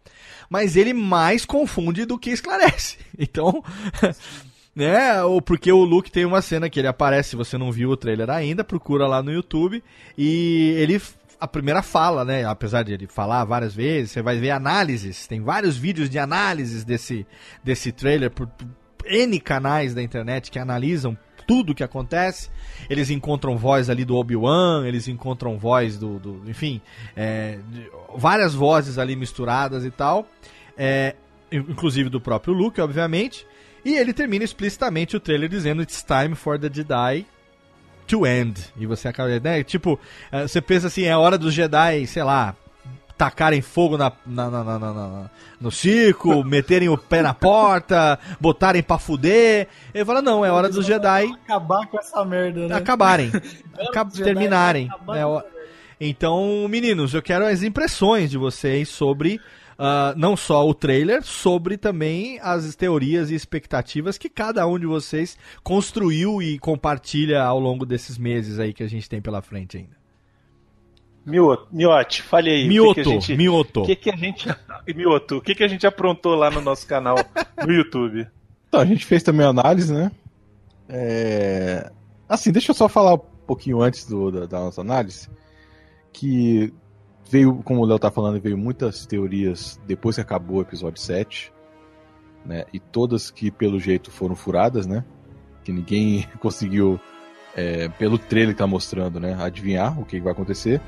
[0.48, 2.98] mas ele mais confunde do que esclarece.
[3.18, 3.64] Então,
[4.74, 7.90] né, ou porque o Luke tem uma cena que ele aparece, se você não viu
[7.90, 9.82] o trailer ainda, procura lá no YouTube
[10.16, 11.00] e ele
[11.38, 15.40] a primeira fala, né, apesar de ele falar várias vezes, você vai ver análises, tem
[15.40, 17.26] vários vídeos de análises desse
[17.62, 18.48] desse trailer por
[19.08, 21.16] N canais da internet que analisam
[21.46, 22.50] tudo que acontece.
[22.90, 26.18] Eles encontram voz ali do Obi-Wan, eles encontram voz do.
[26.18, 26.80] do- enfim,
[27.16, 27.58] é,
[28.16, 30.26] várias vozes ali misturadas e tal.
[30.76, 31.14] É,
[31.52, 33.46] in- inclusive do próprio Luke, obviamente.
[33.84, 37.24] E ele termina explicitamente o trailer dizendo It's time for the Jedi
[38.08, 38.60] to end.
[38.76, 39.62] E você acaba, né?
[39.62, 39.98] Tipo,
[40.32, 42.54] eh, você pensa assim, é hora dos Jedi, sei lá,
[43.16, 45.30] tacarem fogo na, na- na- na-
[45.60, 49.68] no circo, meterem o pé na porta, botarem pra fuder.
[49.94, 52.74] Ele fala, não, é hora dos Jedi Acabar com essa merda, né?
[52.74, 53.30] acabarem,
[53.88, 54.88] aca- dos Jedi terminarem.
[55.14, 55.56] É.
[55.98, 59.40] Então, meninos, eu quero as impressões de vocês sobre
[59.78, 64.86] ah, não só o trailer, sobre também as teorias e expectativas que cada um de
[64.86, 69.78] vocês construiu e compartilha ao longo desses meses aí que a gente tem pela frente
[69.78, 69.96] ainda.
[71.26, 72.68] Mioto, Miote, fale aí.
[72.68, 73.82] Mioto, que, que gente, Mioto.
[73.82, 74.48] O que, que a gente.
[74.94, 77.16] Mioto, o que, que a gente aprontou lá no nosso canal
[77.66, 78.26] no YouTube?
[78.68, 80.10] Então, a gente fez também a análise, né?
[80.88, 81.90] É,
[82.28, 85.28] Assim, deixa eu só falar um pouquinho antes do- da, da nossa análise.
[86.12, 86.72] Que
[87.30, 91.52] veio, como o Léo tá falando, veio muitas teorias depois que acabou o episódio 7.
[92.44, 92.64] Né?
[92.72, 95.04] E todas que, pelo jeito, foram furadas, né?
[95.64, 96.98] Que ninguém conseguiu,
[97.54, 99.36] é, pelo trailer que tá mostrando, né?
[99.40, 100.80] Adivinhar o que vai acontecer.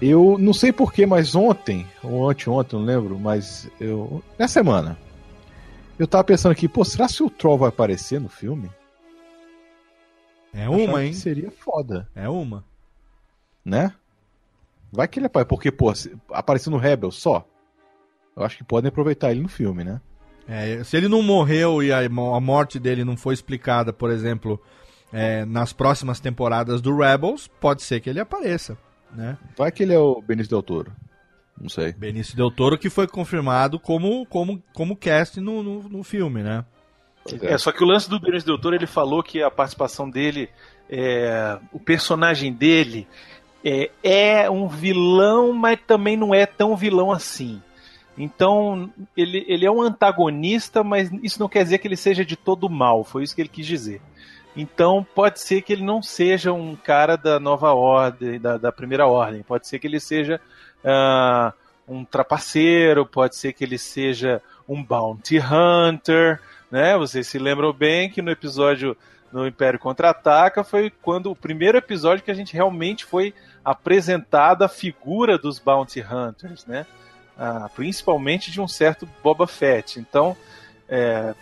[0.00, 4.22] Eu não sei porquê, mas ontem, ou anteontem, não lembro, mas eu.
[4.38, 4.96] Nessa semana,
[5.98, 8.70] eu tava pensando aqui, pô, será que o Troll vai aparecer no filme?
[10.54, 11.12] É uma, hein?
[11.12, 12.64] Seria foda, É uma.
[13.64, 13.92] né?
[14.90, 15.92] Vai que ele aparece, porque, pô,
[16.32, 17.44] apareceu no Rebel só.
[18.34, 20.00] Eu acho que podem aproveitar ele no filme, né?
[20.48, 24.58] É, se ele não morreu e a, a morte dele não foi explicada, por exemplo,
[25.12, 28.78] é, nas próximas temporadas do Rebels, pode ser que ele apareça,
[29.12, 29.36] né?
[29.56, 30.92] Vai que ele é o Benício Del Toro.
[31.60, 31.92] Não sei.
[31.92, 36.64] Benício Del Toro que foi confirmado como, como, como cast no, no, no filme, né?
[37.24, 40.08] Pois É, só que o lance do Benício Del Toro, ele falou que a participação
[40.08, 40.48] dele,
[40.88, 43.06] é, o personagem dele
[43.64, 47.60] é, é um vilão, mas também não é tão vilão assim.
[48.16, 52.36] Então, ele, ele é um antagonista, mas isso não quer dizer que ele seja de
[52.36, 54.00] todo mal, foi isso que ele quis dizer.
[54.56, 59.06] Então, pode ser que ele não seja um cara da nova ordem, da, da primeira
[59.06, 60.40] ordem, pode ser que ele seja
[60.84, 61.52] ah,
[61.86, 66.96] um trapaceiro, pode ser que ele seja um bounty hunter, né?
[66.96, 68.96] Vocês se lembram bem que no episódio
[69.32, 73.34] no Império Contra-Ataca foi quando o primeiro episódio que a gente realmente foi
[73.64, 76.86] apresentada a figura dos Bounty Hunters, né?
[77.36, 80.00] Ah, principalmente de um certo Boba Fett.
[80.00, 80.36] Então,
[80.88, 81.34] é,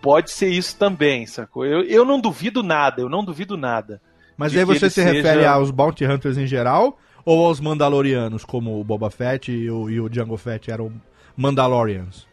[0.00, 1.64] pode ser isso também, sacou?
[1.64, 4.00] Eu, eu não duvido nada, eu não duvido nada.
[4.36, 8.80] Mas aí você se seja- refere aos Bounty Hunters em geral ou aos Mandalorianos, como
[8.80, 10.90] o Boba Fett e o, e o Django Fett eram
[11.36, 12.26] Mandalorians?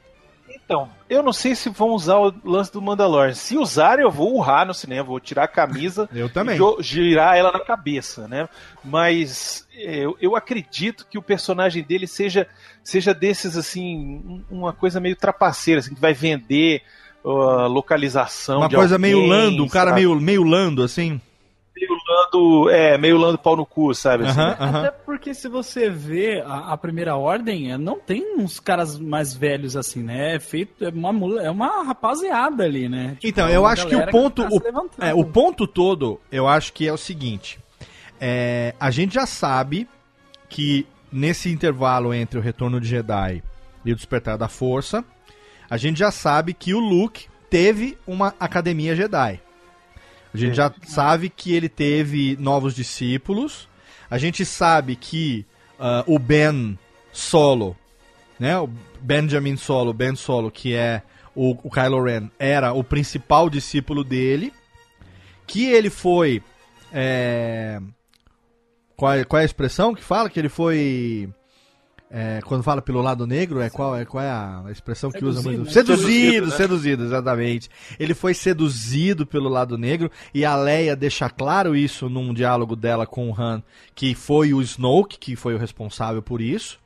[0.50, 3.34] Então, eu não sei se vão usar o lance do Mandalorian.
[3.34, 6.58] Se usarem, eu vou urrar no cinema, vou tirar a camisa Eu também.
[6.58, 8.50] e girar ela na cabeça, né?
[8.84, 12.48] Mas eu, eu acredito que o personagem dele seja,
[12.84, 13.96] seja desses, assim,
[14.26, 16.82] um- uma coisa meio trapaceira, assim, que vai vender
[17.28, 20.02] uh, localização Uma de coisa alguém, meio lando, um cara sabe?
[20.02, 21.20] meio, meio lando, assim.
[21.76, 24.26] meio lando, é, meio lando pau no cu, sabe?
[24.26, 24.58] assim, Aham, né?
[24.60, 24.80] aham.
[24.80, 29.34] Até porque se você vê a, a primeira ordem, é, não tem uns caras mais
[29.34, 30.36] velhos assim, né?
[30.36, 33.16] É feito, é uma, é uma rapaziada ali, né?
[33.20, 34.44] Tipo, Então, é eu acho que o ponto.
[34.44, 37.60] tá o, é, o ponto todo, eu acho que é o seguinte.
[38.20, 39.88] É, a gente já sabe
[40.50, 43.44] que nesse intervalo entre o Retorno de Jedi
[43.86, 45.06] e o Despertar da Força,
[45.70, 49.42] a gente já sabe que o Luke teve uma academia Jedi.
[50.34, 53.68] A gente já sabe que ele teve novos discípulos.
[54.10, 55.46] A gente sabe que
[55.80, 56.78] ah, o Ben
[57.12, 57.76] Solo,
[58.40, 58.58] né?
[58.60, 58.70] O
[59.02, 61.02] Benjamin Solo, Ben Solo, que é
[61.36, 64.54] o, o Kylo Ren, era o principal discípulo dele.
[65.46, 66.44] Que ele foi.
[66.92, 67.80] é,
[68.96, 70.30] qual, é, qual é a expressão que fala?
[70.30, 71.30] Que ele foi.
[72.10, 75.42] É, quando fala pelo lado negro, é qual é, qual é a expressão que usa
[75.42, 75.68] Seduzido, muito?
[75.68, 75.74] né?
[75.74, 77.08] Seduzido, Seduzido, seduzido, né?
[77.10, 77.70] exatamente.
[78.00, 83.06] Ele foi seduzido pelo lado negro e a Leia deixa claro isso num diálogo dela
[83.06, 83.62] com o Han,
[83.94, 86.80] que foi o Snoke que foi o responsável por isso.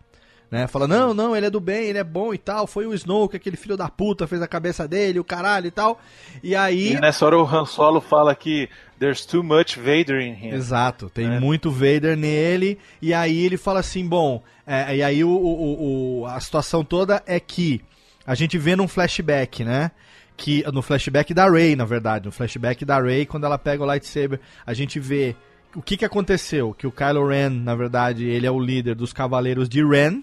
[0.52, 0.68] Né?
[0.68, 2.68] Fala, não, não, ele é do bem, ele é bom e tal.
[2.68, 5.98] Foi o Snoke, aquele filho da puta, fez a cabeça dele, o caralho e tal.
[6.44, 6.92] E aí.
[6.94, 8.68] E nessa hora o Han Solo fala que
[9.00, 10.50] there's too much Vader in him.
[10.54, 11.40] Exato, tem É.
[11.40, 16.26] muito Vader nele, e aí ele fala assim, bom, é, e aí o, o- o-
[16.26, 17.82] a situação toda é que
[18.28, 19.90] a gente vê num flashback, né?
[20.36, 23.86] Que, no flashback da Rey, na verdade, no flashback da Rey, quando ela pega o
[23.86, 25.34] lightsaber, a gente vê
[25.76, 29.14] o que que aconteceu, que o Kylo Ren, na verdade, ele é o líder dos
[29.14, 30.22] Cavaleiros de Ren,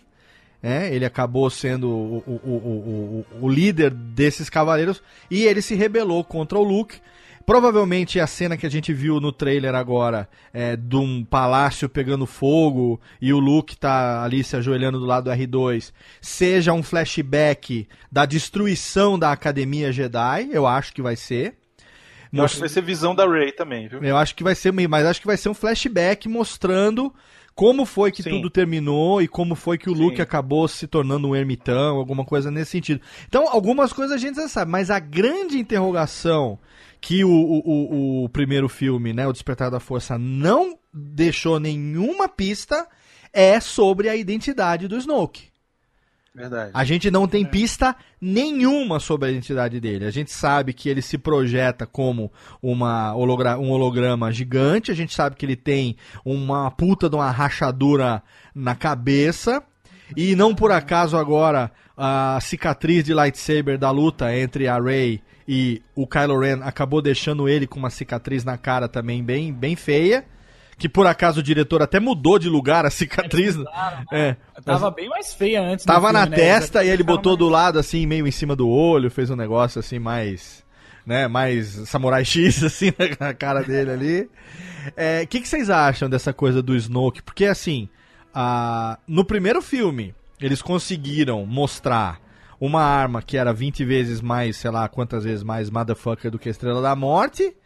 [0.62, 0.92] né?
[0.94, 6.58] Ele acabou sendo o, o, o- o líder desses cavaleiros e ele se rebelou contra
[6.58, 7.00] o Luke
[7.46, 12.26] provavelmente a cena que a gente viu no trailer agora é de um palácio pegando
[12.26, 15.90] fogo e o Luke tá ali se ajoelhando do lado do R2
[16.20, 21.54] seja um flashback da destruição da Academia Jedi, eu acho que vai ser.
[22.30, 24.02] Eu acho que vai ser visão da Rey também, viu?
[24.04, 27.10] Eu acho que vai ser, mas acho que vai ser um flashback mostrando
[27.58, 28.30] como foi que Sim.
[28.30, 30.00] tudo terminou e como foi que o Sim.
[30.00, 33.00] Luke acabou se tornando um ermitão, alguma coisa nesse sentido.
[33.26, 36.56] Então, algumas coisas a gente já sabe, mas a grande interrogação
[37.00, 42.28] que o, o, o, o primeiro filme, né, O Despertar da Força, não deixou nenhuma
[42.28, 42.86] pista
[43.32, 45.47] é sobre a identidade do Snoke.
[46.34, 46.70] Verdade.
[46.72, 50.04] A gente não tem pista nenhuma sobre a identidade dele.
[50.04, 52.30] A gente sabe que ele se projeta como
[52.62, 54.90] uma hologra- um holograma gigante.
[54.90, 58.22] A gente sabe que ele tem uma puta de uma rachadura
[58.54, 59.62] na cabeça.
[60.16, 65.82] E não por acaso agora a cicatriz de lightsaber da luta entre a Rey e
[65.94, 70.24] o Kylo Ren acabou deixando ele com uma cicatriz na cara também bem, bem feia.
[70.78, 73.56] Que por acaso o diretor até mudou de lugar a cicatriz.
[74.12, 75.84] É, Tava bem mais feia antes.
[75.84, 76.36] do Tava filme, na né?
[76.36, 79.36] testa e ele botou mais- do lado, assim, meio em cima do olho, fez um
[79.36, 80.64] negócio assim mais.
[81.04, 84.30] né, mais Samurai X, assim, na cara dele ali.
[85.24, 87.22] O que, que vocês acham dessa coisa do Snoke?
[87.22, 87.88] Porque, assim,
[88.32, 92.20] a- no primeiro filme, eles conseguiram mostrar
[92.60, 96.48] uma arma que era 20 vezes mais, sei lá, quantas vezes mais motherfucker do que
[96.48, 97.56] a Estrela da Morte,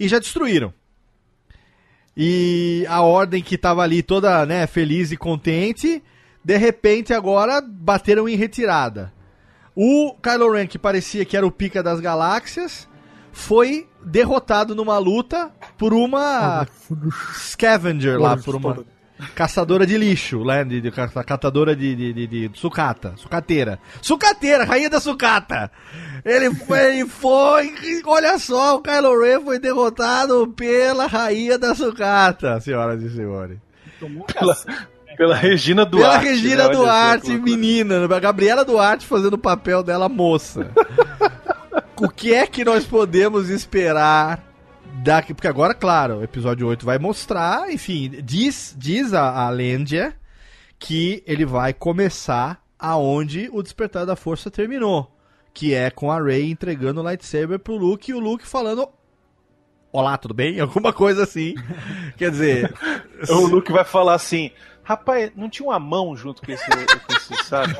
[0.00, 0.72] e já destruíram.
[2.20, 6.02] E a ordem que tava ali toda, né, feliz e contente,
[6.44, 9.12] de repente agora bateram em retirada.
[9.72, 12.88] O Kylo Ren, que parecia que era o pica das galáxias,
[13.30, 16.66] foi derrotado numa luta por uma
[17.34, 18.84] scavenger lá, por uma
[19.34, 23.78] caçadora de lixo, né, de, de, ca- catadora de, de, de, de sucata, sucateira.
[24.00, 25.70] Sucateira, rainha da sucata!
[26.24, 27.72] Ele foi, ele foi,
[28.06, 33.58] olha só, o Kylo Ren foi derrotado pela rainha da sucata, senhoras e senhores.
[34.00, 34.86] Tomou Pela, cacete.
[35.16, 36.26] pela Regina Pela Duarte.
[36.28, 36.74] Regina né?
[36.74, 38.04] Duarte, menina.
[38.04, 40.70] A Gabriela Duarte fazendo o papel dela moça.
[42.00, 44.44] o que é que nós podemos esperar
[45.02, 45.34] daqui?
[45.34, 50.14] Porque agora, claro, o episódio 8 vai mostrar, enfim, diz, diz a, a Lendia
[50.78, 55.12] que ele vai começar aonde o Despertar da Força terminou.
[55.52, 58.88] Que é com a Rey entregando o lightsaber pro Luke e o Luke falando.
[59.90, 60.60] Olá, tudo bem?
[60.60, 61.54] Alguma coisa assim.
[62.16, 62.72] Quer dizer.
[63.30, 64.52] O Luke vai falar assim:
[64.84, 67.74] rapaz, não tinha uma mão junto com esse, com esse sabe?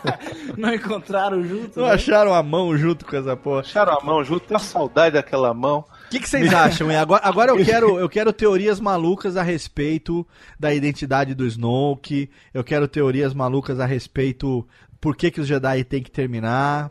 [0.58, 1.80] Não encontraram junto?
[1.80, 1.94] Não né?
[1.94, 3.60] acharam a mão junto com essa porra?
[3.60, 5.82] Acharam a mão junto, tem uma saudade daquela mão.
[6.12, 6.98] O que, que vocês acham, hein?
[6.98, 10.26] Agora, agora eu, quero, eu quero teorias malucas a respeito
[10.60, 12.28] da identidade do Snoke.
[12.52, 14.68] Eu quero teorias malucas a respeito
[15.00, 16.90] por que, que os Jedi tem que terminar.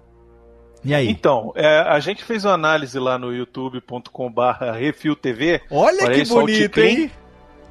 [0.84, 1.08] E aí?
[1.08, 5.62] Então, é, a gente fez uma análise lá no youtube.com/barra Refil TV.
[5.70, 7.12] Olha que bonito, hein?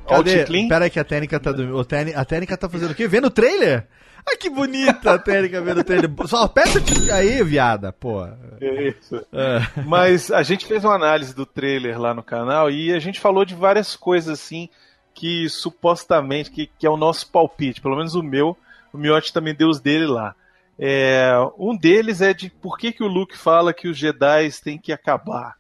[0.09, 0.45] Cadê?
[0.69, 1.81] Pera aí que a técnica tá dormindo.
[2.15, 3.09] A técnica tá fazendo o quê?
[3.09, 3.89] Vendo o trailer?
[4.27, 6.11] Ah, que bonita a técnica vendo o trailer.
[6.27, 8.25] Só o tic- aí, viada, pô.
[8.61, 9.17] É Isso.
[9.33, 9.83] É.
[9.87, 13.45] Mas a gente fez uma análise do trailer lá no canal e a gente falou
[13.45, 14.69] de várias coisas assim
[15.15, 18.57] que supostamente que, que é o nosso palpite, pelo menos o meu,
[18.93, 20.35] o Miotti também deu os dele lá.
[20.79, 24.79] É, um deles é de por que, que o Luke fala que os Jedi têm
[24.79, 25.57] que acabar.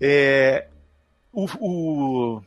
[0.00, 0.66] É,
[1.32, 2.42] o, o,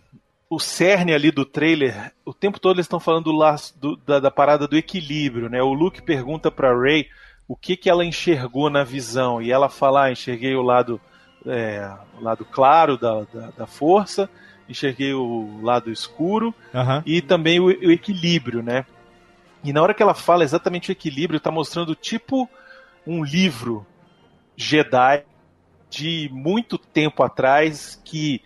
[0.54, 3.32] o cerne ali do trailer, o tempo todo eles estão falando
[3.76, 5.62] do da, da parada do equilíbrio, né?
[5.62, 7.08] O Luke pergunta pra Rey
[7.48, 11.00] o que, que ela enxergou na visão e ela fala, ah, enxerguei o lado,
[11.46, 14.30] é, o lado claro da, da, da força,
[14.70, 17.04] enxerguei o lado escuro Aham.
[17.06, 18.86] e também o, o equilíbrio, né?
[19.64, 22.50] E na hora que ela fala exatamente o equilíbrio, tá mostrando tipo
[23.06, 23.86] um livro
[24.56, 25.24] Jedi
[25.90, 28.42] de muito tempo atrás que,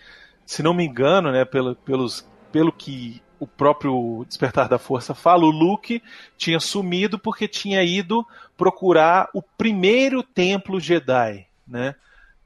[0.48, 5.44] se não me engano, né, pelo, pelos, pelo que o próprio Despertar da Força fala,
[5.44, 6.02] o Luke
[6.38, 8.26] tinha sumido porque tinha ido
[8.56, 11.94] procurar o primeiro templo Jedi, né?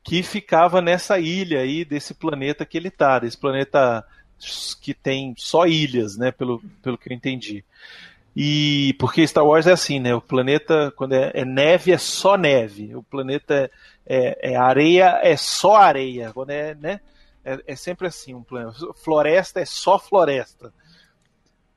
[0.03, 4.03] Que ficava nessa ilha aí desse planeta que ele tá, desse planeta
[4.82, 6.32] que tem só ilhas, né?
[6.32, 7.64] Pelo, pelo que eu entendi.
[8.36, 10.15] E porque Star Wars é assim, né?
[10.15, 12.95] O planeta, quando é, é neve, é só neve.
[12.95, 13.69] O planeta é,
[14.07, 16.32] é, é areia, é só areia.
[16.34, 16.99] Quando é, né?
[17.43, 18.77] É, é sempre assim, um planeta.
[19.03, 20.73] Floresta é só floresta.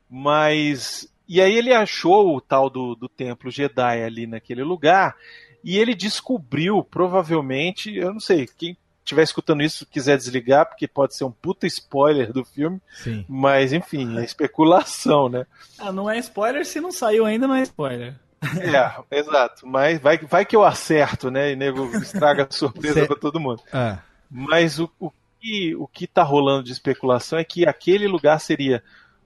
[0.09, 1.09] Mas.
[1.27, 5.16] E aí ele achou o tal do, do templo Jedi ali naquele lugar.
[5.62, 11.15] E ele descobriu, provavelmente, eu não sei, quem estiver escutando isso quiser desligar, porque pode
[11.16, 12.81] ser um puta spoiler do filme.
[12.95, 13.24] Sim.
[13.27, 15.47] Mas, enfim, é especulação, né?
[15.78, 18.15] Ah, não é spoiler, se não saiu ainda, não é spoiler.
[18.61, 19.66] É, exato.
[19.66, 21.53] Mas vai, vai que eu acerto, né?
[21.53, 23.62] E nego estraga a surpresa Cê- pra todo mundo.
[23.73, 24.01] Ah.
[24.31, 25.11] Mas o, o,
[25.45, 28.83] que, o que tá rolando de especulação é que aquele lugar seria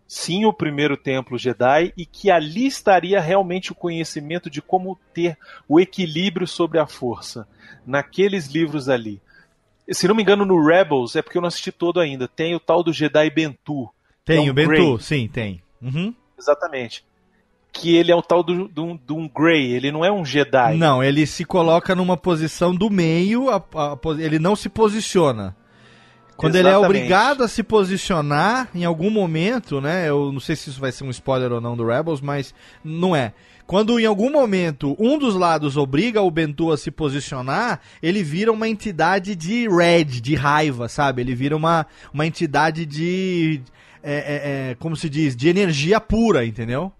[0.07, 5.37] sim o primeiro templo Jedi e que ali estaria realmente o conhecimento de como ter
[5.69, 7.47] o equilíbrio sobre a força
[7.87, 9.21] naqueles livros ali.
[9.91, 12.61] Se não me engano, no Rebels, é porque eu não assisti todo ainda, tem o
[12.61, 13.89] tal do Jedi Bentu.
[14.25, 14.99] Tem é um o Bentu, Grey.
[15.01, 15.63] sim, tem.
[15.81, 16.13] Uhum.
[16.39, 17.05] Exatamente.
[17.73, 20.77] Que ele é o tal do, do, do um Grey, ele não é um Jedi.
[20.77, 25.57] Não, ele se coloca numa posição do meio, a- a ele não se posiciona.
[26.39, 26.97] Quando ele é Exatamente.
[26.99, 30.09] obrigado a se posicionar em algum momento, né?
[30.09, 32.55] Eu não sei se isso vai ser um spoiler ou não do Rebels, mas
[32.85, 33.33] não é.
[33.67, 38.53] Quando em algum momento um dos lados obriga o Bentu a se posicionar, ele vira
[38.53, 41.23] uma entidade de red, de raiva, sabe?
[41.23, 41.85] Ele vira uma,
[42.15, 43.61] uma entidade de.
[44.01, 45.35] é, é, é, como se diz?
[45.35, 46.93] De energia pura, entendeu?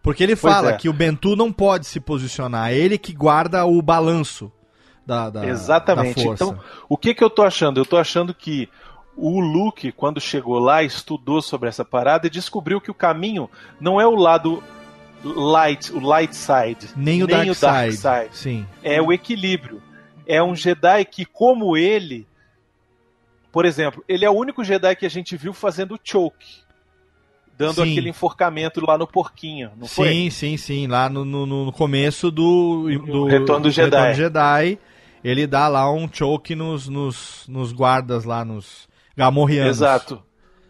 [0.00, 0.76] Porque ele Pois fala é.
[0.76, 4.52] que o Bentu não pode se posicionar, é ele que guarda o balanço
[5.06, 6.16] da, da, Exatamente.
[6.16, 6.44] da força.
[6.44, 7.78] Então, o que, que eu tô achando?
[7.78, 8.68] Eu tô achando que
[9.16, 13.48] o Luke, quando chegou lá, estudou sobre essa parada e descobriu que o caminho
[13.80, 14.62] não é o lado
[15.24, 18.36] light, o light side, nem o Dark, side.
[18.36, 18.66] Sim.
[18.82, 19.80] é o equilíbrio.
[20.26, 22.26] É um Jedi que, como ele,
[23.52, 26.58] por exemplo, ele é o único Jedi que a gente viu fazendo o choke,
[27.56, 27.92] dando Sim.
[27.92, 30.08] aquele enforcamento lá no porquinho, não foi?
[30.08, 30.86] Sim, sim, sim.
[30.86, 33.96] Lá no, no, no começo do, do Retorno do Jedi.
[33.96, 34.78] Retorno do Jedi,
[35.28, 39.78] ele dá lá um choke nos, nos, nos guardas lá, nos Gamorreanos.
[39.78, 40.22] Exato.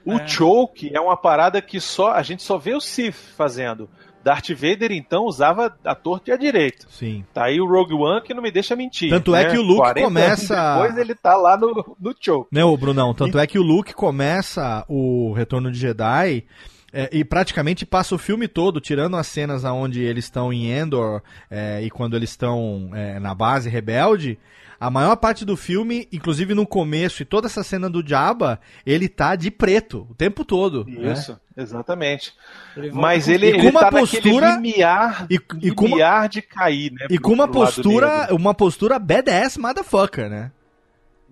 [0.05, 3.89] O choke é uma parada que só a gente só vê o Sith fazendo.
[4.23, 6.87] Darth Vader então usava a torta e a direita.
[6.89, 7.25] Sim.
[7.35, 9.11] Tá aí o Rogue One que não me deixa mentir.
[9.11, 9.51] Tanto é né?
[9.51, 12.49] que o Luke 40 começa- anos Depois ele tá lá no, no choke.
[12.51, 13.15] Né, ô Brunão?
[13.15, 16.45] Tanto é que o Luke começa o Retorno de Jedi
[16.93, 21.21] é, e praticamente passa o filme todo, tirando as cenas onde eles estão em Endor
[21.51, 24.39] é, e quando eles estão é, na base rebelde.
[24.79, 29.09] A maior parte do filme, inclusive no começo e toda essa cena do Jabba, ele
[29.09, 30.85] tá de preto o tempo todo.
[30.87, 31.13] né?
[31.15, 32.35] Isso, exatamente.
[32.77, 36.43] Ele Mas ele, E com ele uma tá postura- limiar, E- e com uma- de
[36.43, 37.07] cair, né?
[37.09, 40.53] E com uma postura, uma postura badass motherfucker, né?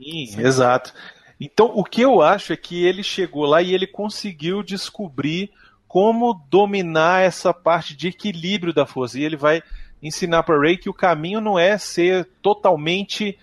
[0.02, 0.92] Sim, exato.
[1.40, 5.50] Então, o que eu acho é que ele chegou lá e ele conseguiu descobrir
[5.88, 9.18] como dominar essa parte de equilíbrio da força.
[9.18, 9.62] E ele vai
[10.02, 13.38] ensinar para Rey que o caminho não é ser totalmente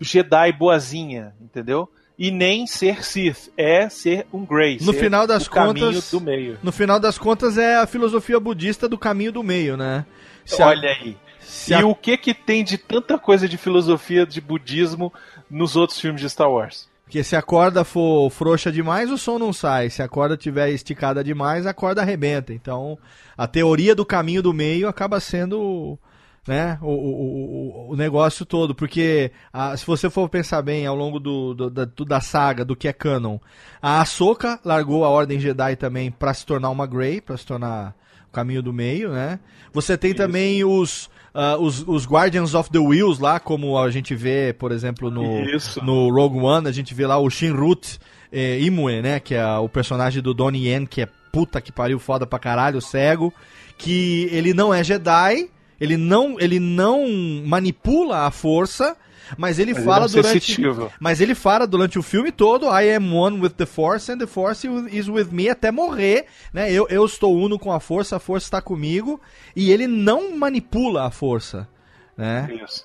[0.00, 1.88] Jedi boazinha, entendeu?
[2.18, 4.78] E nem ser Sith, é ser um Grey.
[4.80, 6.58] No final das o caminho contas- do meio.
[6.62, 10.04] No final das contas é a filosofia budista do caminho do meio, né?
[10.44, 11.16] Se a- Olha aí.
[11.40, 15.12] se e a- o que que tem de tanta coisa de filosofia de budismo
[15.48, 16.87] nos outros filmes de Star Wars?
[17.08, 19.88] Porque se a corda for frouxa demais, o som não sai.
[19.88, 22.52] Se a corda tiver esticada demais, a corda arrebenta.
[22.52, 22.98] Então,
[23.34, 25.98] a teoria do caminho do meio acaba sendo
[26.46, 28.74] né, o, o, o- o negócio todo.
[28.74, 32.76] Porque ah, se você for pensar bem ao longo do, do- da, da saga, do
[32.76, 33.38] que é canon,
[33.80, 37.94] a Ahsoka largou a Ordem Jedi também para se tornar uma Grey, para se tornar
[38.28, 39.40] o caminho do meio, né?
[39.72, 44.14] Você tem também os, ah, os, os Guardians of the Wheels lá, como a gente
[44.14, 45.84] vê, por exemplo, no, Isso.
[45.84, 47.98] no Rogue One, a gente vê lá o Shinrut
[48.32, 49.20] eh, Imue, né?
[49.20, 52.80] Que é o personagem do Donnie Yen, que é puta que pariu, foda pra caralho,
[52.80, 53.32] cego.
[53.76, 55.48] Que ele não é Jedi,
[55.80, 57.06] ele não, ele não
[57.46, 58.96] manipula a força,
[59.36, 60.62] mas ele Mas fala ele é durante.
[61.00, 64.26] Mas ele fala durante o filme todo, I am one with the Force and the
[64.26, 66.72] Force is with me até morrer, né?
[66.72, 69.20] Eu, eu estou uno com a força, a força está comigo,
[69.54, 71.68] e ele não manipula a força,
[72.16, 72.48] né?
[72.64, 72.84] Isso.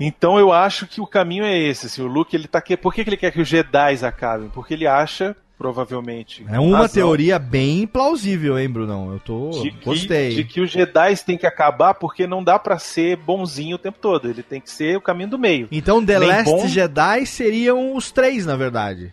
[0.00, 1.86] Então eu acho que o caminho é esse.
[1.86, 2.76] Assim, o Luke ele tá que...
[2.76, 4.48] Por que, que ele quer que os Jedi acabem?
[4.48, 6.44] Porque ele acha, provavelmente.
[6.48, 9.12] É uma razão, teoria bem plausível, hein, Brunão?
[9.12, 9.50] Eu tô.
[9.50, 10.34] de que, Gostei.
[10.36, 13.98] de que os Jedi têm que acabar porque não dá pra ser bonzinho o tempo
[14.00, 14.28] todo.
[14.30, 15.68] Ele tem que ser o caminho do meio.
[15.72, 19.12] Então, The Nem Last bom- Jedi seriam os três, na verdade.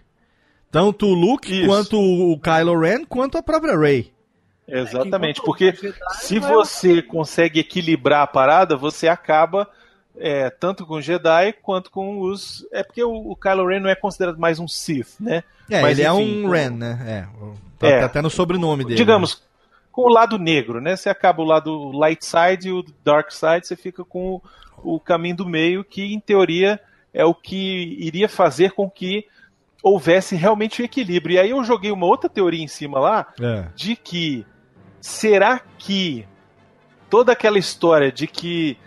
[0.72, 1.68] Tanto o Luke, Isso.
[1.68, 4.12] quanto o Kylo Ren, quanto a própria Rey.
[4.68, 5.40] Exatamente.
[5.40, 5.74] enquanto Porque
[6.20, 9.68] se é- você consegue equilibrar a parada, você acaba
[10.18, 12.66] é, tanto com Jedi quanto com os.
[12.72, 15.44] É porque o, o Kylo Ren não é considerado mais um Sith, né?
[15.70, 17.00] É, Mas, ele é enfim, um o- Ren, né?
[17.08, 17.28] É.
[17.80, 18.00] Tá, É.
[18.00, 18.96] tá até no sobrenome dele.
[18.96, 19.44] digamos,
[19.92, 20.96] com o lado negro, né?
[20.96, 24.42] Você acaba o lado light side e o dark side, você fica com
[24.84, 26.80] o, o caminho do meio, que em teoria
[27.14, 29.26] é o que iria fazer com que
[29.82, 31.36] houvesse realmente o equilíbrio.
[31.36, 33.60] E aí eu joguei uma outra teoria em cima lá, né?
[33.60, 33.70] É.
[33.76, 34.46] de que
[35.00, 36.26] será que
[37.10, 38.78] toda aquela história de que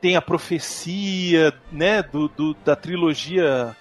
[0.00, 3.74] tem a profecia, né, do, do- da trilogia,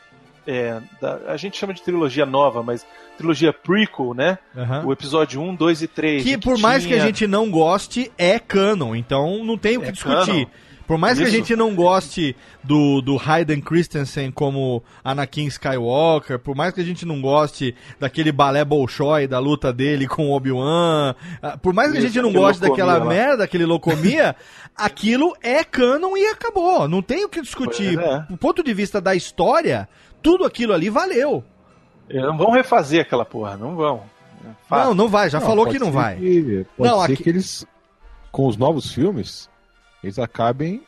[0.45, 2.85] é, da- a gente chama de trilogia nova, mas
[3.17, 4.85] trilogia prequel, né, Aham.
[4.85, 6.23] o episódio 1, 2 e 3.
[6.23, 8.95] Que por mais que a gente não goste, é canon.
[8.95, 10.25] Então não tem o que É discutir.
[10.25, 10.45] canon.
[10.87, 11.35] Por mais que a Isso.
[11.35, 12.33] gente não goste
[12.63, 18.31] do, do Hayden Christensen como Anakin Skywalker, por mais que a gente não goste daquele
[18.31, 22.21] balé Bolshoi, da luta dele com o Obi-Wan, ah, por mais que a Isso, gente
[22.23, 23.05] não goste daquela lá.
[23.05, 24.33] merda, aquele Locomia,
[24.75, 26.87] aquilo é canon e acabou.
[26.87, 27.99] Não tem o que discutir.
[27.99, 28.19] É.
[28.29, 29.89] Do ponto de vista da história,
[30.23, 31.43] tudo aquilo ali valeu.
[32.09, 34.03] Eles não vão refazer aquela porra, não vão.
[34.45, 34.85] É fato.
[34.85, 36.15] Não, não vai, já falou pode que não vai.
[36.15, 37.65] que- pode Não, ser aqui- que eles,
[38.31, 39.49] com os novos filmes,
[40.03, 40.81] eles acabem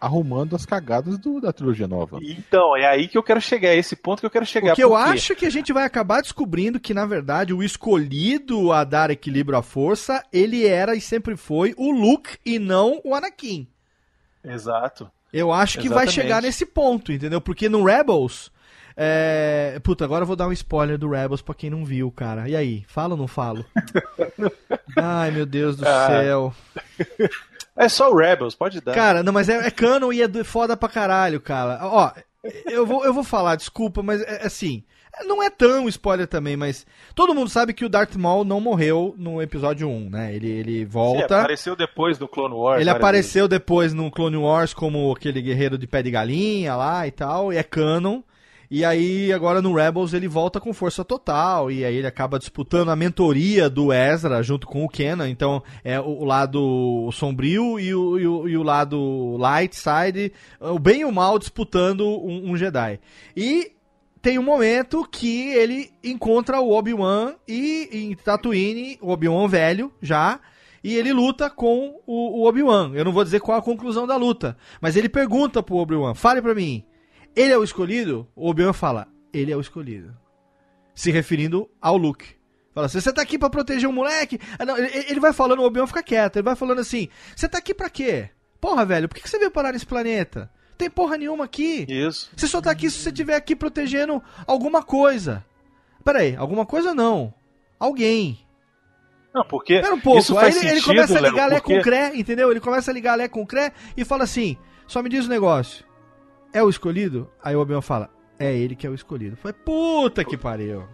[0.00, 2.18] arrumando as cagadas do- da trilogia nova.
[2.22, 4.68] Então, é aí que eu quero chegar, é esse ponto que eu quero chegar.
[4.70, 5.10] Porque eu Por quê?
[5.10, 9.58] acho que a gente vai acabar descobrindo que, na verdade, o escolhido a dar equilíbrio
[9.58, 13.68] à força, ele era e sempre foi o Luke e não o Anakin.
[14.42, 15.10] Exato.
[15.30, 16.14] Eu acho que vai Exatamente.
[16.14, 17.40] chegar nesse ponto, entendeu?
[17.40, 18.50] Porque no Rebels.
[18.96, 19.78] É...
[19.84, 22.48] Puta, agora eu vou dar um spoiler do Rebels pra quem não viu, cara.
[22.48, 23.64] E aí, falo ou não falo?
[24.96, 26.06] Ai, meu Deus do Ah.
[26.06, 26.54] céu.
[27.80, 28.94] É só o Rebels, pode dar.
[28.94, 31.78] Cara, não, mas é, é canon e é do- foda pra caralho, cara.
[31.82, 32.10] Ó,
[32.66, 34.84] eu vou, eu vou falar, desculpa, mas é, assim.
[35.26, 36.86] Não é tão spoiler também, mas
[37.16, 40.34] todo mundo sabe que o Darth Maul não morreu no episódio 1, né?
[40.34, 41.40] Ele, ele Sim, volta.
[41.40, 42.80] apareceu depois no Clone Wars.
[42.80, 47.10] Ele apareceu depois no Clone Wars como aquele guerreiro de pé de galinha lá e
[47.10, 48.22] tal, e é canon.
[48.70, 51.72] E aí, agora no Rebels, ele volta com força total.
[51.72, 55.28] E aí ele acaba disputando a mentoria do Ezra junto com o Kenan.
[55.28, 60.78] Então, é o, lado sombrio e o, e, o, e o lado light side, o
[60.78, 63.00] bem e o mal disputando um, um Jedi.
[63.36, 63.72] E
[64.22, 70.38] tem um momento que ele encontra o Obi-Wan e em Tatooine, o Obi-Wan velho já,
[70.84, 72.92] e ele luta com o, o Obi-Wan.
[72.94, 76.40] Eu não vou dizer qual a conclusão da luta, mas ele pergunta pro Obi-Wan: "Fale
[76.40, 76.84] pra mim,
[77.36, 80.14] ele é o escolhido?" O Obi-Wan fala: "Ele é o escolhido."
[80.94, 82.34] Se referindo ao Luke.
[82.74, 84.38] Fala assim, você tá aqui pra proteger um moleque?
[84.58, 86.36] Ah, não, ele, ele vai falando, o Obi-Wan fica quieto.
[86.36, 88.30] Ele vai falando assim, você tá aqui pra quê?
[88.60, 90.50] Porra, velho, por que que você veio parar nesse planeta?
[90.78, 91.84] Tem porra nenhuma aqui.
[91.88, 92.30] Isso.
[92.36, 95.44] Você só tá aqui se você estiver aqui protegendo alguma coisa.
[96.04, 97.34] Pera aí, alguma coisa não.
[97.78, 98.38] Alguém.
[99.34, 100.20] Não, porque Espera um pouco.
[100.20, 102.50] isso Aí faz ele, ele sentido, começa a Léo, ligar Lé porque- com Cré, entendeu?
[102.50, 105.84] Ele começa a ligar Lé com Cré e fala assim: só me diz um negócio.
[106.52, 107.30] É o escolhido?
[107.42, 109.36] Aí o Obi-Wan fala: é ele que é o escolhido.
[109.36, 110.84] Foi puta que pariu.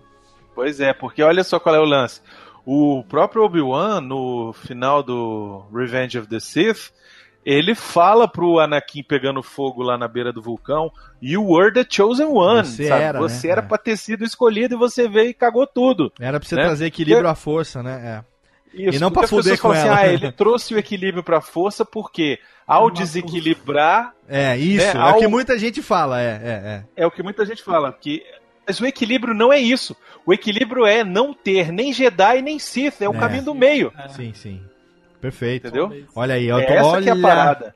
[0.54, 2.20] Pois é, porque olha só qual é o lance.
[2.64, 6.90] O próprio Obi-Wan, no final do Revenge of the Sith,
[7.44, 10.90] ele fala pro Anakin pegando fogo lá na beira do vulcão,
[11.22, 12.66] You were the chosen one.
[12.66, 13.02] Você sabe?
[13.02, 13.52] era, você né?
[13.52, 13.64] era É.
[13.66, 16.12] pra ter sido escolhido e você veio e cagou tudo.
[16.18, 16.64] Era pra você Né?
[16.64, 18.24] trazer equilíbrio à força, né?
[18.76, 19.98] Isso, E não pessoas fuder com assim, ela.
[20.00, 24.52] ah, ele trouxe o equilíbrio pra força porque ao desequilibrar É.
[24.52, 24.84] É, isso.
[24.86, 27.62] É, É, o ao- que muita gente fala, é, é, é o que muita gente
[27.62, 28.22] fala, que
[28.68, 29.96] mas o equilíbrio não é isso.
[30.26, 33.18] O equilíbrio é não ter nem Jedi nem Sith, é o É.
[33.18, 34.08] caminho do meio, é.
[34.08, 34.60] Sim, sim.
[35.20, 35.68] Perfeito.
[35.68, 36.04] entendeu?
[36.14, 37.74] Olha aí, eu É essa olha, que é a parada.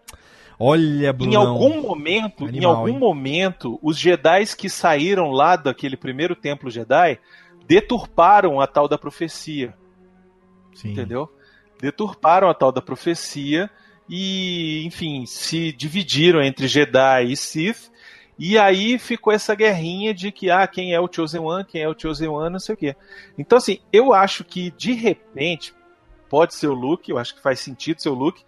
[0.58, 1.32] olha, Brunão.
[1.32, 2.98] Em algum momento, em Animal, algum hein?
[2.98, 7.18] momento, os Jedi que saíram lá daquele primeiro templo Jedi
[7.66, 9.72] deturparam a tal da profecia,
[10.74, 10.92] Sim.
[10.92, 11.30] entendeu?
[11.80, 13.70] Deturparam a tal da profecia
[14.08, 17.90] e, enfim, se dividiram entre Jedi e Sith.
[18.38, 21.88] E aí ficou essa guerrinha de que, ah, quem é o Chosen One, quem é
[21.88, 22.96] o Chosen One, não sei o quê.
[23.38, 25.74] Então, assim, eu acho que, de repente,
[26.28, 28.42] pode ser o Luke, eu acho que faz sentido ser o Luke,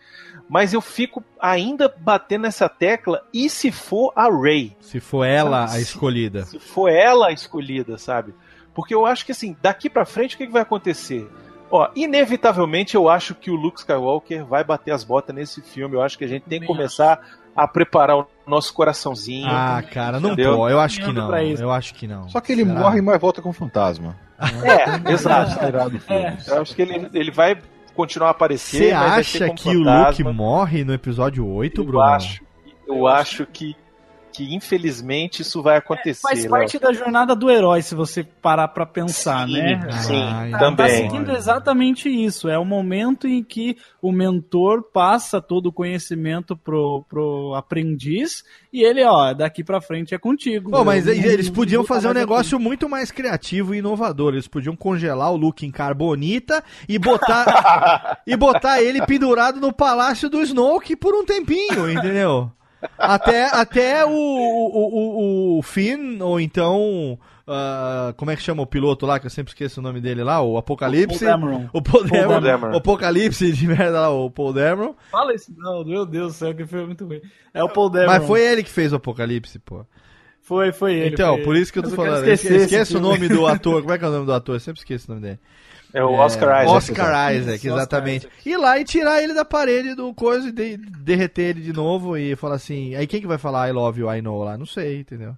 [0.49, 4.75] mas eu fico ainda batendo nessa tecla, e se for a Rey?
[4.81, 6.45] Se for ela Sabe, a se- escolhida.
[6.47, 8.33] Se for ela a escolhida, sabe?
[8.73, 11.29] Porque eu acho que, assim, daqui pra frente, o que, que vai acontecer?
[11.75, 15.95] Ó, inevitavelmente eu acho que o Luke Skywalker vai bater as botas nesse filme.
[15.97, 17.19] Eu acho que a gente tem que começar
[17.57, 19.47] a preparar o nosso coraçãozinho.
[19.49, 20.57] Ah, cara, não Entendeu?
[20.59, 20.73] pode.
[20.75, 21.35] Eu acho que não.
[21.59, 22.29] Eu acho que não.
[22.29, 22.79] Só que ele Será?
[22.79, 24.17] morre, mas volta com fantasma.
[24.43, 25.55] É, exato.
[25.89, 26.37] Do filme.
[26.49, 27.57] Eu acho que ele, ele vai
[27.95, 28.89] continuar a aparecer.
[28.89, 30.09] Você mas vai ser acha que o fantasma.
[30.09, 32.01] Luke morre no episódio 8, Eu Bruno?
[32.03, 32.43] acho,
[32.89, 33.77] eu acho que,
[34.33, 36.23] que infelizmente isso vai acontecer.
[36.23, 36.51] Faz Léo.
[36.51, 39.93] parte da jornada do herói, se você parar pra pensar, Sim, né?
[40.03, 40.77] Sim, Ai, Tá- também.
[40.87, 42.49] Tá seguindo exatamente isso.
[42.49, 48.43] É o momento em que o mentor passa todo o conhecimento pro, pro aprendiz
[48.73, 50.71] e ele, ó, daqui pra frente é contigo.
[50.71, 54.33] Pô, mas não- eles não podiam tá fazer um negócio muito mais criativo e inovador.
[54.33, 57.43] Eles podiam congelar o Luke em carbonita e botar
[58.27, 62.51] e botar ele pendurado no palácio do Snoke por um tempinho, entendeu?
[62.99, 67.19] Até, até o, o, o, o Finn, ou então.
[67.47, 70.23] ah, como é que chama o piloto lá, que eu sempre esqueço o nome dele
[70.23, 70.41] lá?
[70.43, 71.25] O Apocalipse.
[71.25, 71.71] Paul Dameron.
[71.73, 72.41] O Paul Dameron.
[72.41, 72.75] Dameron.
[72.75, 74.95] O Apocalipse de merda lá, o Paul Dameron.
[75.11, 77.21] Fala isso não, meu Deus do céu, que foi muito ruim.
[77.55, 78.13] É o Paul Dameron.
[78.13, 79.85] Mas foi ele que fez o Apocalipse, pô.
[80.41, 81.15] Foi, foi ele.
[81.15, 81.63] Então, foi por ele.
[81.63, 82.27] isso que eu tô falando.
[82.27, 83.81] esquecer Esquece o nome do ator.
[83.81, 84.57] Como é que é o nome do ator?
[84.57, 85.39] Eu sempre esqueço o nome dele.
[85.95, 86.77] É o Oscar Isaac.
[86.77, 88.27] Oscar Isaac, Isso, exatamente.
[88.27, 91.73] Oscar Ir lá e tirar ele da parede do coisa e de- derreter ele de
[91.73, 92.95] novo e falar assim.
[92.95, 94.57] Aí quem que vai falar I love you, I know lá?
[94.57, 95.37] Não sei, entendeu?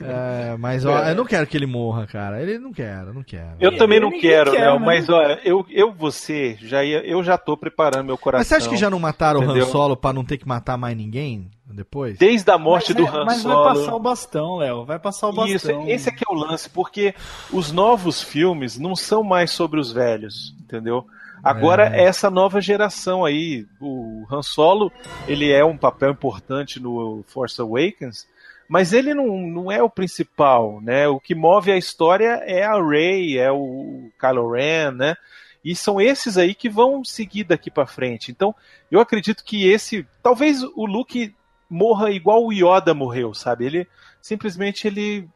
[0.00, 2.40] É, mas ó, eu não quero que ele morra, cara.
[2.42, 3.56] Ele não quero, não quero.
[3.60, 4.86] Eu também não quero, quer, Léo, né?
[4.86, 8.40] mas olha, eu, eu você, já ia, eu já tô preparando meu coração.
[8.40, 9.66] Mas você acha que já não mataram o Han entendeu?
[9.66, 12.18] Solo pra não ter que matar mais ninguém depois?
[12.18, 13.64] Desde a morte Mas do é- Han Mas Solo.
[13.64, 14.84] vai passar o bastão, Léo.
[14.84, 15.54] Vai passar o bastão.
[15.54, 17.14] Isso, esse aqui é o lance, porque
[17.52, 21.04] os novos filmes não são mais sobre os velhos, entendeu?
[21.44, 22.00] Agora É.
[22.00, 22.04] é.
[22.06, 24.90] essa nova geração aí, o Han Solo,
[25.28, 28.26] ele é um papel importante no Force Awakens,
[28.68, 31.06] mas ele não, não é o principal, né?
[31.08, 35.16] O que move a história é a Rey, é o Kylo Ren, né?
[35.64, 38.30] E são esses aí que vão seguir daqui pra frente.
[38.30, 38.54] Então,
[38.90, 41.34] eu acredito que esse, talvez o Luke
[41.68, 43.66] morra igual o Yoda morreu, sabe?
[43.66, 43.88] Ele
[44.22, 45.28] simplesmente ele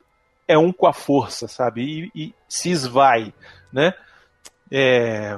[0.47, 2.11] é um com a força, sabe?
[2.15, 3.32] E, e se esvai,
[3.73, 3.93] né?
[4.70, 5.36] É,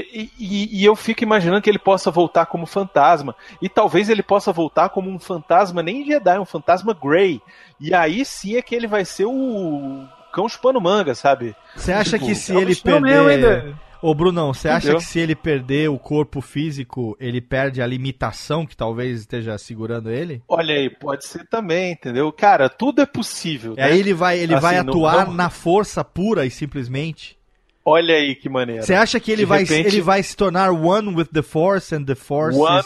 [0.00, 3.34] e, e- e eu fico imaginando que ele possa voltar como fantasma.
[3.60, 7.40] E talvez ele possa voltar como um fantasma nem Jedi, um fantasma Grey.
[7.80, 11.54] E aí sim é que ele vai ser o cão chupando manga, sabe?
[11.76, 13.74] Você acha Tipo, que se é ele perder.
[14.00, 14.98] Ô, Brunão, você acha Entendeu?
[14.98, 20.10] que se ele perder o corpo físico, ele perde a limitação que talvez esteja segurando
[20.10, 20.42] ele?
[20.48, 22.32] Olha aí, pode ser também, entendeu?
[22.32, 23.74] Cara, tudo é possível.
[23.74, 23.84] E né?
[23.84, 27.38] aí ele vai, ele Assim, vai não- atuar não- na força pura e simplesmente?
[27.84, 28.82] Olha aí que maneira.
[28.82, 31.94] Você acha que ele De vai, repente- ele vai se tornar one with the force
[31.94, 32.82] and the force One-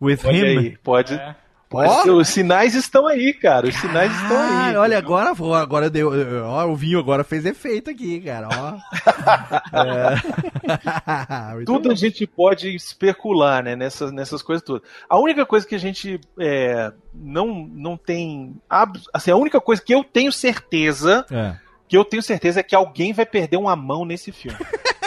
[0.00, 0.58] with Olha him?
[0.58, 1.14] aí, pode.
[1.14, 1.34] É.
[1.68, 2.08] pode.
[2.08, 3.66] Os sinais estão aí, cara.
[3.68, 4.76] Os sinais estão aí.
[4.76, 4.98] Olha, entendeu?
[4.98, 6.10] agora, vou- agora deu,
[6.46, 8.78] ó, o vinho agora fez efeito aqui, cara, ó.
[11.58, 11.62] É.
[11.66, 11.92] Tudo bom.
[11.92, 14.82] a gente pode especular, né, nessas, nessas coisas todas.
[15.08, 18.54] A única coisa que a gente é, não, não tem.
[19.12, 21.54] Assim, a única coisa que eu tenho certeza, É.
[21.88, 24.58] que eu tenho certeza é que alguém vai perder uma mão nesse filme.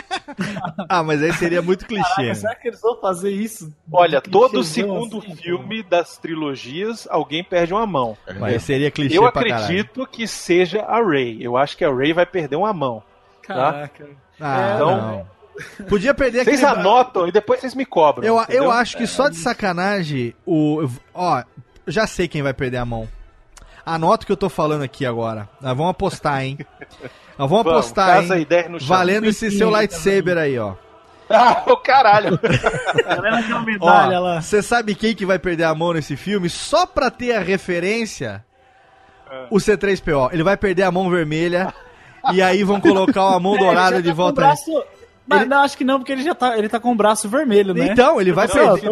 [0.87, 2.03] Ah, mas aí seria muito clichê.
[2.03, 2.33] Caraca, né?
[2.35, 3.73] será que eles vão fazer isso?
[3.91, 8.17] Olha, todo segundo assim, filme das trilogias, alguém perde uma mão.
[8.39, 9.63] Mas aí seria clichê Eu pra caralho.
[9.63, 11.37] acredito que seja a Ray.
[11.41, 13.03] Eu acho que a Ray vai perder uma mão.
[13.41, 14.07] Caraca.
[14.39, 15.87] Ah, É, então- não.
[15.89, 16.79] Podia perder Vocês aquele...
[16.79, 18.25] anotam e depois vocês me cobram.
[18.25, 18.63] Eu, entendeu?
[18.63, 20.87] eu acho que só de sacanagem, o.
[21.13, 21.43] Ó,
[21.85, 23.07] já sei quem vai perder a mão.
[23.85, 25.49] Anota o que eu tô falando aqui agora.
[25.59, 26.57] Nós vamos apostar, hein?
[27.37, 28.45] Nós vamos Vamos, apostar, hein?
[28.47, 28.87] 10 no chão.
[28.89, 30.73] Valendo esse seu lightsaber aí, ó.
[31.29, 32.37] Ah, o caralho.
[33.79, 34.41] Lá.
[34.41, 36.49] você sabe quem que vai perder a mão nesse filme?
[36.49, 38.43] Só pra ter a referência,
[39.31, 39.45] É.
[39.49, 40.29] o C3PO.
[40.33, 41.73] Ele vai perder a mão vermelha
[42.33, 44.41] e aí vão colocar a mão É, dourada de tá o volta.
[44.41, 44.83] braço-
[45.25, 47.29] Mas Ele- não, acho que não, porque ele já tá, ele tá com o braço
[47.29, 47.87] vermelho, né?
[47.87, 48.89] Então, ele vai Não, perder.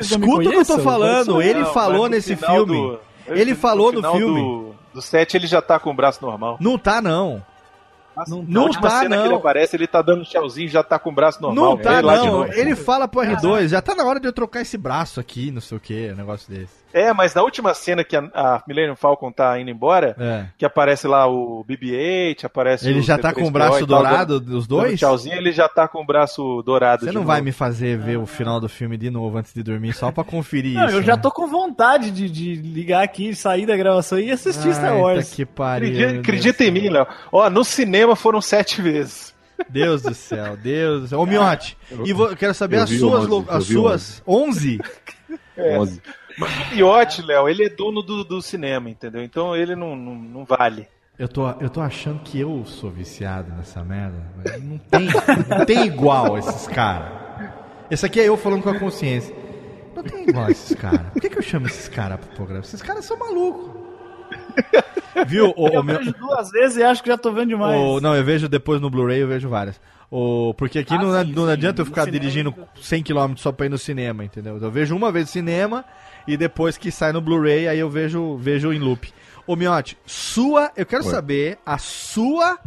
[0.00, 1.40] Escuta o que eu tô falando.
[1.40, 2.74] Ele falou nesse filme.
[2.76, 4.40] do- Ele falou no filme.
[4.40, 6.56] Do, do 7 ele já tá com o braço normal.
[6.60, 7.42] Não tá, não.
[8.26, 9.22] Não, não tá, cena não.
[9.22, 11.64] que ele aparece, ele tá dando um tchauzinho e já tá com o braço normal.
[11.64, 12.32] Não tá, Ele lá de não.
[12.38, 12.52] novo.
[12.54, 15.60] Ele fala pro R2, já tá na hora de eu trocar esse braço aqui, não
[15.60, 16.72] sei o que, um negócio desse.
[16.98, 20.46] É, mas na última cena que a, a Millennium Falcon tá indo embora, É.
[20.56, 23.78] que aparece lá o BB-8, aparece Ele o já tá com o C3PO braço e
[23.80, 24.98] tal, dourado dos dando dois?
[24.98, 27.00] Tchauzinho, ele já tá com o braço dourado.
[27.00, 27.32] Você de não novo.
[27.32, 30.24] vai me fazer ver o final do filme de novo antes de dormir, só pra
[30.24, 30.96] conferir Não, isso.
[30.96, 31.22] eu já né?
[31.22, 35.28] tô com vontade de, de ligar aqui, sair da gravação e assistir Star Ai, Wars.
[35.30, 35.88] tá que pariu.
[35.90, 37.06] Acredita, acredita em mim, Léo.
[37.30, 39.34] Ó, no cinema foram sete vezes.
[39.68, 41.20] Deus do céu, Deus do céu.
[41.20, 44.22] Ô, Miotti, e vo- eu quero saber eu as suas, 11, lo- eu as suas
[44.26, 44.80] 11?
[45.58, 46.02] 11.
[46.40, 49.22] O Piote, Léo, ele é dono do, do cinema, entendeu?
[49.22, 50.86] Então ele não, não, não vale.
[51.18, 54.22] Eu tô, eu tô achando que eu sou viciado nessa merda.
[54.36, 55.08] mas Não tem,
[55.48, 57.10] não tem igual esses caras.
[57.90, 59.34] Esse aqui é eu falando com a consciência.
[59.94, 61.06] Não tem igual esses caras.
[61.12, 62.60] Por que, que eu chamo esses caras pro programa?
[62.62, 63.70] Esses caras são malucos.
[65.26, 65.54] Viu?
[65.56, 67.80] O, o Eu meu, vejo duas vezes e acho que já tô vendo demais.
[67.80, 69.80] o- não, eu vejo depois no Blu-ray, eu vejo várias.
[70.10, 71.52] O, porque aqui Ah, não, sim, não sim.
[71.52, 74.58] adianta eu ficar cinema- dirigindo 100km só pra ir no cinema, entendeu?
[74.60, 75.84] Eu vejo uma vez no cinema
[76.26, 79.12] e depois que sai no Blu-ray, aí eu vejo, vejo em loop.
[79.46, 81.10] Ô Miotti, sua, eu quero Oi.
[81.10, 82.58] saber a sua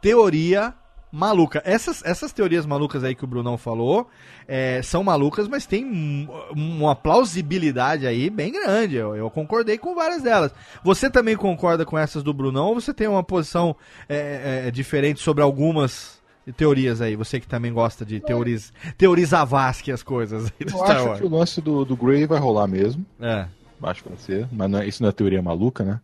[0.00, 0.74] teoria
[1.14, 1.60] maluca.
[1.66, 4.08] Essas, essas teorias malucas aí que o Brunão falou
[4.48, 6.26] é, são malucas, mas tem um-
[6.56, 8.96] uma plausibilidade aí bem grande.
[8.96, 10.52] Eu, eu concordei com várias delas.
[10.82, 13.76] Você também concorda com essas do Brunão ou você tem uma posição
[14.08, 16.21] é, é, diferente sobre algumas
[16.56, 17.14] teorias aí?
[17.14, 21.06] Você que também gosta de teorias, teorizar vasque as coisas aí do Eu Star acho
[21.06, 21.20] Wars.
[21.20, 23.04] que o lance do, do Grey vai rolar mesmo.
[23.20, 23.46] É.
[23.82, 24.48] Acho que vai ser.
[24.50, 26.00] Mas não é- isso não é teoria maluca, né?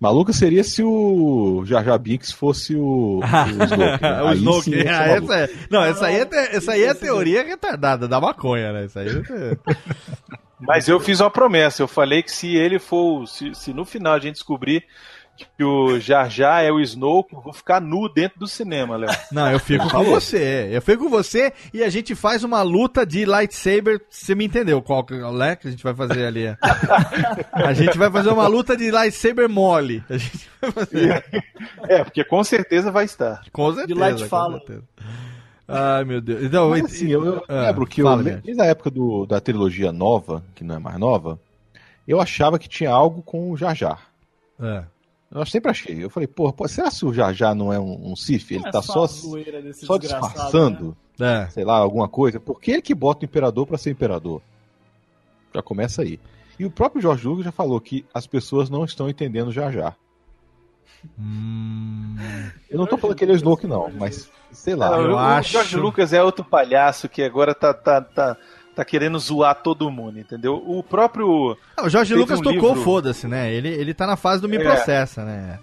[0.00, 3.24] Maluca seria se o Jar Jar Binks fosse o, o
[3.64, 4.00] Snoke.
[4.00, 4.22] né?
[4.22, 4.62] o Snoke.
[4.64, 8.20] sim Ah, essa é, não, essa aí é, te- essa aí é teoria retardada da
[8.20, 8.84] maconha, né?
[8.84, 9.58] Essa aí é-
[10.60, 11.82] Mas eu fiz uma promessa.
[11.82, 13.26] Eu falei que se ele for.
[13.28, 14.84] Se, se no final a gente descobrir
[15.56, 19.10] que o Jar Jar é o Snoke, eu vou ficar nu dentro do cinema, Léo.
[19.30, 20.68] Não, eu fico com você.
[20.72, 24.00] Eu fico com você e a gente faz uma luta de lightsaber.
[24.08, 26.56] Você me entendeu qual que né, que a gente vai fazer ali?
[27.52, 30.02] A gente vai fazer uma luta de lightsaber mole.
[30.08, 31.24] A gente vai fazer.
[31.88, 33.42] É, porque com certeza vai estar.
[33.52, 33.86] Com certeza.
[33.86, 34.60] De light fala.
[35.66, 36.42] Ai, meu Deus.
[36.42, 39.38] Então, Mas, assim, eu, eu Ah, lembro que eu, fala, desde a época do, da
[39.38, 41.38] trilogia nova, que não é mais nova,
[42.06, 44.00] eu achava que tinha algo com o Jar Jar.
[44.60, 44.82] É.
[45.30, 46.02] Eu sempre achei.
[46.02, 48.50] Eu falei, porra, pô, será que o Jar Jar não é um, um Sith?
[48.50, 49.98] Ele É tá só, só desgraçado, né?
[50.00, 51.48] disfarçando, É.
[51.50, 52.40] sei lá, alguma coisa.
[52.40, 54.40] Por que ele que bota o imperador pra ser imperador?
[55.54, 56.18] Já começa aí.
[56.58, 59.96] E o próprio George Lucas já falou que as pessoas não estão entendendo Jar.
[61.18, 62.16] Hum,
[62.68, 64.96] Eu não tô falando que ele é Snoke, não, mas sei lá.
[64.98, 68.36] eu o, o acho- George Lucas é outro palhaço que agora tá, tá, tá,
[68.78, 70.62] tá querendo zoar todo mundo, entendeu?
[70.66, 71.56] O próprio.
[71.76, 73.52] Ah, o Jorge Lucas um tocou livro- foda-se, né?
[73.52, 74.60] Ele, ele tá na fase do me É.
[74.60, 75.58] processa, né?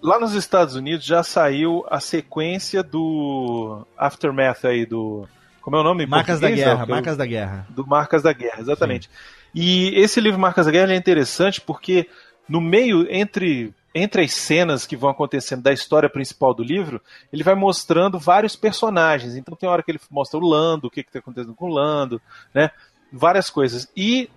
[0.00, 5.26] Lá nos Estados Unidos já saiu a sequência do Aftermath aí, do.
[5.60, 6.06] Como é o nome?
[6.06, 7.66] Marcas da Guerra, eu- Marcas da Guerra.
[7.70, 9.10] do Marcas da Guerra, exatamente.
[9.54, 12.08] E esse livro Marcas da Guerra ele é interessante porque
[12.48, 17.00] no meio entre entre as cenas que vão acontecendo da história principal do livro,
[17.32, 19.36] ele vai mostrando vários personagens.
[19.36, 22.20] Então tem hora que ele mostra o Lando, o que está acontecendo com o Lando,
[22.54, 22.70] né?
[23.12, 23.90] Várias coisas.
[23.96, 24.30] E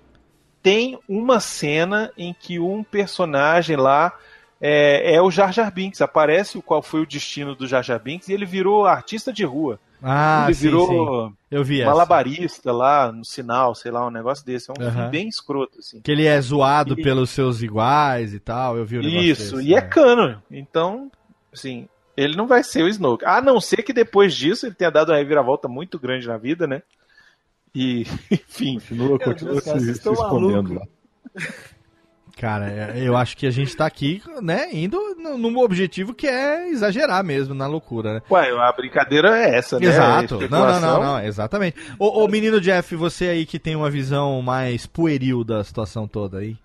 [0.62, 4.14] tem uma cena em que um personagem lá
[4.60, 6.02] é, é o Jar Jar Binks.
[6.02, 9.46] Aparece o qual foi o destino do Jar Jar Binks e ele virou artista de
[9.46, 9.80] rua.
[10.08, 11.36] Ah, ele sim, virou sim.
[11.50, 11.90] Eu vi essa.
[11.90, 14.70] malabarista lá no sinal, sei lá, um negócio desse.
[14.70, 16.00] É um filme bem escroto, assim.
[16.00, 18.78] Que ele é zoado E- pelos seus iguais e tal.
[18.78, 19.88] Eu vi o negócio Isso, desse, e é né?
[19.88, 20.44] cano.
[20.52, 21.12] Então,
[21.52, 23.26] assim, ele não vai ser o Snoke.
[23.26, 26.68] A não ser que depois disso ele tenha dado uma reviravolta muito grande na vida,
[26.68, 26.84] né?
[27.74, 28.76] E, enfim.
[28.80, 30.82] Continua, continua se, se escondendo lá.
[32.38, 36.28] Cara, é- eu acho que a gente tá aqui, né, indo no- num objetivo que
[36.28, 38.22] é exagerar mesmo na loucura, né?
[38.30, 39.88] Ué, a brincadeira é essa, né?
[39.88, 40.42] Exato.
[40.50, 41.78] Não, não, não, não, exatamente.
[41.98, 46.40] Ô, ô, menino Jeff, você aí que tem uma visão mais pueril da situação toda
[46.40, 46.56] aí.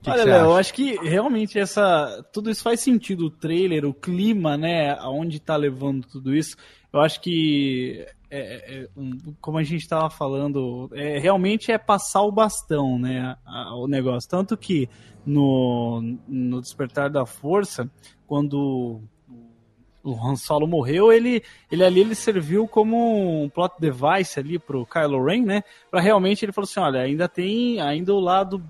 [0.00, 2.24] Que, que Olha, você Léo, eu acho que realmente essa.
[2.32, 3.26] Tudo isso faz sentido.
[3.26, 4.92] O trailer, o clima, né?
[5.00, 6.56] Aonde tá levando tudo isso.
[6.92, 8.06] Eu acho que.
[8.30, 9.10] É- é- um,
[9.40, 13.36] como a gente estava falando, é, realmente é passar o bastão, né?
[13.44, 14.28] a- o negócio.
[14.28, 14.88] Tanto que
[15.24, 17.90] no, no Despertar da Força,
[18.26, 19.00] quando
[20.02, 24.86] o Han Solo morreu, ele, ele ali ele serviu como um plot device ali pro
[24.86, 25.62] Kylo Ren, né?
[25.90, 28.62] Pra realmente ele falou assim, olha, ainda tem, ainda o lado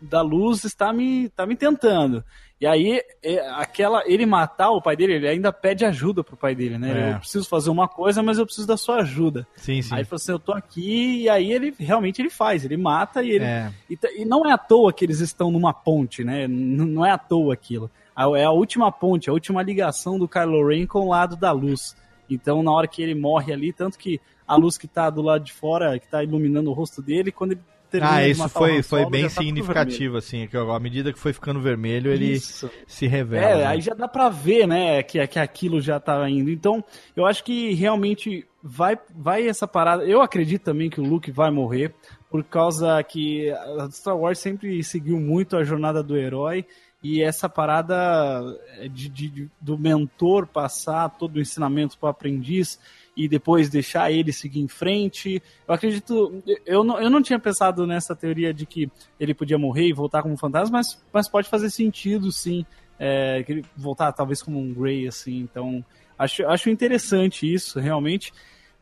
[0.00, 2.24] da luz está me, tá me tentando.
[2.58, 6.54] E aí, é, aquela, ele matar o pai dele, ele ainda pede ajuda pro pai
[6.54, 7.10] dele, né?
[7.10, 7.12] É.
[7.14, 9.46] Eu preciso fazer uma coisa, mas eu preciso da sua ajuda.
[9.56, 9.92] Sim, sim.
[9.92, 13.22] Aí ele falou assim, eu tô aqui, e aí ele realmente ele faz, ele mata
[13.22, 13.44] e ele.
[13.44, 13.70] É.
[13.90, 16.44] E, e não é à toa que eles estão numa ponte, né?
[16.44, 17.90] N- não é à toa aquilo.
[18.34, 21.94] É a última ponte, a última ligação do Kylo Ren com o lado da luz.
[22.30, 24.18] Então, na hora que ele morre ali, tanto que
[24.48, 27.52] a luz que tá do lado de fora, que tá iluminando o rosto dele, quando
[27.52, 27.60] ele
[28.00, 31.60] Ah, isso foi, foi Solo, bem tá significativo, assim, que à medida que foi ficando
[31.60, 32.70] vermelho, ele Isso.
[32.86, 33.46] se revela.
[33.46, 33.66] É, né?
[33.66, 36.50] aí já dá pra ver, né, que, que aquilo já tá indo.
[36.50, 36.84] Então,
[37.14, 40.04] eu acho que realmente vai, vai essa parada.
[40.04, 41.94] Eu acredito também que o Luke vai morrer,
[42.30, 46.66] por causa que a Star Wars sempre seguiu muito a jornada do herói.
[47.02, 48.42] E essa parada
[48.90, 52.80] de, de- de- do mentor passar todo o ensinamento para o aprendiz
[53.16, 55.42] e depois deixar ele seguir em frente.
[55.66, 56.42] Eu acredito.
[56.66, 60.22] Eu não, eu não tinha pensado nessa teoria de que ele podia morrer e voltar
[60.22, 62.66] como fantasma, mas, mas pode fazer sentido, sim.
[62.98, 65.38] É, que ele voltar talvez como um Grey, assim.
[65.38, 65.84] Então,
[66.18, 68.32] acho, acho interessante isso, realmente.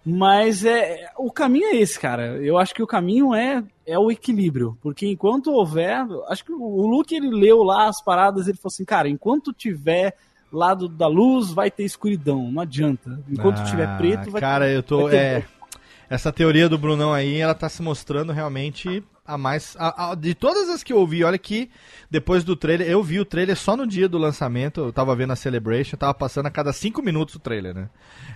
[0.05, 2.37] Mas é o caminho é esse, cara.
[2.43, 4.77] Eu acho que o caminho é, é o equilíbrio.
[4.83, 6.05] Porque enquanto houver.
[6.29, 10.15] Acho que o Luke ele leu lá as paradas ele falou assim, cara, enquanto tiver
[10.59, 12.51] lado da luz, vai ter escuridão.
[12.51, 13.21] Não adianta.
[13.31, 14.77] Enquanto Ah, tiver preto, vai Cara, ter.
[14.77, 15.09] eu tô.
[15.09, 15.45] ter- É,
[16.09, 19.75] essa teoria do Brunão aí, ela tá se mostrando realmente a mais.
[19.79, 21.71] a- a- de todas as que eu ouvi, olha que
[22.11, 25.33] depois do trailer, eu vi o trailer só no dia do lançamento, eu tava vendo
[25.33, 27.89] a Celebration, tava passando a cada 5 minutos o trailer, né?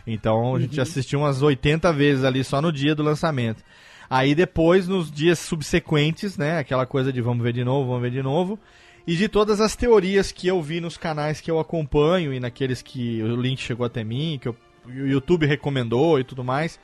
[0.06, 3.62] Então a gente assistiu umas 80 vezes ali só no dia do lançamento.
[4.10, 6.58] Aí depois, nos dias subsequentes, né?
[6.58, 8.58] Aquela coisa de vamos ver de novo, vamos ver de novo.
[9.06, 12.82] E de todas as teorias que eu vi nos canais que eu acompanho e naqueles
[12.82, 14.56] que o link chegou até mim, que eu-
[14.86, 16.78] o YouTube recomendou e tudo mais.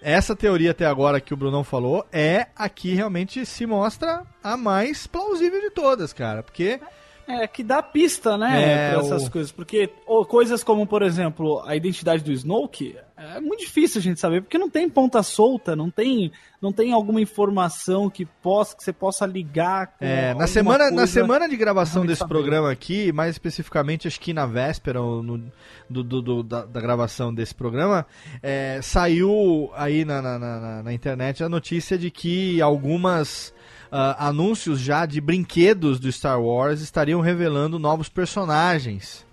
[0.00, 4.56] Essa teoria até agora que o Brunão falou é a que realmente se mostra a
[4.56, 6.42] mais plausível de todas, cara.
[6.42, 6.78] Porque
[7.26, 9.50] É, que dá pista, né, É, pra essas o- coisas.
[9.52, 14.20] Porque ou, coisas como, por exemplo, a identidade do Snoke, é muito difícil a gente
[14.20, 16.30] saber, porque não tem ponta solta, não tem,
[16.60, 20.96] não tem alguma informação que, possa, que você possa ligar com É, na semana, na
[20.96, 21.06] coisa.
[21.06, 22.28] semana de gravação desse saber.
[22.34, 25.50] programa aqui, mais especificamente acho que na véspera no-
[25.88, 28.04] do, do- do- da, da gravação desse programa,
[28.42, 33.53] é, saiu aí na, na- na- na- na internet a notícia de que algumas
[34.18, 39.24] anúncios já de brinquedos do Star Wars estariam revelando novos personagens.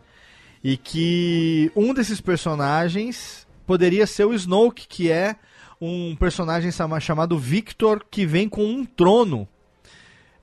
[0.63, 5.35] E que um desses personagens poderia ser o Snoke, que é
[5.79, 9.47] um personagem chama- chamado Victor, que vem com um trono.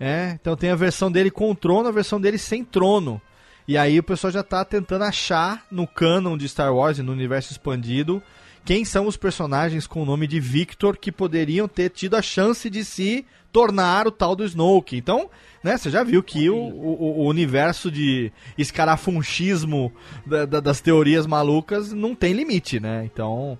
[0.01, 3.21] É, então tem a versão dele com trono, a versão dele sem trono.
[3.67, 7.13] E aí o pessoal já tá tentando achar no canon de Star Wars e no
[7.13, 8.23] universo expandido
[8.65, 12.69] quem são os personagens com o nome de Victor que poderiam ter tido a chance
[12.69, 14.97] de se tornar o tal do Snoke.
[14.97, 15.29] Então,
[15.65, 19.93] né, você já viu que o, o- o universo de escarafunchismo
[20.27, 23.05] da- da- das teorias malucas não tem limite, né?
[23.13, 23.59] Então,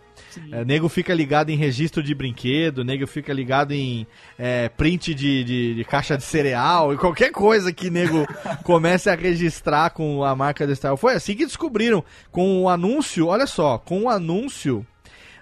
[0.53, 4.07] é, nego fica ligado em registro de brinquedo, nego fica ligado em
[4.39, 8.27] é, print de, de- de caixa de cereal e qualquer coisa que nego
[8.65, 11.01] comece a registrar com a marca da Star Wars.
[11.01, 14.87] Foi assim que descobriram, com o anúncio, olha só, com o anúncio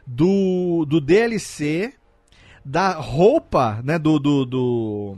[0.06, 1.93] do, do DLC
[2.66, 4.18] da roupa, né, do...
[4.18, 5.16] do, do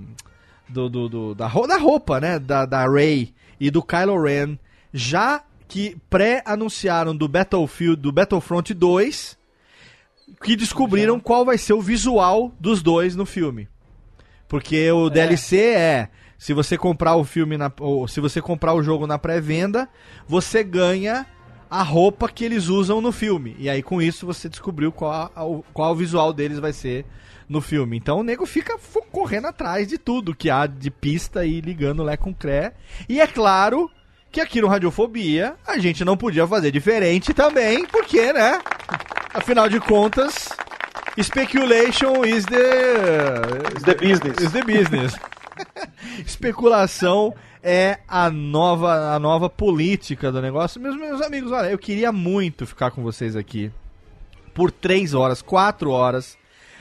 [0.70, 2.38] do, do- do- da, da roupa, né?
[2.38, 4.58] Da, da Rey e do Kylo Ren,
[4.92, 9.38] já que pré-anunciaram do Battlefield, do Battlefront 2,
[10.42, 13.66] que descobriram qual vai ser o visual dos dois no filme.
[14.46, 18.82] Porque o DLC é, se você comprar o filme na, ou se você comprar o
[18.82, 19.88] jogo na pré-venda,
[20.26, 21.26] você ganha
[21.70, 23.56] a roupa que eles usam no filme.
[23.58, 25.30] E aí com isso você descobriu qual, a-
[25.72, 27.06] qual o visual deles vai ser
[27.48, 27.96] no filme.
[27.96, 28.78] Então o nego fica
[29.10, 32.72] correndo atrás de tudo que há de pista e ligando Lé com Cré.
[33.08, 33.90] E é claro
[34.30, 38.60] que aqui no Radiofobia a gente não podia fazer diferente também, porque, né?
[39.32, 40.50] Afinal de contas,
[41.20, 44.38] speculation is the Is the business.
[44.42, 45.16] is the business.
[46.26, 50.80] Especulação é a nova, a nova política do negócio.
[50.80, 53.70] Meus, meus amigos, olha, eu queria muito ficar com vocês aqui
[54.54, 56.36] por três horas, quatro horas,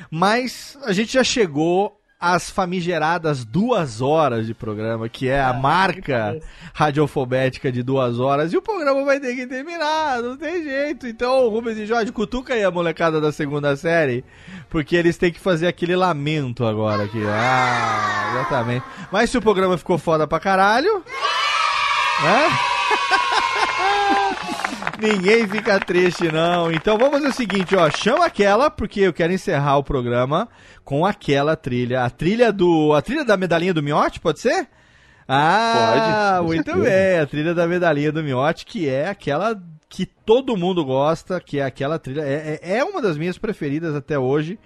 [0.10, 6.40] mas a gente já chegou às famigeradas duas horas de programa, que é a marca
[6.74, 11.06] radiofobética de duas horas, e o programa vai ter que terminar, não tem jeito.
[11.08, 14.26] Então, Rubens e Jorge, cutuca aí a molecada da segunda série,
[14.70, 17.22] porque eles têm que fazer aquele lamento agora aqui.
[17.28, 18.86] Ah, exatamente.
[19.12, 21.04] Mas se o programa ficou foda pra caralho,
[22.24, 22.77] né?
[25.00, 26.72] Ninguém fica triste, não.
[26.72, 27.90] Então vamos fazer o seguinte, ó.
[27.90, 30.48] Chama aquela, porque eu quero encerrar o programa
[30.84, 32.04] com aquela trilha.
[32.04, 32.94] A trilha do.
[32.94, 34.68] A trilha da medalhinha do Miote, pode ser?
[35.28, 37.20] Ah, Pode, muito bem.
[37.20, 41.64] A trilha da medalhinha do Miote, que é aquela que todo mundo gosta, que é
[41.66, 42.22] aquela trilha.
[42.22, 44.58] É, é- é uma das minhas preferidas até hoje.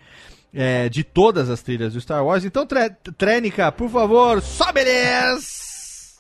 [0.54, 2.44] é, de todas as trilhas do Star Wars.
[2.44, 6.20] Então, Tre- Trênica, por favor, sobe eles!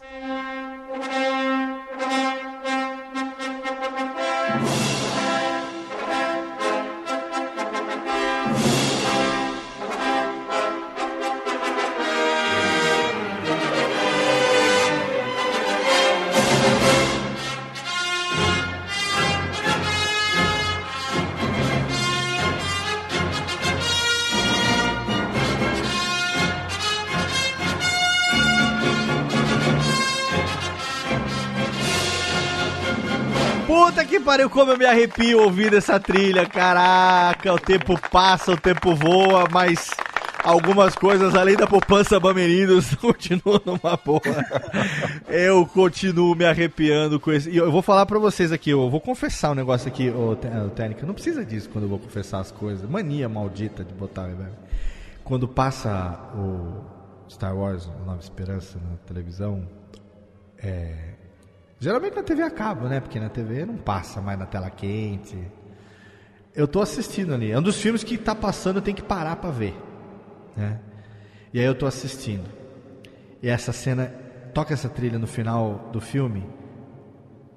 [33.83, 36.45] Puta que pariu, como eu me arrepio ouvindo essa trilha.
[36.45, 39.89] Caraca, o tempo passa, o tempo voa, mas
[40.43, 44.21] algumas coisas além da poupança Bamerinos continuam numa boa.
[45.27, 47.49] Eu continuo me arrepiando com esse.
[47.49, 50.35] E eu vou falar pra vocês aqui, eu vou confessar um negócio aqui, ô ô,
[50.69, 51.03] Técnica.
[51.03, 52.87] Não precisa disso quando eu vou confessar as coisas.
[52.87, 54.55] Mania maldita de botar, velho.
[55.23, 56.83] Quando passa o
[57.27, 59.67] Star Wars, Nova Esperança na televisão,
[60.59, 61.10] é.
[61.83, 62.99] Geralmente na TV a cabo, né?
[62.99, 65.35] Porque na TV não passa mais na tela quente.
[66.55, 67.51] Eu tô assistindo ali.
[67.51, 69.75] É um dos filmes que tá passando, eu tenho que parar pra ver.
[70.55, 70.79] Né?
[71.51, 72.47] E aí eu tô assistindo.
[73.41, 74.13] E essa cena.
[74.53, 76.45] Toca essa trilha no final do filme.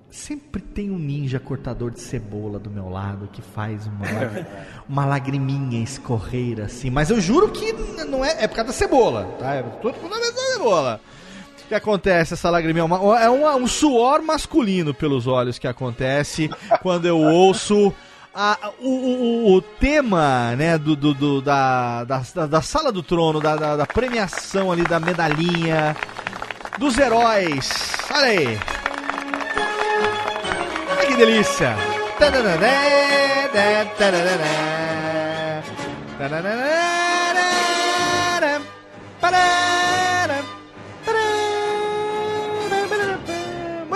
[0.08, 4.46] Sempre tem um ninja cortador de cebola do meu lado que faz uma, lag-
[4.88, 6.88] uma lagriminha escorrer assim.
[6.88, 7.72] Mas eu juro que
[8.06, 8.44] não é.
[8.44, 9.54] É por causa da cebola, tá?
[9.56, 11.00] É tudo por causa da cebola.
[11.68, 12.84] Que acontece essa lagriminha?
[12.84, 16.50] Uma- é uma- um suor masculino pelos olhos que acontece
[16.82, 17.92] quando eu ouço
[18.34, 23.40] a- o, o- o tema né, do, do- do- da, da, da- sala do trono,
[23.40, 25.96] da, da- da premiação ali, da medalhinha.
[26.78, 27.70] dos heróis.
[28.12, 28.58] Olha aí.
[30.90, 31.74] Olha que delícia.
[36.18, 36.54] Tadadadá,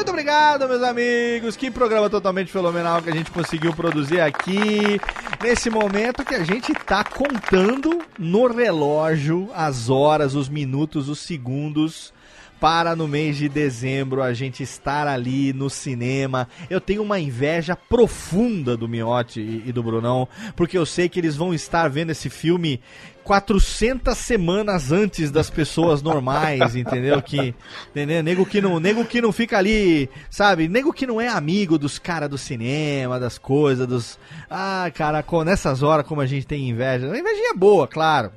[0.08, 1.54] Muito obrigado, meus amigos.
[1.54, 4.98] Que programa totalmente fenomenal que a gente conseguiu produzir aqui.
[5.42, 12.10] Nesse momento que a gente tá contando no relógio as horas, os minutos, os segundos
[12.58, 16.48] para no mês de dezembro a gente estar ali no cinema.
[16.70, 20.26] Eu tenho uma inveja profunda do Miotti e, e do Brunão,
[20.56, 22.80] porque eu sei que eles vão estar vendo esse filme
[23.28, 27.20] 400 semanas antes das pessoas normais, entendeu?
[27.20, 27.54] Que,
[27.90, 28.22] entendeu?
[28.22, 30.66] Nego que não, nego que não fica ali, sabe?
[30.66, 34.18] Nego que não é amigo dos caras do cinema, das coisas, dos
[34.48, 37.06] Ah, cara, com, nessas horas como a gente tem inveja.
[37.06, 38.32] Uma invejinha boa, claro.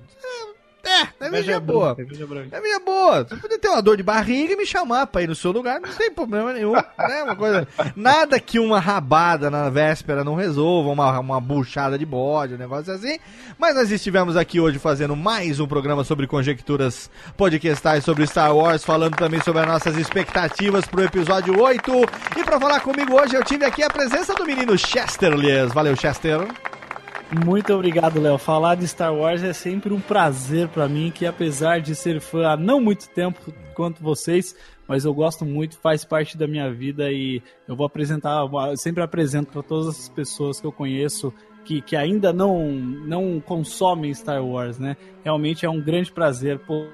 [0.83, 1.95] É, é inveja boa.
[1.95, 2.57] Branca.
[2.57, 3.23] É minha boa.
[3.23, 5.79] Você podia ter uma dor de barriga e me chamar pra ir no seu lugar,
[5.79, 6.73] não tem problema nenhum.
[6.73, 7.23] Né?
[7.23, 12.55] Uma coisa, nada que uma rabada na véspera não resolva, uma, uma buchada de bode,
[12.55, 13.19] um negócio assim.
[13.57, 18.83] Mas nós estivemos aqui hoje fazendo mais um programa sobre conjecturas podcastais sobre Star Wars,
[18.83, 21.91] falando também sobre as nossas expectativas pro episódio 8.
[22.37, 25.73] E pra falar comigo hoje eu tive aqui a presença do menino Chester Lies.
[25.73, 26.70] Valeu, Chester.
[27.31, 28.37] Muito obrigado, Léo.
[28.37, 32.49] Falar de Star Wars é sempre um prazer pra mim, que apesar de ser fã
[32.49, 33.39] há não muito tempo
[33.73, 34.53] quanto vocês,
[34.85, 39.01] mas eu gosto muito, faz parte da minha vida e eu vou apresentar, eu sempre
[39.01, 41.33] apresento pra todas as pessoas que eu conheço
[41.63, 44.97] que, que ainda não, não consomem Star Wars, né?
[45.23, 46.87] Realmente é um grande prazer pô,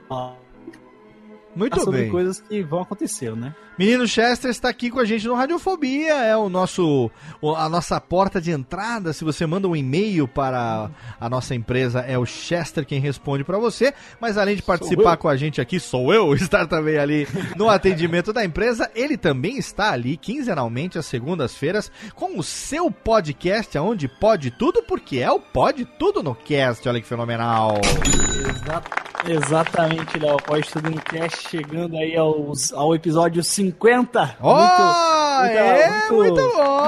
[1.58, 2.12] Muito sobre bem.
[2.12, 3.54] coisas que vão acontecer, né?
[3.78, 7.12] Menino Chester está aqui com a gente no Radiofobia, é o nosso
[7.56, 9.14] a nossa porta de entrada.
[9.14, 10.90] Se você manda um e-mail para
[11.20, 13.94] a nossa empresa, é o Chester quem responde para você.
[14.20, 18.34] Mas além de participar com a gente aqui, sou eu, estar também ali no atendimento
[18.34, 24.50] da empresa, ele também está ali quinzenalmente às segundas-feiras com o seu podcast, aonde pode
[24.50, 26.88] tudo, porque é o Pode Tudo no Cast.
[26.90, 27.80] Olha que fenomenal.
[27.86, 28.84] Exa-
[29.28, 30.38] exatamente, Léo.
[30.38, 34.36] Pode tudo no cast, chegando aí aos, ao episódio 50.
[34.42, 36.88] Ó, muito- é muito- muito bom.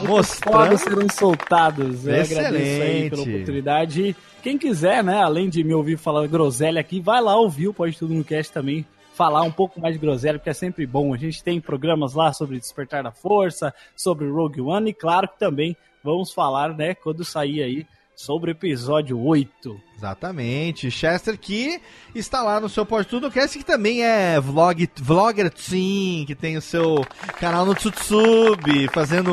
[0.00, 2.06] muitos Fodas serão soltados.
[2.06, 3.10] Eu agradeço aí Excelente.
[3.10, 4.16] pela oportunidade.
[4.42, 7.98] Quem quiser, né, além de me ouvir falar groselha aqui, vai lá ouvir o Pode
[7.98, 8.84] Tudo no Cast também.
[9.14, 11.12] Falar um pouco mais de groselha, porque é sempre bom.
[11.12, 15.36] A gente tem programas lá sobre Despertar da Força, sobre Rogue One, e claro que
[15.40, 17.86] também vamos falar, né, quando sair aí,
[18.18, 19.80] sobre o episódio 8.
[19.96, 20.90] Exatamente.
[20.90, 21.80] Chester que
[22.12, 26.56] está lá no seu Pode Tudo Cast, que também é vlog, vlogger sim, que tem
[26.56, 27.06] o seu
[27.38, 29.24] canal no Tutsub, fazendo,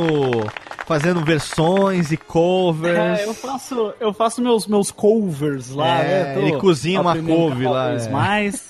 [0.85, 3.21] fazendo versões e covers.
[3.21, 6.33] É, eu faço, eu faço meus, meus covers lá, É, né?
[6.35, 8.09] Tô ele cozinha uma aprendendo couve cada lá, Vez é.
[8.11, 8.67] mais,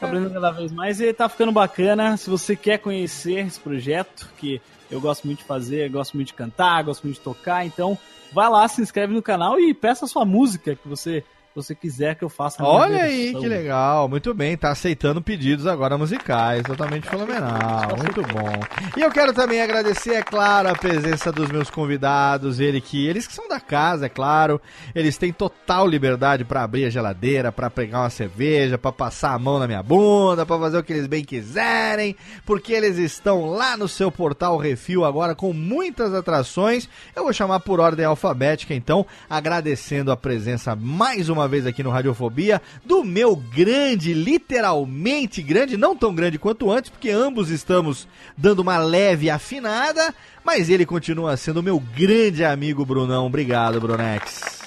[0.00, 2.16] aprendendo cada vez mais e tá ficando bacana.
[2.16, 6.34] Se você quer conhecer esse projeto, que eu gosto muito de fazer, gosto muito de
[6.34, 7.98] cantar, gosto muito de tocar, então
[8.32, 12.14] vai lá, se inscreve no canal e peça a sua música que você, você quiser
[12.14, 12.62] que eu faça.
[12.62, 14.08] Olha aí, que legal.
[14.08, 16.62] Muito bem, tá aceitando pedidos agora musicais.
[16.62, 17.96] Totalmente fenomenal.
[17.96, 18.52] Muito bom.
[18.96, 22.60] E eu quero também agradecer, é claro, a presença dos meus convidados.
[22.60, 24.60] Ele que, eles que são da casa, é claro.
[24.94, 29.38] Eles têm total liberdade pra abrir a geladeira, pra pegar uma cerveja, pra passar a
[29.38, 33.76] mão na minha bunda, pra fazer o que eles bem quiserem, porque eles estão lá
[33.76, 36.88] no seu portal Refil agora com muitas atrações.
[37.14, 41.90] Eu vou chamar por ordem alfabética, então, agradecendo a presença mais uma vez aqui no
[41.90, 48.06] Radiofobia do meu grande, literalmente grande, não tão grande quanto antes, porque ambos estamos
[48.36, 50.14] dando uma leve afinada,
[50.44, 53.26] mas ele continua sendo o meu grande amigo Brunão.
[53.26, 54.62] Obrigado, Brunex.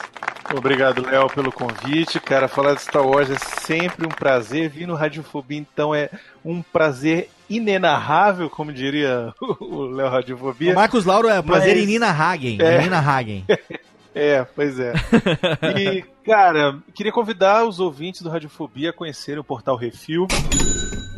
[0.55, 2.19] Obrigado, Léo, pelo convite.
[2.19, 4.69] Cara, falar de Star Wars é sempre um prazer.
[4.69, 6.09] Vir no Radiofobia, então, é
[6.43, 10.73] um prazer inenarrável, como diria o Léo O Radiofobia.
[10.75, 12.57] Marcos Lauro é prazer Mas- em Nina Hagen.
[12.61, 12.81] É.
[12.81, 13.43] Nina Hagen.
[14.17, 14.93] É, pois é.
[15.77, 20.27] E, cara, queria convidar os ouvintes do Radiofobia a conhecerem o portal Refil,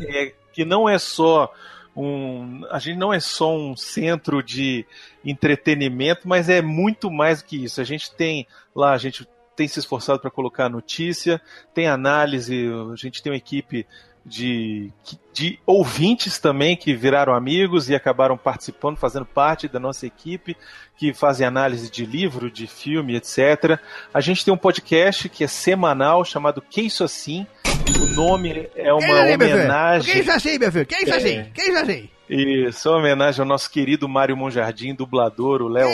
[0.02, 1.52] é, que não é só
[1.96, 2.64] um.
[2.70, 4.86] A gente não é só um centro de
[5.24, 7.80] entretenimento, mas é muito mais do que isso.
[7.80, 9.26] A gente tem lá, a gente
[9.56, 11.40] tem se esforçado para colocar notícia,
[11.74, 13.86] tem análise, a gente tem uma equipe
[14.28, 14.92] de,
[15.32, 20.56] de ouvintes também que viraram amigos e acabaram participando, fazendo parte da nossa equipe,
[20.96, 23.78] que fazem análise de livro, de filme, etc.
[24.12, 27.46] A gente tem um podcast que é semanal chamado Que Isso Assim,
[28.00, 30.12] O nome é uma é homenagem.
[30.12, 30.86] Quem é Jaci, meu filho?
[30.86, 31.50] Quem é Jaci?
[31.54, 32.17] Quem é Jaci?
[32.30, 35.88] É uma homenagem ao nosso querido Mário Monjardim, dublador, o Léo.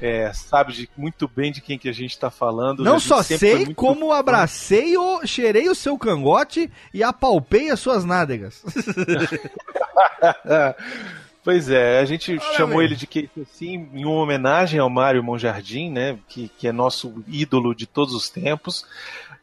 [0.00, 2.84] É, sabe de- muito bem de quem que a gente tá falando.
[2.84, 4.16] Não gente só sei como fã.
[4.18, 8.62] abracei, o, cheirei o seu cangote e apalpei as suas nádegas.
[11.44, 12.82] Pois é, a gente Olha, chamou velho.
[12.90, 17.24] ele de que assim, em uma homenagem ao Mário Monjardim, né, que, que é nosso
[17.26, 18.86] ídolo de todos os tempos.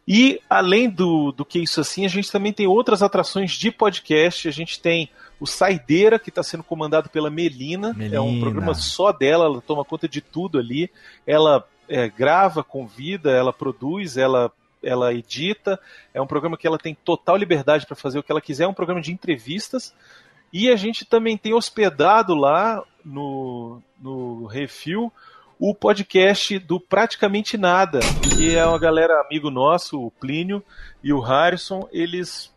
[0.07, 4.47] E além do, do que isso assim, a gente também tem outras atrações de podcast.
[4.47, 5.09] A gente tem
[5.39, 7.95] o Saideira, que está sendo comandado pela Melina.
[8.11, 8.41] É um Melina.
[8.41, 10.91] programa só dela, ela toma conta de tudo ali.
[11.25, 14.51] Ela é, grava, convida, ela produz, ela,
[14.83, 15.79] ela edita.
[16.13, 18.65] É um programa que ela tem total liberdade para fazer o que ela quiser.
[18.65, 19.93] É um programa de entrevistas.
[20.51, 25.11] E a gente também tem hospedado lá no, no Refil
[25.59, 30.63] o podcast do Praticamente Nada, que é uma galera amigo nosso, o Plínio
[31.03, 32.49] e o Harrison, eles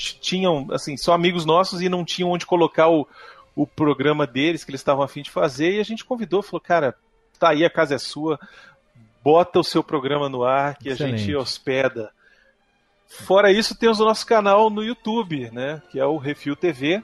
[0.00, 3.06] tinham, assim, são amigos nossos e não tinham onde colocar o,
[3.54, 6.60] o programa deles que eles estavam a fim de fazer, e a gente convidou, falou,
[6.60, 6.94] cara,
[7.38, 8.38] tá aí, a casa é sua,
[9.22, 11.18] bota o seu programa no ar que a Excelente.
[11.18, 12.10] gente hospeda.
[13.06, 17.02] Fora isso, temos o nosso canal no YouTube, né, que é o Refil TV.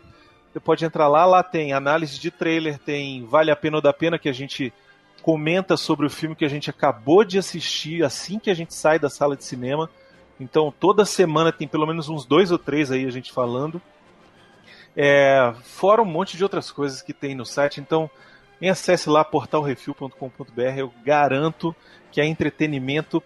[0.52, 3.92] Você pode entrar lá, lá tem análise de trailer, tem Vale a Pena ou da
[3.92, 4.72] Pena, que a gente
[5.20, 8.98] comenta sobre o filme que a gente acabou de assistir assim que a gente sai
[8.98, 9.90] da sala de cinema.
[10.38, 13.80] Então, toda semana tem pelo menos uns dois ou três aí a gente falando.
[14.94, 17.80] É, fora um monte de outras coisas que tem no site.
[17.80, 18.10] Então,
[18.60, 20.60] em acesse lá portalrefil.com.br.
[20.76, 21.74] Eu garanto
[22.10, 23.22] que é entretenimento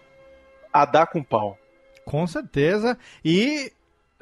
[0.71, 1.57] a dar com pau.
[2.05, 2.97] Com certeza.
[3.23, 3.71] E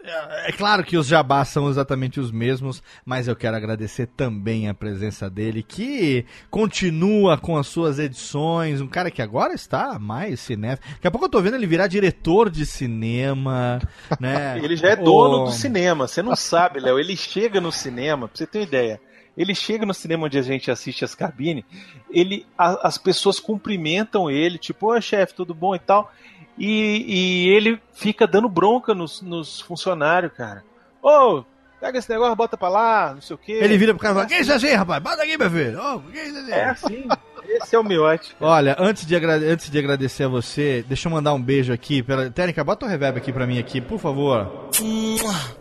[0.03, 4.67] é é claro que os jabás são exatamente os mesmos, mas eu quero agradecer também
[4.67, 8.81] a presença dele, que continua com as suas edições.
[8.81, 10.87] Um cara que agora está mais cinéfilo.
[10.93, 13.79] Daqui a pouco eu tô vendo ele virar diretor de cinema,
[14.19, 14.59] né?
[14.61, 16.99] Ele já é dono O- do cinema, você não sabe, Léo.
[16.99, 19.01] Ele chega no cinema, pra você ter uma ideia.
[19.37, 21.63] Ele chega no cinema onde a gente assiste as cabines,
[22.11, 26.11] ele, a- as pessoas cumprimentam ele, tipo, ô chefe, tudo bom e tal.
[26.59, 30.63] E, e ele fica dando bronca nos, nos funcionários, cara.
[31.01, 31.43] Ô,
[31.79, 33.53] pega esse negócio, bota pra lá, não sei o quê.
[33.53, 35.01] Ele vira pro cara e fala: Que é isso assim, rapaz?
[35.01, 35.79] Bota aqui, meu filho.
[35.79, 36.51] Ô, que é isso assim?
[36.51, 37.07] É assim,
[37.47, 38.35] esse é o miote.
[38.39, 42.03] Olha, antes de, antes de agradecer a você, deixa eu mandar um beijo aqui.
[42.03, 42.29] Pela...
[42.29, 44.69] Técnica, bota o reverb aqui pra mim aqui, por favor.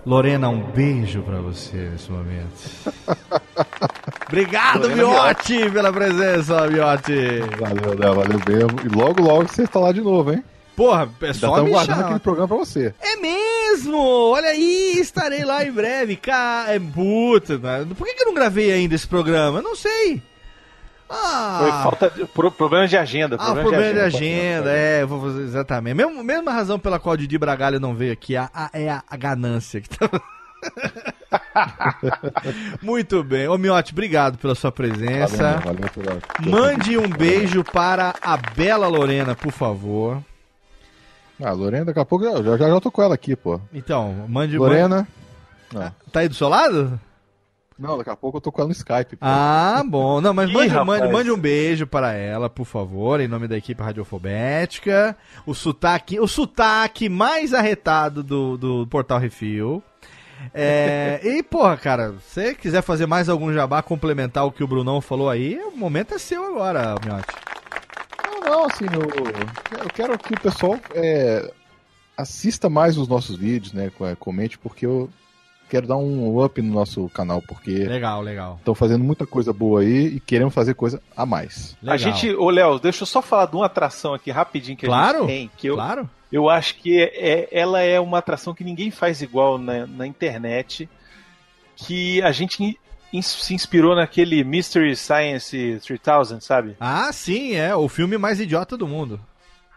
[0.04, 2.92] Lorena, um beijo pra você nesse momento.
[4.26, 7.40] Obrigado, Lorena Miotti, pela presença, Miotti.
[7.58, 8.80] Valeu, Léo, valeu mesmo.
[8.84, 10.44] E logo, logo você está lá de novo, hein?
[10.78, 12.94] Porra, é só estamos me guardando aquele programa pra você.
[13.00, 13.98] É mesmo!
[13.98, 16.14] Olha aí, estarei lá em breve.
[16.14, 16.66] Ca...
[16.68, 17.58] É puta,
[17.96, 19.58] por que, que eu não gravei ainda esse programa?
[19.58, 20.22] Eu não sei.
[21.10, 23.34] Ah, Foi falta de, pro- problema de agenda.
[23.40, 25.94] Ah, problema de agenda, é, eu vou fazer exatamente.
[25.94, 29.02] Mesmo, mesma razão pela qual o Didi Bragalho não veio aqui, a, a- é a,
[29.10, 30.08] a ganância que tá.
[32.82, 33.48] Muito bem.
[33.48, 35.58] Ô Miotti, obrigado pela sua presença.
[35.64, 40.22] Valeu, valeu pela- Mande um beijo para a bela Lorena, por favor.
[41.42, 43.60] Ah, Lorena, daqui a pouco eu já, já, já tô com ela aqui, pô.
[43.72, 45.06] Então, mande Lorena.
[45.72, 46.98] Mande- Tá aí do seu lado?
[47.78, 49.14] Não, daqui a pouco eu tô com ela no Skype.
[49.16, 49.24] Pô.
[49.24, 50.20] Ah, bom.
[50.20, 53.56] Não, mas Ih, mande, mande, mande um beijo para ela, por favor, em nome da
[53.56, 55.16] equipe radiofobética.
[55.46, 59.80] O sotaque, o sotaque mais arretado do, do Portal Refil.
[60.54, 64.68] É, e, porra, cara, se você quiser fazer mais algum jabá, complementar o que o
[64.68, 67.34] Brunão falou aí, o momento é seu agora, Miotti.
[68.48, 71.52] Não, assim, eu, eu quero que o pessoal é,
[72.16, 73.90] assista mais os nossos vídeos, né?
[73.96, 75.08] co- Comente, porque eu
[75.68, 78.56] quero dar um up no nosso canal, porque Legal, legal.
[78.58, 81.76] estão fazendo muita coisa boa aí e queremos fazer coisa a mais.
[81.82, 81.94] legal.
[81.94, 84.88] A gente, ô Léo, deixa eu só falar de uma atração aqui rapidinho que a
[84.88, 86.08] Claro, gente tem, que eu, Claro.
[86.32, 90.88] eu acho que é, ela é uma atração que ninguém faz igual na, na internet,
[91.76, 92.80] que a gente
[93.22, 96.76] se inspirou naquele Mystery Science 3000, sabe?
[96.78, 99.20] Ah, sim, é o filme mais idiota do mundo.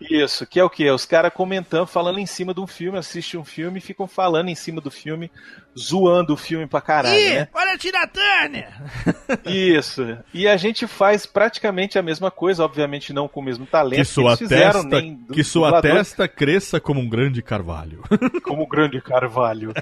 [0.01, 0.89] Isso, que é o que?
[0.89, 4.49] Os caras comentando, falando em cima de um filme, assistem um filme e ficam falando
[4.49, 5.31] em cima do filme,
[5.77, 7.47] zoando o filme pra caralho, né?
[7.53, 8.69] olha a Tina Turner!
[9.45, 10.17] Isso.
[10.33, 14.05] E a gente faz praticamente a mesma coisa, obviamente não com o mesmo talento Que
[14.05, 18.03] sua eles fizeram, testa, nem do- que sua dublador, testa cresça como um grande carvalho.
[18.43, 19.73] como o grande Carvalho.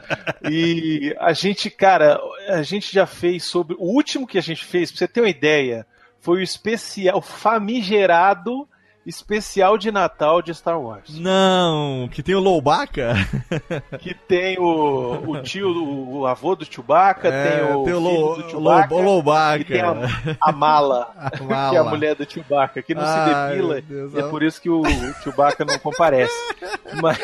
[0.50, 3.76] E a gente, cara, a gente já fez sobre.
[3.80, 5.86] O último que a gente fez, pra você ter uma ideia,
[6.20, 8.68] foi o especial, famigerado
[9.10, 11.20] especial de Natal de Star Wars.
[11.20, 13.16] Não, que tem o Loubaca?
[14.00, 17.86] Que tem o, o tio, o, o avô do Chewbacca, tem o, É, tem o
[17.86, 19.66] filho Lou- do Chewbacca, o Loubaca.
[19.66, 19.94] tem a,
[20.42, 21.80] a Mala, A que é Mala.
[21.82, 23.10] a mulher do Chewbacca, que não Ai,
[23.50, 24.84] se depila, Deus, é por isso que o
[25.24, 26.34] Chewbacca não comparece.
[27.02, 27.18] Mas,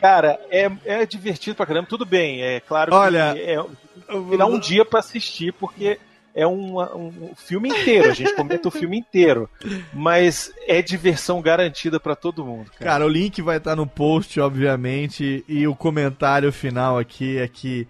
[0.00, 2.42] Cara, é, é divertido pra caramba, tudo bem.
[2.42, 5.98] É claro Olha, que é, dá um dia pra assistir, porque
[6.36, 9.48] é um, um filme inteiro, a gente comenta o filme inteiro.
[9.92, 12.70] Mas é diversão garantida pra todo mundo.
[12.78, 12.90] Cara.
[12.90, 17.88] Cara, o link vai estar no post, obviamente, e o comentário final aqui é que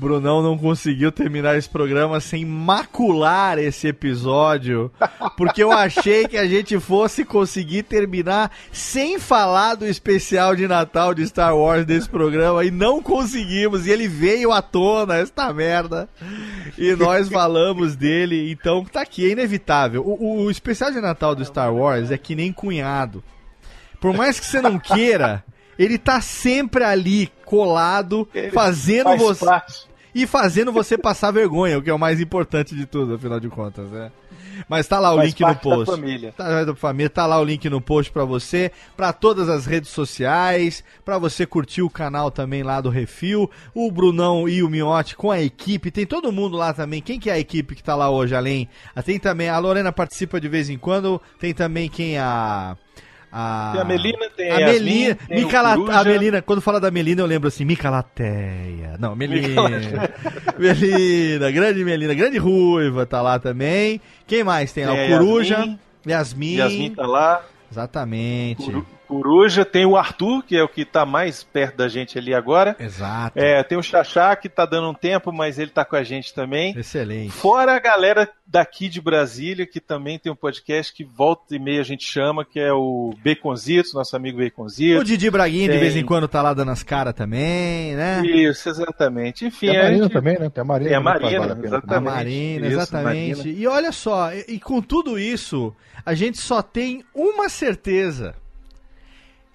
[0.00, 4.90] Brunão não conseguiu terminar esse programa sem macular esse episódio,
[5.36, 11.12] porque eu achei que a gente fosse conseguir terminar sem falar do especial de Natal
[11.12, 13.86] de Star Wars desse programa e não conseguimos.
[13.86, 16.08] E ele veio à tona, esta merda.
[16.78, 20.02] E nós falamos dele, então tá aqui, é inevitável.
[20.02, 23.22] O, o especial de Natal do Star Wars é que nem cunhado.
[24.00, 25.44] Por mais que você não queira,
[25.78, 29.89] ele tá sempre ali, colado, Ele fazendo faz você parte.
[30.14, 33.48] E fazendo você passar vergonha, o que é o mais importante de tudo, afinal de
[33.48, 34.10] contas, né?
[34.68, 35.90] Mas tá lá o Faz link no parte da post.
[35.94, 36.32] família.
[36.36, 39.90] Tá, da família, tá lá o link no post pra você, pra todas as redes
[39.90, 45.16] sociais, pra você curtir o canal também lá do Refil, o Brunão e o Miotti
[45.16, 47.00] com a equipe, tem todo mundo lá também.
[47.00, 48.68] Quem que é a equipe que tá lá hoje além?
[48.94, 52.76] Ah, Tem também a Lorena participa de vez em quando, tem também quem a
[53.32, 55.98] a Tem a Melina, tem a Melina, tem o Mica La- Coruja.
[56.00, 58.96] a Melina, quando fala da Melina eu lembro assim, Mica Lateia.
[58.98, 59.62] Não, Melina.
[60.58, 64.00] Melina, grande Melina, grande Ruiva tá lá também.
[64.26, 64.92] Quem mais tem lá?
[64.94, 65.78] O Coruja, Yasmin.
[66.06, 66.56] Yasmin.
[66.56, 67.42] Yasmin tá lá.
[67.70, 68.64] Exatamente.
[68.64, 72.32] Coru- Coruja, tem o Arthur, que é o que tá mais perto da gente ali
[72.32, 72.76] agora.
[72.78, 73.36] Exato.
[73.36, 76.32] É, tem o Xaxá, que tá dando um tempo, mas ele tá com a gente
[76.32, 76.78] também.
[76.78, 77.32] Excelente.
[77.32, 81.80] Fora a galera daqui de Brasília, que também tem um podcast que volta e meia
[81.80, 85.04] a gente chama, que é o Baconzitos, nosso amigo O Baconzitos.
[85.04, 85.80] Didi Braguinha de Tem.
[85.80, 88.22] vez em quando tá lá dando as caras também, né?
[88.24, 89.44] Isso, exatamente.
[89.44, 90.48] Enfim, Tem a a Marina gente- também, né?
[90.50, 90.88] Tem a Marina.
[90.88, 92.04] Tem a Marina, vale a pena A exatamente.
[92.14, 93.38] Marina, Isso, exatamente.
[93.38, 93.58] Marina.
[93.58, 95.74] E olha só, e, e com tudo isso,
[96.10, 98.34] a gente só tem uma certeza.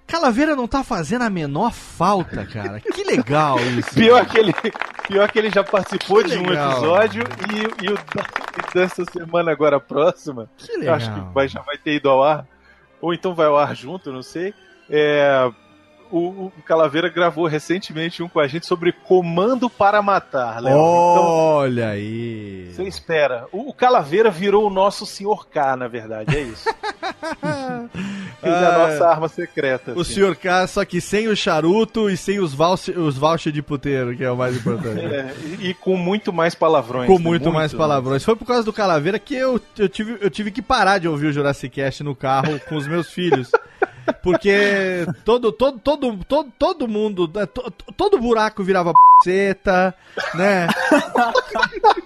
[0.07, 2.79] Calaveira não tá fazendo a menor falta, cara.
[2.79, 3.93] Que legal isso.
[3.95, 4.53] Pior que ele,
[5.07, 6.71] pior que ele já participou Que de um legal.
[6.71, 7.97] episódio e, e o
[8.73, 10.95] dessa semana agora próxima, Que legal.
[10.95, 12.45] acho que vai, já vai ter ido ao ar,
[13.01, 14.53] ou então vai ao ar junto, não sei.
[14.89, 15.49] É,
[16.11, 20.73] o, o Calaveira gravou recentemente um com a gente sobre comando para matar, Léo.
[20.73, 22.71] Então, Olha aí.
[22.71, 23.47] você espera.
[23.51, 25.45] O, o Calaveira virou o nosso Sr.
[25.51, 26.69] K, na verdade, é isso.
[28.43, 29.93] Ele é a nossa arma secreta.
[29.93, 30.13] O assim.
[30.15, 34.15] senhor K, só que sem o charuto e sem os voucher, os voucher de puteiro,
[34.15, 34.99] que é o mais importante.
[35.03, 37.07] É, e, e com muito mais palavrões.
[37.07, 37.23] Com né?
[37.23, 38.23] muito, mais palavrões.
[38.23, 41.27] Foi por causa do Calaveira que eu, eu, tive, eu tive que parar de ouvir
[41.27, 43.51] o Jurassic Cast no carro com os meus filhos.
[44.23, 49.95] Porque todo, todo, todo, todo, todo mundo, to- todo buraco virava seta,
[50.33, 50.67] né?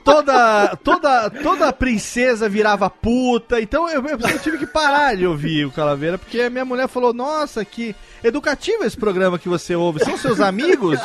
[0.04, 3.60] toda, toda, toda princesa virava puta.
[3.62, 7.14] Então eu, eu- tive que parar de ouvir o Calaveira, porque a minha mulher falou:
[7.14, 10.04] Nossa, que educativo esse programa que você ouve.
[10.04, 11.00] São seus amigos?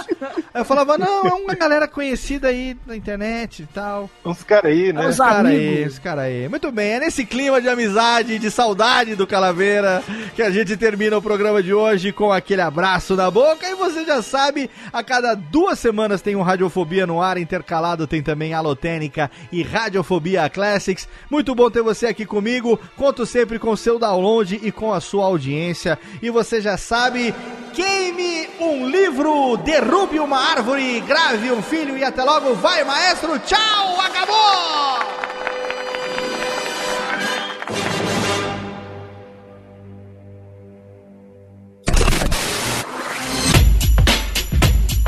[0.53, 4.09] Aí eu falava: Não, é uma galera conhecida aí na internet e tal.
[4.25, 5.01] Uns caras aí, né?
[5.01, 6.49] Os Esse cara aí, cara aí.
[6.49, 10.03] Muito bem, é nesse clima de amizade, de saudade do Calaveira
[10.35, 13.67] que a gente termina o programa de hoje com aquele abraço na boca.
[13.67, 18.23] E você já sabe, a cada duas semanas tem um Radiofobia no ar, intercalado tem
[18.23, 21.09] também Alotênica e Radiofobia Classics.
[21.31, 22.79] Muito bom ter você aqui comigo.
[22.99, 25.99] Conto sempre com o seu download e com a sua audiência.
[26.21, 27.35] E você já sabe,
[27.73, 32.53] queime um livro, derrube uma árvore, grave um filho e até logo.
[32.57, 33.39] Vai, maestro.
[33.39, 35.34] Tchau, acabou!